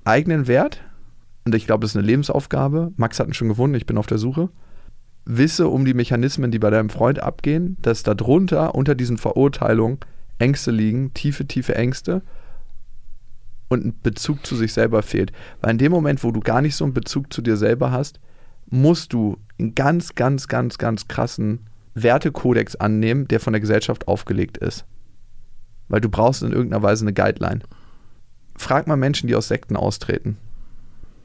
eigenen 0.04 0.48
Wert, 0.48 0.82
und 1.44 1.56
ich 1.56 1.66
glaube, 1.66 1.82
das 1.82 1.92
ist 1.92 1.98
eine 1.98 2.06
Lebensaufgabe. 2.06 2.92
Max 2.98 3.20
hat 3.20 3.28
ihn 3.28 3.34
schon 3.34 3.50
gewonnen, 3.50 3.74
ich 3.74 3.86
bin 3.86 3.98
auf 3.98 4.08
der 4.08 4.18
Suche. 4.18 4.50
Wisse 5.26 5.68
um 5.68 5.86
die 5.86 5.94
Mechanismen, 5.94 6.52
die 6.52 6.60
bei 6.60 6.70
deinem 6.70 6.90
Freund 6.90 7.22
abgehen, 7.22 7.78
dass 7.82 8.04
darunter, 8.04 8.76
unter 8.76 8.96
diesen 8.96 9.18
Verurteilungen, 9.18 10.00
Ängste 10.40 10.72
liegen, 10.72 11.14
tiefe, 11.14 11.46
tiefe 11.46 11.76
Ängste 11.76 12.22
und 13.72 13.86
ein 13.86 13.94
Bezug 14.04 14.46
zu 14.46 14.58
sich 14.58 14.74
selber 14.74 15.02
fehlt. 15.02 15.32
Weil 15.62 15.72
in 15.72 15.78
dem 15.78 15.94
Moment, 15.94 16.26
wo 16.26 16.32
du 16.32 16.42
gar 16.42 16.62
nicht 16.62 16.76
so 16.76 16.84
einen 16.84 16.94
Bezug 16.94 17.32
zu 17.32 17.42
dir 17.42 17.56
selber 17.56 17.92
hast, 17.92 18.20
musst 18.70 19.14
du 19.14 19.38
einen 19.58 19.76
ganz, 19.76 20.14
ganz, 20.16 20.50
ganz, 20.50 20.78
ganz 20.78 21.08
krassen 21.08 21.62
Wertekodex 21.94 22.76
annehmen, 22.76 23.30
der 23.30 23.40
von 23.40 23.54
der 23.54 23.62
Gesellschaft 23.62 24.10
aufgelegt 24.10 24.58
ist. 24.58 24.86
Weil 25.88 26.02
du 26.02 26.10
brauchst 26.10 26.44
in 26.44 26.52
irgendeiner 26.52 26.84
Weise 26.84 27.06
eine 27.06 27.14
Guideline. 27.14 27.62
Frag 28.58 28.88
mal 28.88 28.98
Menschen, 28.98 29.28
die 29.28 29.36
aus 29.36 29.48
Sekten 29.48 29.78
austreten, 29.78 30.36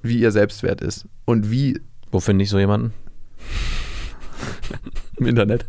wie 0.02 0.20
ihr 0.20 0.30
Selbstwert 0.30 0.80
ist 0.80 1.06
und 1.24 1.50
wie 1.50 1.80
Wo 2.12 2.20
finde 2.20 2.44
ich 2.44 2.50
so 2.50 2.60
jemanden? 2.60 2.92
im 5.16 5.26
Internet. 5.26 5.66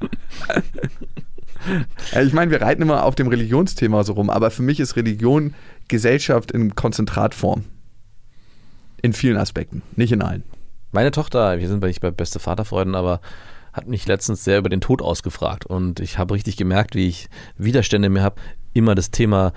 ich 2.22 2.32
meine, 2.32 2.50
wir 2.50 2.60
reiten 2.60 2.82
immer 2.82 3.04
auf 3.04 3.14
dem 3.14 3.28
Religionsthema 3.28 4.04
so 4.04 4.14
rum, 4.14 4.30
aber 4.30 4.50
für 4.50 4.62
mich 4.62 4.80
ist 4.80 4.96
Religion 4.96 5.54
Gesellschaft 5.88 6.50
in 6.52 6.74
Konzentratform. 6.74 7.64
In 9.02 9.12
vielen 9.12 9.36
Aspekten, 9.36 9.82
nicht 9.96 10.12
in 10.12 10.22
allen. 10.22 10.44
Meine 10.92 11.10
Tochter, 11.10 11.58
wir 11.58 11.68
sind 11.68 11.82
nicht 11.82 12.00
bei 12.00 12.10
beste 12.10 12.38
Vaterfreunden, 12.38 12.94
aber 12.94 13.20
hat 13.72 13.86
mich 13.86 14.06
letztens 14.06 14.44
sehr 14.44 14.58
über 14.58 14.68
den 14.68 14.80
Tod 14.80 15.00
ausgefragt 15.00 15.64
und 15.64 16.00
ich 16.00 16.18
habe 16.18 16.34
richtig 16.34 16.56
gemerkt, 16.56 16.94
wie 16.94 17.08
ich 17.08 17.28
Widerstände 17.56 18.08
mir 18.08 18.22
habe. 18.22 18.40
Immer 18.72 18.94
das 18.94 19.10
Thema, 19.10 19.52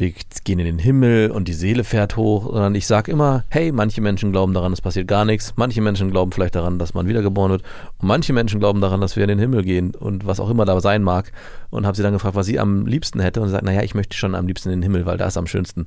wir 0.00 0.12
gehen 0.44 0.58
in 0.58 0.64
den 0.64 0.78
Himmel 0.78 1.30
und 1.30 1.46
die 1.46 1.52
Seele 1.52 1.84
fährt 1.84 2.16
hoch, 2.16 2.46
sondern 2.46 2.74
ich 2.74 2.86
sage 2.86 3.12
immer, 3.12 3.44
hey, 3.50 3.70
manche 3.70 4.00
Menschen 4.00 4.32
glauben 4.32 4.54
daran, 4.54 4.72
es 4.72 4.80
passiert 4.80 5.06
gar 5.06 5.24
nichts, 5.24 5.52
manche 5.56 5.80
Menschen 5.80 6.10
glauben 6.10 6.32
vielleicht 6.32 6.54
daran, 6.54 6.78
dass 6.78 6.94
man 6.94 7.06
wiedergeboren 7.06 7.52
wird. 7.52 7.62
Und 7.98 8.08
manche 8.08 8.32
Menschen 8.32 8.58
glauben 8.60 8.80
daran, 8.80 9.00
dass 9.00 9.16
wir 9.16 9.22
in 9.22 9.28
den 9.28 9.38
Himmel 9.38 9.62
gehen 9.62 9.94
und 9.94 10.26
was 10.26 10.40
auch 10.40 10.50
immer 10.50 10.64
da 10.64 10.80
sein 10.80 11.02
mag. 11.02 11.32
Und 11.70 11.86
habe 11.86 11.96
sie 11.96 12.02
dann 12.02 12.14
gefragt, 12.14 12.34
was 12.34 12.46
sie 12.46 12.58
am 12.58 12.86
liebsten 12.86 13.20
hätte. 13.20 13.40
Und 13.40 13.48
sie 13.48 13.52
sagt, 13.52 13.64
naja, 13.64 13.82
ich 13.82 13.94
möchte 13.94 14.16
schon 14.16 14.34
am 14.34 14.46
liebsten 14.46 14.70
in 14.70 14.80
den 14.80 14.82
Himmel, 14.82 15.06
weil 15.06 15.18
da 15.18 15.26
ist 15.26 15.36
am 15.36 15.46
schönsten. 15.46 15.84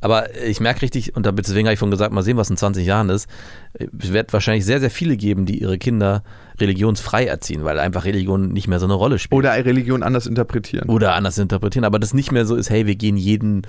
Aber 0.00 0.34
ich 0.44 0.60
merke 0.60 0.82
richtig, 0.82 1.14
und 1.14 1.26
deswegen 1.26 1.66
habe 1.66 1.74
ich 1.74 1.78
schon 1.78 1.90
gesagt, 1.90 2.12
mal 2.12 2.22
sehen, 2.22 2.36
was 2.36 2.50
in 2.50 2.56
20 2.56 2.86
Jahren 2.86 3.10
ist. 3.10 3.28
Es 3.74 4.12
wird 4.12 4.32
wahrscheinlich 4.32 4.64
sehr, 4.64 4.80
sehr 4.80 4.90
viele 4.90 5.16
geben, 5.16 5.44
die 5.44 5.60
ihre 5.60 5.78
Kinder 5.78 6.22
religionsfrei 6.58 7.26
erziehen, 7.26 7.64
weil 7.64 7.78
einfach 7.78 8.04
Religion 8.04 8.52
nicht 8.52 8.66
mehr 8.66 8.80
so 8.80 8.86
eine 8.86 8.94
Rolle 8.94 9.18
spielt. 9.18 9.38
Oder 9.38 9.52
Religion 9.64 10.02
anders 10.02 10.26
interpretieren. 10.26 10.88
Oder 10.88 11.14
anders 11.14 11.38
interpretieren, 11.38 11.84
aber 11.84 11.98
das 11.98 12.14
nicht 12.14 12.32
mehr 12.32 12.46
so 12.46 12.56
ist, 12.56 12.70
hey, 12.70 12.86
wir 12.86 12.96
gehen 12.96 13.16
jeden, 13.16 13.62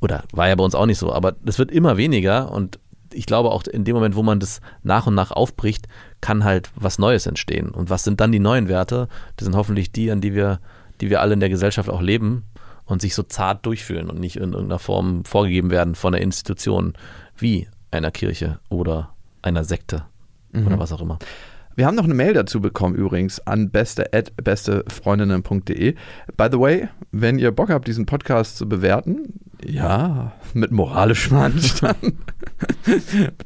oder 0.00 0.24
war 0.32 0.48
ja 0.48 0.54
bei 0.54 0.64
uns 0.64 0.74
auch 0.74 0.86
nicht 0.86 0.98
so, 0.98 1.12
aber 1.12 1.32
das 1.32 1.58
wird 1.58 1.70
immer 1.70 1.96
weniger 1.96 2.50
und 2.50 2.78
ich 3.12 3.26
glaube 3.26 3.50
auch 3.50 3.62
in 3.64 3.84
dem 3.84 3.94
Moment, 3.94 4.16
wo 4.16 4.22
man 4.22 4.40
das 4.40 4.60
nach 4.82 5.06
und 5.06 5.14
nach 5.14 5.30
aufbricht, 5.30 5.86
kann 6.20 6.42
halt 6.42 6.70
was 6.74 6.98
Neues 6.98 7.26
entstehen. 7.26 7.70
Und 7.70 7.88
was 7.88 8.02
sind 8.02 8.20
dann 8.20 8.32
die 8.32 8.40
neuen 8.40 8.68
Werte? 8.68 9.08
Das 9.36 9.44
sind 9.44 9.54
hoffentlich 9.54 9.92
die, 9.92 10.10
an 10.10 10.20
die 10.20 10.34
wir, 10.34 10.58
die 11.00 11.10
wir 11.10 11.20
alle 11.20 11.34
in 11.34 11.40
der 11.40 11.48
Gesellschaft 11.48 11.88
auch 11.88 12.02
leben 12.02 12.44
und 12.86 13.00
sich 13.00 13.14
so 13.14 13.22
zart 13.22 13.64
durchfühlen 13.66 14.10
und 14.10 14.18
nicht 14.20 14.36
in 14.36 14.52
irgendeiner 14.52 14.78
Form 14.78 15.24
vorgegeben 15.24 15.70
werden 15.70 15.94
von 15.94 16.14
einer 16.14 16.22
Institution 16.22 16.92
wie 17.36 17.66
einer 17.90 18.10
Kirche 18.10 18.58
oder 18.68 19.14
einer 19.42 19.64
Sekte 19.64 20.04
mhm. 20.52 20.66
oder 20.66 20.78
was 20.78 20.92
auch 20.92 21.00
immer. 21.00 21.18
Wir 21.76 21.86
haben 21.86 21.96
noch 21.96 22.04
eine 22.04 22.14
Mail 22.14 22.34
dazu 22.34 22.60
bekommen 22.60 22.94
übrigens 22.94 23.44
an 23.46 23.70
beste@bestefreundinnen.de. 23.70 25.96
By 26.36 26.48
the 26.50 26.60
way, 26.60 26.88
wenn 27.10 27.40
ihr 27.40 27.50
Bock 27.50 27.70
habt, 27.70 27.88
diesen 27.88 28.06
Podcast 28.06 28.56
zu 28.56 28.68
bewerten, 28.68 29.40
ja, 29.66 30.32
mit 30.52 30.70
moralischem 30.70 31.36
Anstand, 31.38 32.14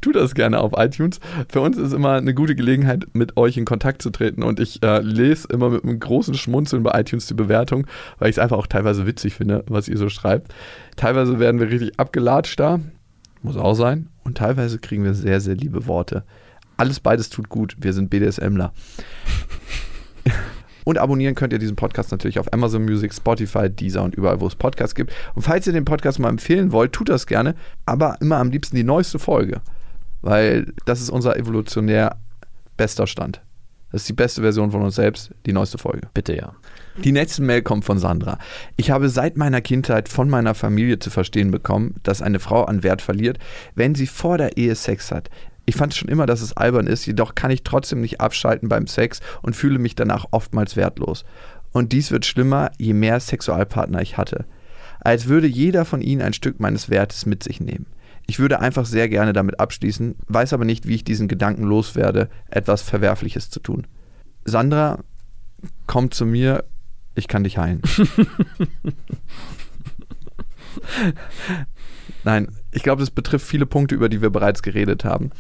tut 0.00 0.16
das 0.16 0.34
gerne 0.34 0.60
auf 0.60 0.72
iTunes. 0.76 1.20
Für 1.48 1.60
uns 1.60 1.76
ist 1.76 1.92
immer 1.92 2.14
eine 2.14 2.34
gute 2.34 2.54
Gelegenheit, 2.54 3.06
mit 3.12 3.36
euch 3.36 3.56
in 3.56 3.64
Kontakt 3.64 4.02
zu 4.02 4.10
treten 4.10 4.42
und 4.42 4.60
ich 4.60 4.82
äh, 4.82 5.00
lese 5.00 5.48
immer 5.48 5.70
mit 5.70 5.84
einem 5.84 6.00
großen 6.00 6.34
Schmunzeln 6.34 6.82
bei 6.82 6.98
iTunes 7.00 7.26
die 7.26 7.34
Bewertung, 7.34 7.86
weil 8.18 8.30
ich 8.30 8.36
es 8.36 8.38
einfach 8.38 8.58
auch 8.58 8.66
teilweise 8.66 9.06
witzig 9.06 9.34
finde, 9.34 9.64
was 9.68 9.88
ihr 9.88 9.98
so 9.98 10.08
schreibt. 10.08 10.54
Teilweise 10.96 11.38
werden 11.38 11.60
wir 11.60 11.70
richtig 11.70 11.98
abgelatscht 11.98 12.58
da, 12.60 12.80
muss 13.42 13.56
auch 13.56 13.74
sein, 13.74 14.08
und 14.24 14.38
teilweise 14.38 14.78
kriegen 14.78 15.04
wir 15.04 15.14
sehr, 15.14 15.40
sehr 15.40 15.54
liebe 15.54 15.86
Worte. 15.86 16.24
Alles 16.76 17.00
beides 17.00 17.28
tut 17.28 17.48
gut. 17.48 17.76
Wir 17.80 17.92
sind 17.92 18.08
BDSMler. 18.08 18.72
Und 20.88 20.96
abonnieren 20.96 21.34
könnt 21.34 21.52
ihr 21.52 21.58
diesen 21.58 21.76
Podcast 21.76 22.12
natürlich 22.12 22.38
auf 22.38 22.50
Amazon 22.50 22.82
Music, 22.82 23.12
Spotify, 23.12 23.68
Deezer 23.68 24.02
und 24.02 24.14
überall, 24.14 24.40
wo 24.40 24.46
es 24.46 24.54
Podcasts 24.54 24.94
gibt. 24.94 25.12
Und 25.34 25.42
falls 25.42 25.66
ihr 25.66 25.74
den 25.74 25.84
Podcast 25.84 26.18
mal 26.18 26.30
empfehlen 26.30 26.72
wollt, 26.72 26.94
tut 26.94 27.10
das 27.10 27.26
gerne, 27.26 27.56
aber 27.84 28.16
immer 28.22 28.38
am 28.38 28.50
liebsten 28.50 28.74
die 28.74 28.84
neueste 28.84 29.18
Folge. 29.18 29.60
Weil 30.22 30.72
das 30.86 31.02
ist 31.02 31.10
unser 31.10 31.36
evolutionär 31.36 32.16
bester 32.78 33.06
Stand. 33.06 33.42
Das 33.92 34.00
ist 34.00 34.08
die 34.08 34.14
beste 34.14 34.40
Version 34.40 34.70
von 34.70 34.80
uns 34.80 34.94
selbst, 34.94 35.30
die 35.44 35.52
neueste 35.52 35.76
Folge. 35.76 36.08
Bitte 36.14 36.34
ja. 36.34 36.54
Die 37.04 37.12
nächste 37.12 37.42
Mail 37.42 37.60
kommt 37.60 37.84
von 37.84 37.98
Sandra. 37.98 38.38
Ich 38.76 38.90
habe 38.90 39.10
seit 39.10 39.36
meiner 39.36 39.60
Kindheit 39.60 40.08
von 40.08 40.30
meiner 40.30 40.54
Familie 40.54 40.98
zu 40.98 41.10
verstehen 41.10 41.50
bekommen, 41.50 41.96
dass 42.02 42.22
eine 42.22 42.40
Frau 42.40 42.64
an 42.64 42.82
Wert 42.82 43.02
verliert, 43.02 43.38
wenn 43.74 43.94
sie 43.94 44.06
vor 44.06 44.38
der 44.38 44.56
Ehe 44.56 44.74
Sex 44.74 45.12
hat. 45.12 45.28
Ich 45.68 45.76
fand 45.76 45.94
schon 45.94 46.08
immer, 46.08 46.24
dass 46.24 46.40
es 46.40 46.56
albern 46.56 46.86
ist, 46.86 47.04
jedoch 47.04 47.34
kann 47.34 47.50
ich 47.50 47.62
trotzdem 47.62 48.00
nicht 48.00 48.22
abschalten 48.22 48.70
beim 48.70 48.86
Sex 48.86 49.20
und 49.42 49.54
fühle 49.54 49.78
mich 49.78 49.94
danach 49.94 50.24
oftmals 50.30 50.76
wertlos. 50.76 51.26
Und 51.72 51.92
dies 51.92 52.10
wird 52.10 52.24
schlimmer, 52.24 52.70
je 52.78 52.94
mehr 52.94 53.20
Sexualpartner 53.20 54.00
ich 54.00 54.16
hatte. 54.16 54.46
Als 54.98 55.28
würde 55.28 55.46
jeder 55.46 55.84
von 55.84 56.00
ihnen 56.00 56.22
ein 56.22 56.32
Stück 56.32 56.58
meines 56.58 56.88
Wertes 56.88 57.26
mit 57.26 57.42
sich 57.42 57.60
nehmen. 57.60 57.84
Ich 58.26 58.38
würde 58.38 58.60
einfach 58.60 58.86
sehr 58.86 59.10
gerne 59.10 59.34
damit 59.34 59.60
abschließen, 59.60 60.14
weiß 60.28 60.54
aber 60.54 60.64
nicht, 60.64 60.88
wie 60.88 60.94
ich 60.94 61.04
diesen 61.04 61.28
Gedanken 61.28 61.64
loswerde, 61.64 62.30
etwas 62.48 62.80
Verwerfliches 62.80 63.50
zu 63.50 63.60
tun. 63.60 63.86
Sandra, 64.46 65.00
komm 65.86 66.10
zu 66.10 66.24
mir, 66.24 66.64
ich 67.14 67.28
kann 67.28 67.44
dich 67.44 67.58
heilen. 67.58 67.82
Nein, 72.24 72.48
ich 72.72 72.82
glaube, 72.82 73.00
das 73.00 73.10
betrifft 73.10 73.46
viele 73.46 73.66
Punkte, 73.66 73.94
über 73.94 74.08
die 74.08 74.22
wir 74.22 74.30
bereits 74.30 74.62
geredet 74.62 75.04
haben. 75.04 75.30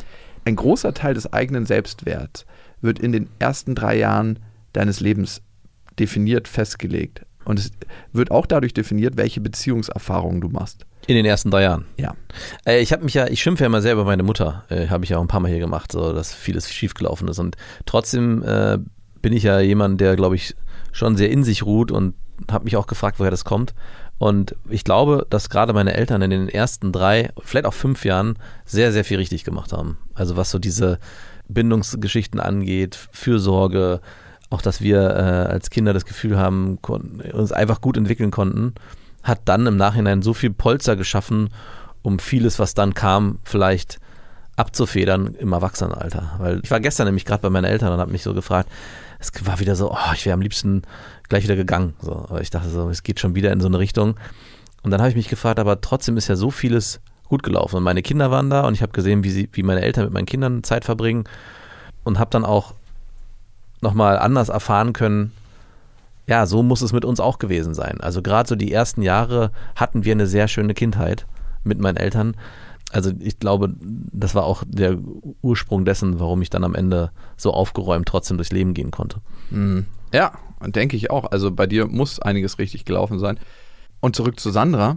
Ein 0.44 0.56
großer 0.56 0.94
Teil 0.94 1.14
des 1.14 1.32
eigenen 1.32 1.66
Selbstwerts 1.66 2.46
wird 2.80 2.98
in 2.98 3.12
den 3.12 3.28
ersten 3.38 3.74
drei 3.74 3.96
Jahren 3.96 4.38
deines 4.72 5.00
Lebens 5.00 5.42
definiert, 5.98 6.48
festgelegt. 6.48 7.22
Und 7.44 7.58
es 7.58 7.70
wird 8.12 8.30
auch 8.30 8.46
dadurch 8.46 8.74
definiert, 8.74 9.16
welche 9.16 9.40
Beziehungserfahrungen 9.40 10.40
du 10.40 10.48
machst. 10.48 10.84
In 11.06 11.16
den 11.16 11.24
ersten 11.24 11.50
drei 11.50 11.62
Jahren. 11.62 11.86
Ja. 11.96 12.14
Äh, 12.66 12.80
ich 12.80 12.92
habe 12.92 13.04
mich 13.04 13.14
ja, 13.14 13.26
ich 13.26 13.40
schimpfe 13.40 13.64
ja 13.64 13.66
immer 13.66 13.80
sehr 13.80 13.94
über 13.94 14.04
meine 14.04 14.22
Mutter. 14.22 14.64
Äh, 14.68 14.88
habe 14.88 15.04
ich 15.04 15.10
ja 15.10 15.16
auch 15.16 15.22
ein 15.22 15.28
paar 15.28 15.40
Mal 15.40 15.50
hier 15.50 15.58
gemacht, 15.58 15.90
so 15.92 16.12
dass 16.12 16.34
vieles 16.34 16.70
schiefgelaufen 16.70 17.26
ist. 17.28 17.38
Und 17.38 17.56
trotzdem 17.86 18.42
äh, 18.42 18.78
bin 19.22 19.32
ich 19.32 19.44
ja 19.44 19.60
jemand, 19.60 20.00
der, 20.00 20.16
glaube 20.16 20.36
ich, 20.36 20.54
schon 20.92 21.16
sehr 21.16 21.30
in 21.30 21.42
sich 21.42 21.64
ruht 21.64 21.90
und 21.90 22.14
habe 22.50 22.64
mich 22.64 22.76
auch 22.76 22.86
gefragt, 22.86 23.18
woher 23.18 23.30
das 23.30 23.44
kommt. 23.44 23.74
Und 24.18 24.56
ich 24.68 24.82
glaube, 24.84 25.26
dass 25.30 25.48
gerade 25.48 25.72
meine 25.72 25.94
Eltern 25.94 26.22
in 26.22 26.30
den 26.30 26.48
ersten 26.48 26.92
drei, 26.92 27.30
vielleicht 27.42 27.66
auch 27.66 27.74
fünf 27.74 28.04
Jahren 28.04 28.36
sehr, 28.64 28.92
sehr 28.92 29.04
viel 29.04 29.18
richtig 29.18 29.44
gemacht 29.44 29.72
haben. 29.72 29.98
Also 30.14 30.36
was 30.36 30.50
so 30.50 30.58
diese 30.58 30.98
Bindungsgeschichten 31.48 32.40
angeht, 32.40 32.98
Fürsorge, 33.12 34.00
auch 34.50 34.60
dass 34.60 34.80
wir 34.80 35.02
äh, 35.10 35.52
als 35.52 35.70
Kinder 35.70 35.92
das 35.92 36.04
Gefühl 36.04 36.38
haben, 36.38 36.78
uns 36.78 37.52
einfach 37.52 37.80
gut 37.80 37.96
entwickeln 37.96 38.30
konnten, 38.30 38.74
hat 39.22 39.40
dann 39.44 39.66
im 39.66 39.76
Nachhinein 39.76 40.22
so 40.22 40.34
viel 40.34 40.50
Polster 40.50 40.96
geschaffen, 40.96 41.50
um 42.02 42.18
vieles, 42.18 42.58
was 42.58 42.74
dann 42.74 42.94
kam, 42.94 43.38
vielleicht 43.44 43.98
abzufedern 44.56 45.34
im 45.34 45.52
Erwachsenenalter. 45.52 46.34
Weil 46.38 46.60
ich 46.62 46.70
war 46.70 46.80
gestern 46.80 47.06
nämlich 47.06 47.24
gerade 47.24 47.42
bei 47.42 47.50
meinen 47.50 47.64
Eltern 47.64 47.92
und 47.92 48.00
habe 48.00 48.10
mich 48.10 48.22
so 48.22 48.34
gefragt, 48.34 48.68
es 49.18 49.32
war 49.44 49.58
wieder 49.60 49.76
so, 49.76 49.92
oh, 49.92 50.12
ich 50.14 50.24
wäre 50.24 50.34
am 50.34 50.40
liebsten 50.40 50.82
gleich 51.28 51.44
wieder 51.44 51.56
gegangen. 51.56 51.94
So. 52.00 52.12
Aber 52.12 52.40
ich 52.40 52.50
dachte 52.50 52.68
so, 52.68 52.88
es 52.88 53.02
geht 53.02 53.20
schon 53.20 53.34
wieder 53.34 53.52
in 53.52 53.60
so 53.60 53.66
eine 53.66 53.78
Richtung. 53.78 54.14
Und 54.82 54.90
dann 54.90 55.00
habe 55.00 55.10
ich 55.10 55.16
mich 55.16 55.28
gefragt, 55.28 55.58
aber 55.58 55.80
trotzdem 55.80 56.16
ist 56.16 56.28
ja 56.28 56.36
so 56.36 56.50
vieles 56.50 57.00
gut 57.28 57.42
gelaufen. 57.42 57.76
Und 57.76 57.82
meine 57.82 58.02
Kinder 58.02 58.30
waren 58.30 58.48
da 58.48 58.66
und 58.66 58.74
ich 58.74 58.82
habe 58.82 58.92
gesehen, 58.92 59.24
wie, 59.24 59.30
sie, 59.30 59.48
wie 59.52 59.62
meine 59.62 59.82
Eltern 59.82 60.04
mit 60.04 60.12
meinen 60.12 60.26
Kindern 60.26 60.62
Zeit 60.62 60.84
verbringen 60.84 61.24
und 62.04 62.18
habe 62.18 62.30
dann 62.30 62.44
auch 62.44 62.74
nochmal 63.80 64.18
anders 64.18 64.48
erfahren 64.48 64.92
können, 64.92 65.32
ja, 66.26 66.46
so 66.46 66.62
muss 66.62 66.82
es 66.82 66.92
mit 66.92 67.04
uns 67.04 67.20
auch 67.20 67.38
gewesen 67.38 67.74
sein. 67.74 68.00
Also 68.00 68.22
gerade 68.22 68.48
so 68.48 68.54
die 68.54 68.72
ersten 68.72 69.02
Jahre 69.02 69.50
hatten 69.74 70.04
wir 70.04 70.12
eine 70.12 70.26
sehr 70.26 70.46
schöne 70.46 70.74
Kindheit 70.74 71.26
mit 71.64 71.78
meinen 71.78 71.96
Eltern. 71.96 72.36
Also 72.90 73.12
ich 73.18 73.38
glaube, 73.38 73.74
das 73.80 74.34
war 74.34 74.44
auch 74.44 74.64
der 74.66 74.98
Ursprung 75.42 75.84
dessen, 75.84 76.20
warum 76.20 76.40
ich 76.40 76.50
dann 76.50 76.64
am 76.64 76.74
Ende 76.74 77.10
so 77.36 77.52
aufgeräumt 77.52 78.08
trotzdem 78.08 78.38
durchs 78.38 78.52
Leben 78.52 78.72
gehen 78.72 78.90
konnte. 78.90 79.20
Mhm. 79.50 79.86
Ja, 80.12 80.32
denke 80.66 80.96
ich 80.96 81.10
auch. 81.10 81.30
Also 81.30 81.50
bei 81.50 81.66
dir 81.66 81.86
muss 81.86 82.18
einiges 82.18 82.58
richtig 82.58 82.84
gelaufen 82.84 83.18
sein. 83.18 83.38
Und 84.00 84.16
zurück 84.16 84.40
zu 84.40 84.50
Sandra, 84.50 84.96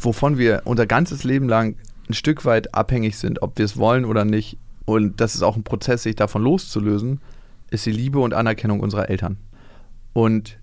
wovon 0.00 0.38
wir 0.38 0.62
unser 0.64 0.86
ganzes 0.86 1.24
Leben 1.24 1.48
lang 1.48 1.76
ein 2.08 2.14
Stück 2.14 2.44
weit 2.44 2.74
abhängig 2.74 3.18
sind, 3.18 3.42
ob 3.42 3.58
wir 3.58 3.64
es 3.64 3.76
wollen 3.76 4.04
oder 4.04 4.24
nicht. 4.24 4.58
Und 4.84 5.20
das 5.20 5.34
ist 5.34 5.42
auch 5.42 5.56
ein 5.56 5.64
Prozess, 5.64 6.04
sich 6.04 6.16
davon 6.16 6.42
loszulösen, 6.42 7.20
ist 7.70 7.84
die 7.84 7.92
Liebe 7.92 8.20
und 8.20 8.32
Anerkennung 8.32 8.80
unserer 8.80 9.10
Eltern. 9.10 9.36
Und 10.12 10.58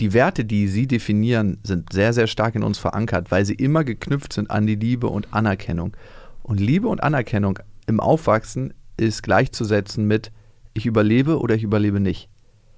die 0.00 0.12
Werte, 0.12 0.44
die 0.44 0.68
sie 0.68 0.86
definieren, 0.86 1.58
sind 1.62 1.92
sehr, 1.92 2.12
sehr 2.12 2.26
stark 2.26 2.54
in 2.54 2.62
uns 2.62 2.78
verankert, 2.78 3.30
weil 3.30 3.44
sie 3.44 3.54
immer 3.54 3.84
geknüpft 3.84 4.32
sind 4.32 4.50
an 4.50 4.66
die 4.66 4.74
Liebe 4.74 5.08
und 5.08 5.32
Anerkennung. 5.32 5.96
Und 6.42 6.60
Liebe 6.60 6.88
und 6.88 7.02
Anerkennung 7.02 7.58
im 7.86 8.00
Aufwachsen 8.00 8.74
ist 8.96 9.22
gleichzusetzen 9.22 10.06
mit 10.06 10.32
ich 10.74 10.86
überlebe 10.86 11.40
oder 11.40 11.54
ich 11.54 11.62
überlebe 11.62 12.00
nicht. 12.00 12.28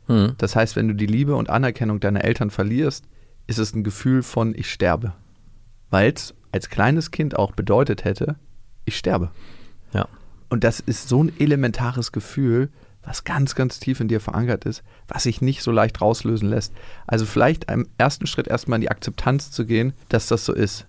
Hm. 0.07 0.35
Das 0.39 0.55
heißt, 0.55 0.77
wenn 0.77 0.89
du 0.89 0.95
die 0.95 1.07
Liebe 1.07 1.35
und 1.35 1.51
Anerkennung 1.51 2.01
deiner 2.01 2.25
Eltern 2.25 2.51
verlierst, 2.51 3.05
ist 3.47 3.59
es 3.59 3.75
ein 3.75 3.85
Gefühl 3.85 4.23
von 4.23 4.55
ich 4.55 4.71
sterbe. 4.71 5.13
Weil 5.91 6.13
es 6.13 6.35
als 6.53 6.71
kleines 6.71 7.11
Kind 7.11 7.37
auch 7.37 7.53
bedeutet 7.53 8.05
hätte, 8.05 8.37
ich 8.85 8.97
sterbe. 8.97 9.31
Ja. 9.93 10.07
Und 10.49 10.65
das 10.65 10.81
ist 10.81 11.09
so 11.09 11.23
ein 11.25 11.33
elementares 11.39 12.13
Gefühl, 12.13 12.71
was 13.09 13.25
ganz, 13.25 13.55
ganz 13.55 13.81
tief 13.81 14.01
in 14.01 14.09
dir 14.09 14.21
verankert 14.21 14.67
ist, 14.67 14.83
was 15.09 15.23
sich 15.23 15.41
nicht 15.41 15.63
so 15.63 15.71
leicht 15.71 16.01
rauslösen 16.01 16.49
lässt. 16.49 16.75
Also 17.07 17.25
vielleicht 17.25 17.71
im 17.71 17.89
ersten 17.97 18.27
Schritt 18.27 18.49
erstmal 18.49 18.77
in 18.77 18.83
die 18.83 18.91
Akzeptanz 18.91 19.51
zu 19.51 19.65
gehen, 19.65 19.95
dass 20.11 20.27
das 20.27 20.45
so 20.45 20.53
ist. 20.53 20.87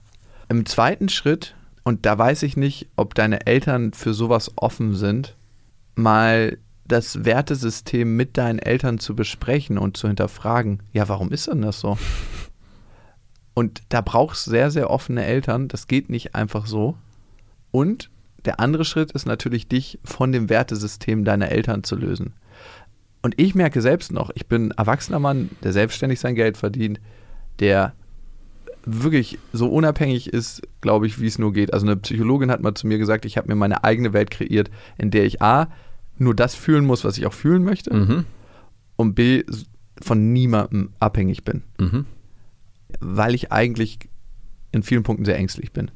Im 0.49 0.65
zweiten 0.65 1.07
Schritt, 1.07 1.55
und 1.83 2.05
da 2.05 2.17
weiß 2.17 2.43
ich 2.43 2.57
nicht, 2.57 2.89
ob 2.97 3.15
deine 3.15 3.47
Eltern 3.47 3.93
für 3.93 4.13
sowas 4.13 4.51
offen 4.57 4.95
sind, 4.95 5.37
mal 5.95 6.57
das 6.85 7.23
Wertesystem 7.23 8.15
mit 8.17 8.37
deinen 8.37 8.59
Eltern 8.59 8.99
zu 8.99 9.15
besprechen 9.15 9.77
und 9.77 9.95
zu 9.95 10.07
hinterfragen, 10.07 10.83
ja, 10.91 11.07
warum 11.07 11.31
ist 11.31 11.47
denn 11.47 11.61
das 11.61 11.79
so? 11.79 11.97
Und 13.53 13.81
da 13.89 14.01
brauchst 14.01 14.47
du 14.47 14.51
sehr, 14.51 14.71
sehr 14.71 14.89
offene 14.89 15.23
Eltern. 15.23 15.67
Das 15.67 15.87
geht 15.87 16.09
nicht 16.09 16.35
einfach 16.35 16.65
so. 16.65 16.95
Und 17.71 18.09
der 18.45 18.59
andere 18.59 18.85
Schritt 18.85 19.11
ist 19.11 19.25
natürlich, 19.25 19.67
dich 19.67 19.99
von 20.03 20.31
dem 20.31 20.49
Wertesystem 20.49 21.25
deiner 21.25 21.49
Eltern 21.49 21.83
zu 21.83 21.95
lösen. 21.95 22.33
Und 23.21 23.35
ich 23.37 23.53
merke 23.53 23.81
selbst 23.81 24.11
noch, 24.11 24.29
ich 24.33 24.47
bin 24.47 24.67
ein 24.67 24.71
erwachsener 24.71 25.19
Mann, 25.19 25.49
der 25.63 25.73
selbstständig 25.73 26.19
sein 26.19 26.35
Geld 26.35 26.55
verdient, 26.57 27.01
der 27.59 27.93
wirklich 28.85 29.37
so 29.51 29.67
unabhängig 29.69 30.31
ist, 30.31 30.61
glaube 30.79 31.05
ich, 31.05 31.19
wie 31.19 31.27
es 31.27 31.37
nur 31.37 31.51
geht. 31.51 31.73
Also 31.73 31.85
eine 31.85 31.97
Psychologin 31.97 32.49
hat 32.49 32.61
mal 32.61 32.73
zu 32.75 32.87
mir 32.87 32.97
gesagt, 32.97 33.25
ich 33.25 33.37
habe 33.37 33.49
mir 33.49 33.55
meine 33.55 33.83
eigene 33.83 34.13
Welt 34.13 34.31
kreiert, 34.31 34.71
in 34.97 35.11
der 35.11 35.25
ich 35.25 35.41
A, 35.41 35.67
nur 36.17 36.33
das 36.33 36.55
fühlen 36.55 36.85
muss, 36.85 37.03
was 37.03 37.17
ich 37.17 37.25
auch 37.25 37.33
fühlen 37.33 37.63
möchte, 37.63 37.93
Mhm. 37.93 38.25
und 38.95 39.15
B, 39.15 39.43
von 40.01 40.31
niemandem 40.31 40.91
abhängig 40.99 41.43
bin, 41.43 41.63
Mhm. 41.77 42.05
weil 43.01 43.35
ich 43.35 43.51
eigentlich 43.51 43.99
in 44.71 44.81
vielen 44.83 45.03
Punkten 45.03 45.25
sehr 45.25 45.37
ängstlich 45.37 45.73
bin. 45.73 45.91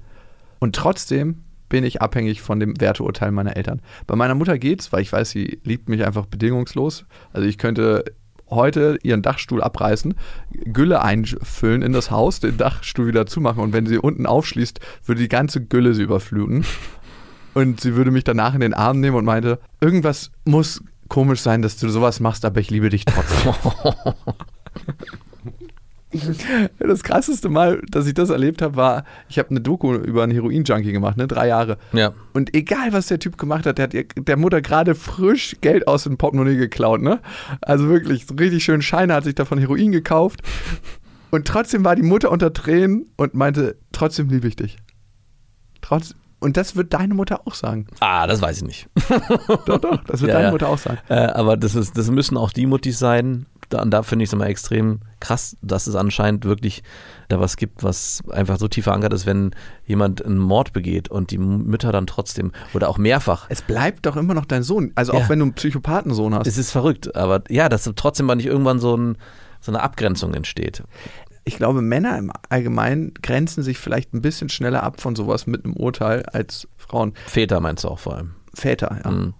Und 0.59 0.75
trotzdem 0.75 1.43
bin 1.73 1.83
ich 1.83 2.03
abhängig 2.03 2.43
von 2.43 2.59
dem 2.59 2.79
Werteurteil 2.79 3.31
meiner 3.31 3.57
Eltern. 3.57 3.81
Bei 4.05 4.15
meiner 4.15 4.35
Mutter 4.35 4.59
geht's, 4.59 4.93
weil 4.93 5.01
ich 5.01 5.11
weiß, 5.11 5.31
sie 5.31 5.59
liebt 5.63 5.89
mich 5.89 6.05
einfach 6.05 6.27
bedingungslos. 6.27 7.05
Also 7.31 7.47
ich 7.47 7.57
könnte 7.57 8.05
heute 8.47 8.99
ihren 9.01 9.23
Dachstuhl 9.23 9.59
abreißen, 9.63 10.13
Gülle 10.65 11.01
einfüllen 11.01 11.81
in 11.81 11.91
das 11.91 12.11
Haus, 12.11 12.39
den 12.39 12.57
Dachstuhl 12.57 13.07
wieder 13.07 13.25
zumachen 13.25 13.63
und 13.63 13.73
wenn 13.73 13.87
sie 13.87 13.97
unten 13.97 14.27
aufschließt, 14.27 14.81
würde 15.03 15.21
die 15.21 15.29
ganze 15.29 15.65
Gülle 15.65 15.95
sie 15.95 16.03
überfluten. 16.03 16.63
Und 17.55 17.81
sie 17.81 17.95
würde 17.95 18.11
mich 18.11 18.23
danach 18.23 18.53
in 18.53 18.61
den 18.61 18.75
Arm 18.75 18.99
nehmen 18.99 19.17
und 19.17 19.25
meinte, 19.25 19.57
irgendwas 19.81 20.29
muss 20.45 20.79
komisch 21.09 21.41
sein, 21.41 21.63
dass 21.63 21.77
du 21.77 21.89
sowas 21.89 22.19
machst, 22.19 22.45
aber 22.45 22.59
ich 22.59 22.69
liebe 22.69 22.89
dich 22.89 23.05
trotzdem. 23.05 23.55
Das 26.79 27.03
krasseste 27.03 27.49
Mal, 27.49 27.81
dass 27.89 28.05
ich 28.07 28.13
das 28.13 28.29
erlebt 28.29 28.61
habe, 28.61 28.75
war, 28.75 29.03
ich 29.29 29.39
habe 29.39 29.49
eine 29.49 29.61
Doku 29.61 29.93
über 29.95 30.23
einen 30.23 30.31
Heroin-Junkie 30.31 30.91
gemacht, 30.91 31.17
ne, 31.17 31.27
drei 31.27 31.47
Jahre. 31.47 31.77
Ja. 31.93 32.13
Und 32.33 32.53
egal, 32.55 32.93
was 32.93 33.07
der 33.07 33.19
Typ 33.19 33.37
gemacht 33.37 33.65
hat, 33.65 33.77
der 33.77 33.83
hat 33.83 33.93
ihr- 33.93 34.05
der 34.15 34.37
Mutter 34.37 34.61
gerade 34.61 34.95
frisch 34.95 35.55
Geld 35.61 35.87
aus 35.87 36.03
dem 36.03 36.17
Portemonnaie 36.17 36.55
geklaut, 36.57 37.01
ne? 37.01 37.19
Also 37.61 37.87
wirklich, 37.89 38.25
so 38.25 38.35
richtig 38.35 38.63
schön 38.63 38.81
Scheine 38.81 39.13
hat 39.13 39.23
sich 39.23 39.35
davon 39.35 39.57
Heroin 39.57 39.91
gekauft. 39.91 40.41
Und 41.31 41.47
trotzdem 41.47 41.83
war 41.83 41.95
die 41.95 42.03
Mutter 42.03 42.29
unter 42.31 42.53
Tränen 42.53 43.07
und 43.17 43.33
meinte, 43.33 43.77
trotzdem 43.91 44.29
liebe 44.29 44.47
ich 44.47 44.55
dich. 44.55 44.77
Trotz, 45.81 46.13
und 46.39 46.57
das 46.57 46.75
wird 46.75 46.93
deine 46.93 47.13
Mutter 47.13 47.41
auch 47.47 47.55
sagen. 47.55 47.87
Ah, 48.01 48.27
das 48.27 48.41
weiß 48.41 48.57
ich 48.57 48.63
nicht. 48.63 48.87
Doch, 49.65 49.79
doch, 49.79 50.03
das 50.03 50.21
wird 50.21 50.29
Ja, 50.29 50.35
deine 50.35 50.45
ja. 50.47 50.51
Mutter 50.51 50.69
auch 50.69 50.77
sagen. 50.77 50.99
Äh, 51.09 51.15
aber 51.15 51.57
das, 51.57 51.73
ist, 51.75 51.97
das 51.97 52.11
müssen 52.11 52.37
auch 52.37 52.51
die 52.51 52.65
Muttis 52.67 52.99
sein. 52.99 53.45
Da, 53.73 53.81
und 53.81 53.91
da 53.91 54.03
finde 54.03 54.23
ich 54.23 54.29
es 54.29 54.33
immer 54.33 54.45
extrem 54.47 54.99
krass, 55.19 55.57
dass 55.61 55.87
es 55.87 55.95
anscheinend 55.95 56.45
wirklich 56.45 56.83
da 57.29 57.39
was 57.39 57.57
gibt, 57.57 57.83
was 57.83 58.21
einfach 58.29 58.59
so 58.59 58.67
tief 58.67 58.83
verankert 58.83 59.13
ist, 59.13 59.25
wenn 59.25 59.51
jemand 59.85 60.23
einen 60.23 60.37
Mord 60.37 60.73
begeht 60.73 61.09
und 61.09 61.31
die 61.31 61.37
Mütter 61.37 61.91
dann 61.91 62.05
trotzdem 62.07 62.51
oder 62.73 62.87
auch 62.89 62.97
mehrfach. 62.97 63.47
Es 63.49 63.61
bleibt 63.61 64.05
doch 64.05 64.15
immer 64.15 64.33
noch 64.33 64.45
dein 64.45 64.63
Sohn. 64.63 64.91
Also 64.95 65.13
Ja. 65.13 65.19
auch 65.19 65.29
wenn 65.29 65.39
du 65.39 65.45
einen 65.45 65.53
Psychopathensohn 65.53 66.35
hast. 66.35 66.47
Es 66.47 66.57
ist 66.57 66.71
verrückt, 66.71 67.15
aber 67.15 67.43
ja, 67.49 67.67
dass 67.69 67.89
trotzdem 67.95 68.27
mal 68.27 68.35
nicht 68.35 68.45
irgendwann 68.45 68.79
so, 68.79 68.95
ein, 68.95 69.17
so 69.59 69.71
eine 69.71 69.81
Abgrenzung 69.81 70.33
entsteht. 70.33 70.83
ich 71.45 71.57
glaube, 71.57 71.81
Männer 71.81 72.17
im 72.17 72.31
Allgemeinen 72.49 73.13
grenzen 73.21 73.63
sich 73.63 73.77
vielleicht 73.77 74.13
ein 74.13 74.21
bisschen 74.21 74.49
schneller 74.49 74.83
ab 74.83 75.01
von 75.01 75.15
sowas 75.15 75.47
mit 75.47 75.65
einem 75.65 75.73
Urteil 75.75 76.23
als 76.27 76.67
Frauen. 76.77 77.13
Väter 77.25 77.59
meinst 77.59 77.83
du 77.83 77.89
auch 77.89 77.99
vor 77.99 78.15
allem. 78.15 78.35
Väter, 78.53 78.99
ja. 79.03 79.11
Mhm. 79.11 79.33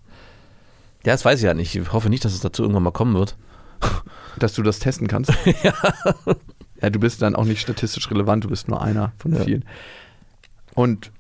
Ja, 1.06 1.12
das 1.12 1.24
weiß 1.26 1.40
ich 1.40 1.46
ja 1.46 1.54
nicht. 1.54 1.76
Ich 1.76 1.92
hoffe 1.94 2.10
nicht, 2.10 2.24
dass 2.26 2.34
es 2.34 2.40
dazu 2.40 2.64
irgendwann 2.64 2.84
mal 2.84 2.92
kommen 2.92 3.14
wird. 3.14 3.36
Dass 4.40 4.54
du 4.54 4.64
das 4.64 4.80
testen 4.80 5.08
kannst. 5.08 5.32
ja. 6.82 6.90
du 6.90 7.00
bist 7.00 7.22
dann 7.22 7.36
auch 7.36 7.46
nicht 7.46 7.62
statistisch 7.62 8.10
relevant, 8.10 8.44
du 8.44 8.50
bist 8.50 8.68
nur 8.68 8.82
einer 8.82 9.14
von 9.18 9.34
Ja. 9.34 9.44
vielen. 9.44 9.66
Und 10.74 11.12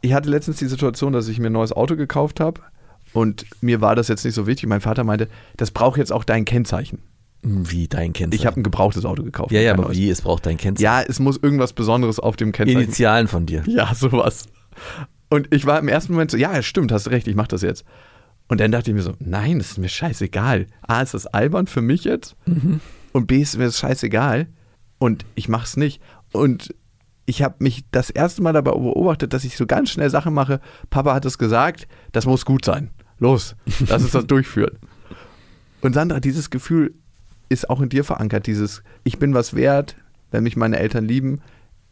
ich 0.00 0.12
hatte 0.12 0.28
letztens 0.28 0.58
die 0.58 0.66
Situation, 0.66 1.12
dass 1.12 1.28
ich 1.28 1.38
mir 1.38 1.48
ein 1.50 1.52
neues 1.52 1.72
Auto 1.72 1.96
gekauft 1.96 2.40
habe 2.40 2.60
und 3.12 3.46
mir 3.60 3.80
war 3.80 3.96
das 3.96 4.08
jetzt 4.08 4.24
nicht 4.24 4.34
so 4.34 4.46
wichtig. 4.46 4.68
Mein 4.68 4.80
Vater 4.80 5.04
meinte, 5.04 5.28
das 5.56 5.70
braucht 5.70 5.98
jetzt 5.98 6.12
auch 6.12 6.24
dein 6.24 6.44
Kennzeichen. 6.44 7.00
Wie 7.42 7.86
dein 7.86 8.12
Kennzeichen. 8.12 8.40
Ich 8.40 8.46
habe 8.46 8.60
ein 8.60 8.64
gebrauchtes 8.64 9.04
Auto 9.04 9.22
gekauft. 9.22 9.52
ja, 9.52 9.60
ja, 9.60 9.72
aber 9.72 9.84
neues. 9.84 9.96
wie? 9.96 10.10
Es 10.10 10.22
braucht 10.22 10.44
dein 10.46 10.56
Kennzeichen. 10.56 10.84
Ja, 10.84 11.02
es 11.02 11.20
muss 11.20 11.36
irgendwas 11.36 11.72
Besonderes 11.72 12.18
auf 12.18 12.34
dem 12.36 12.50
Kennzeichen. 12.52 12.82
Initialen 12.82 13.28
von 13.28 13.46
dir. 13.46 13.62
Ja, 13.66 13.94
sowas. 13.94 14.46
Und 15.30 15.52
ich 15.54 15.64
war 15.64 15.78
im 15.78 15.88
ersten 15.88 16.12
Moment 16.12 16.32
so, 16.32 16.36
ja, 16.36 16.60
stimmt, 16.62 16.90
hast 16.90 17.08
recht, 17.10 17.28
ich 17.28 17.36
mach 17.36 17.46
das 17.46 17.62
jetzt. 17.62 17.84
Und 18.48 18.60
dann 18.60 18.72
dachte 18.72 18.90
ich 18.90 18.96
mir 18.96 19.02
so, 19.02 19.14
nein, 19.18 19.58
das 19.58 19.72
ist 19.72 19.78
mir 19.78 19.88
scheißegal. 19.88 20.66
A, 20.80 21.02
ist 21.02 21.14
das 21.14 21.26
albern 21.26 21.66
für 21.66 21.82
mich 21.82 22.04
jetzt 22.04 22.34
und 23.12 23.26
B, 23.26 23.40
ist 23.42 23.58
mir 23.58 23.64
das 23.64 23.78
scheißegal 23.78 24.48
und 24.98 25.24
ich 25.34 25.48
mach's 25.48 25.76
nicht. 25.76 26.00
Und 26.32 26.74
ich 27.26 27.42
habe 27.42 27.56
mich 27.58 27.84
das 27.90 28.08
erste 28.08 28.42
Mal 28.42 28.54
dabei 28.54 28.70
beobachtet, 28.70 29.34
dass 29.34 29.44
ich 29.44 29.56
so 29.56 29.66
ganz 29.66 29.90
schnell 29.90 30.08
Sachen 30.08 30.32
mache. 30.32 30.60
Papa 30.88 31.14
hat 31.14 31.26
es 31.26 31.36
gesagt, 31.36 31.86
das 32.12 32.24
muss 32.24 32.46
gut 32.46 32.64
sein. 32.64 32.90
Los, 33.18 33.54
lass 33.86 34.02
uns 34.02 34.12
das 34.12 34.26
durchführen. 34.26 34.78
Und 35.82 35.92
Sandra, 35.92 36.20
dieses 36.20 36.48
Gefühl 36.48 36.94
ist 37.50 37.68
auch 37.68 37.80
in 37.80 37.88
dir 37.88 38.04
verankert, 38.04 38.46
dieses 38.46 38.82
ich 39.04 39.18
bin 39.18 39.34
was 39.34 39.54
wert, 39.54 39.96
wenn 40.30 40.42
mich 40.42 40.56
meine 40.56 40.78
Eltern 40.78 41.04
lieben, 41.04 41.40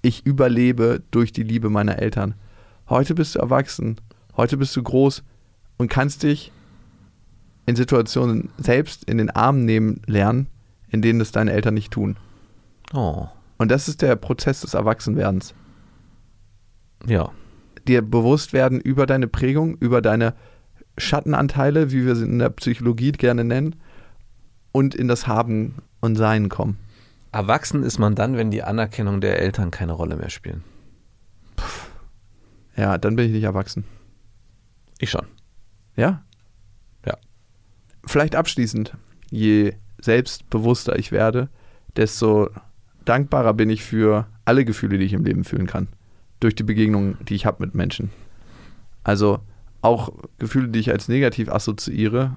ich 0.02 0.24
überlebe 0.24 1.02
durch 1.10 1.32
die 1.32 1.42
Liebe 1.42 1.68
meiner 1.68 1.98
Eltern. 1.98 2.34
Heute 2.88 3.14
bist 3.14 3.34
du 3.34 3.40
erwachsen, 3.40 3.96
heute 4.36 4.56
bist 4.56 4.74
du 4.76 4.82
groß 4.82 5.22
und 5.76 5.88
kannst 5.88 6.22
dich 6.22 6.52
in 7.66 7.76
Situationen 7.76 8.50
selbst 8.58 9.04
in 9.04 9.18
den 9.18 9.30
Arm 9.30 9.64
nehmen 9.64 10.00
lernen, 10.06 10.46
in 10.88 11.02
denen 11.02 11.20
es 11.20 11.32
deine 11.32 11.52
Eltern 11.52 11.74
nicht 11.74 11.92
tun. 11.92 12.16
Oh, 12.94 13.26
Und 13.58 13.70
das 13.70 13.88
ist 13.88 14.02
der 14.02 14.16
Prozess 14.16 14.60
des 14.60 14.74
Erwachsenwerdens. 14.74 15.54
ja. 17.06 17.30
Dir 17.88 18.02
bewusst 18.02 18.52
werden 18.52 18.80
über 18.80 19.06
deine 19.06 19.28
Prägung, 19.28 19.76
über 19.78 20.02
deine 20.02 20.34
Schattenanteile, 20.98 21.92
wie 21.92 22.04
wir 22.04 22.16
sie 22.16 22.24
in 22.24 22.40
der 22.40 22.50
Psychologie 22.50 23.12
gerne 23.12 23.44
nennen, 23.44 23.76
und 24.72 24.92
in 24.96 25.06
das 25.06 25.28
Haben 25.28 25.76
und 26.00 26.16
Sein 26.16 26.48
kommen. 26.48 26.78
Erwachsen 27.30 27.84
ist 27.84 27.98
man 27.98 28.16
dann, 28.16 28.36
wenn 28.36 28.50
die 28.50 28.64
Anerkennung 28.64 29.20
der 29.20 29.38
Eltern 29.38 29.70
keine 29.70 29.92
Rolle 29.92 30.16
mehr 30.16 30.30
spielt. 30.30 30.62
Ja, 32.76 32.98
dann 32.98 33.14
bin 33.14 33.26
ich 33.26 33.32
nicht 33.32 33.44
erwachsen. 33.44 33.84
Ich 34.98 35.10
schon. 35.10 35.26
Ja? 35.96 36.22
Ja. 37.04 37.16
Vielleicht 38.06 38.36
abschließend, 38.36 38.96
je 39.30 39.74
selbstbewusster 40.00 40.98
ich 40.98 41.12
werde, 41.12 41.48
desto 41.96 42.50
dankbarer 43.04 43.54
bin 43.54 43.70
ich 43.70 43.82
für 43.82 44.26
alle 44.44 44.64
Gefühle, 44.64 44.98
die 44.98 45.04
ich 45.04 45.12
im 45.12 45.24
Leben 45.24 45.44
fühlen 45.44 45.66
kann. 45.66 45.88
Durch 46.40 46.54
die 46.54 46.62
Begegnungen, 46.62 47.16
die 47.26 47.34
ich 47.34 47.46
habe 47.46 47.64
mit 47.64 47.74
Menschen. 47.74 48.10
Also 49.02 49.40
auch 49.80 50.12
Gefühle, 50.38 50.68
die 50.68 50.80
ich 50.80 50.90
als 50.90 51.08
negativ 51.08 51.48
assoziiere, 51.48 52.36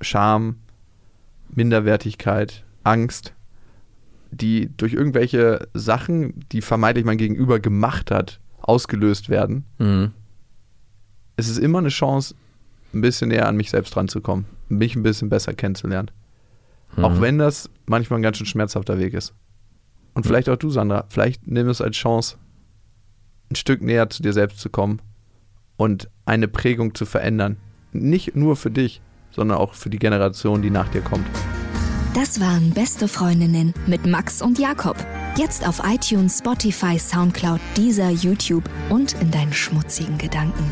Scham, 0.00 0.56
Minderwertigkeit, 1.48 2.64
Angst, 2.84 3.34
die 4.30 4.70
durch 4.76 4.92
irgendwelche 4.92 5.68
Sachen, 5.74 6.44
die 6.52 6.62
vermeintlich 6.62 7.04
mein 7.04 7.18
Gegenüber 7.18 7.60
gemacht 7.60 8.10
hat, 8.10 8.40
ausgelöst 8.60 9.28
werden. 9.28 9.64
Mhm. 9.78 10.12
Es 11.36 11.48
ist 11.48 11.58
immer 11.58 11.78
eine 11.78 11.88
Chance, 11.88 12.34
ein 12.92 13.00
bisschen 13.00 13.28
näher 13.28 13.46
an 13.46 13.56
mich 13.56 13.70
selbst 13.70 13.96
ranzukommen, 13.96 14.46
mich 14.68 14.96
ein 14.96 15.02
bisschen 15.02 15.28
besser 15.28 15.54
kennenzulernen. 15.54 16.10
Auch 16.96 17.10
Mhm. 17.14 17.20
wenn 17.20 17.38
das 17.38 17.70
manchmal 17.86 18.18
ein 18.18 18.22
ganz 18.22 18.38
schön 18.38 18.46
schmerzhafter 18.46 18.98
Weg 18.98 19.14
ist. 19.14 19.32
Und 20.14 20.26
vielleicht 20.26 20.48
auch 20.48 20.56
du, 20.56 20.70
Sandra, 20.70 21.04
vielleicht 21.08 21.46
nimm 21.46 21.68
es 21.68 21.80
als 21.80 21.96
Chance, 21.96 22.36
ein 23.50 23.54
Stück 23.56 23.80
näher 23.82 24.10
zu 24.10 24.22
dir 24.22 24.32
selbst 24.32 24.58
zu 24.58 24.70
kommen 24.70 25.00
und 25.76 26.08
eine 26.24 26.48
Prägung 26.48 26.94
zu 26.94 27.06
verändern. 27.06 27.56
Nicht 27.92 28.34
nur 28.36 28.56
für 28.56 28.70
dich, 28.70 29.00
sondern 29.30 29.58
auch 29.58 29.74
für 29.74 29.90
die 29.90 29.98
Generation, 29.98 30.62
die 30.62 30.70
nach 30.70 30.88
dir 30.88 31.00
kommt. 31.00 31.26
Das 32.14 32.40
waren 32.40 32.70
Beste 32.72 33.06
Freundinnen 33.06 33.72
mit 33.86 34.04
Max 34.04 34.42
und 34.42 34.58
Jakob. 34.58 34.96
Jetzt 35.36 35.66
auf 35.66 35.80
iTunes, 35.84 36.38
Spotify, 36.38 36.98
Soundcloud, 36.98 37.60
dieser 37.76 38.10
YouTube 38.10 38.68
und 38.88 39.12
in 39.20 39.30
deinen 39.30 39.52
schmutzigen 39.52 40.18
Gedanken. 40.18 40.64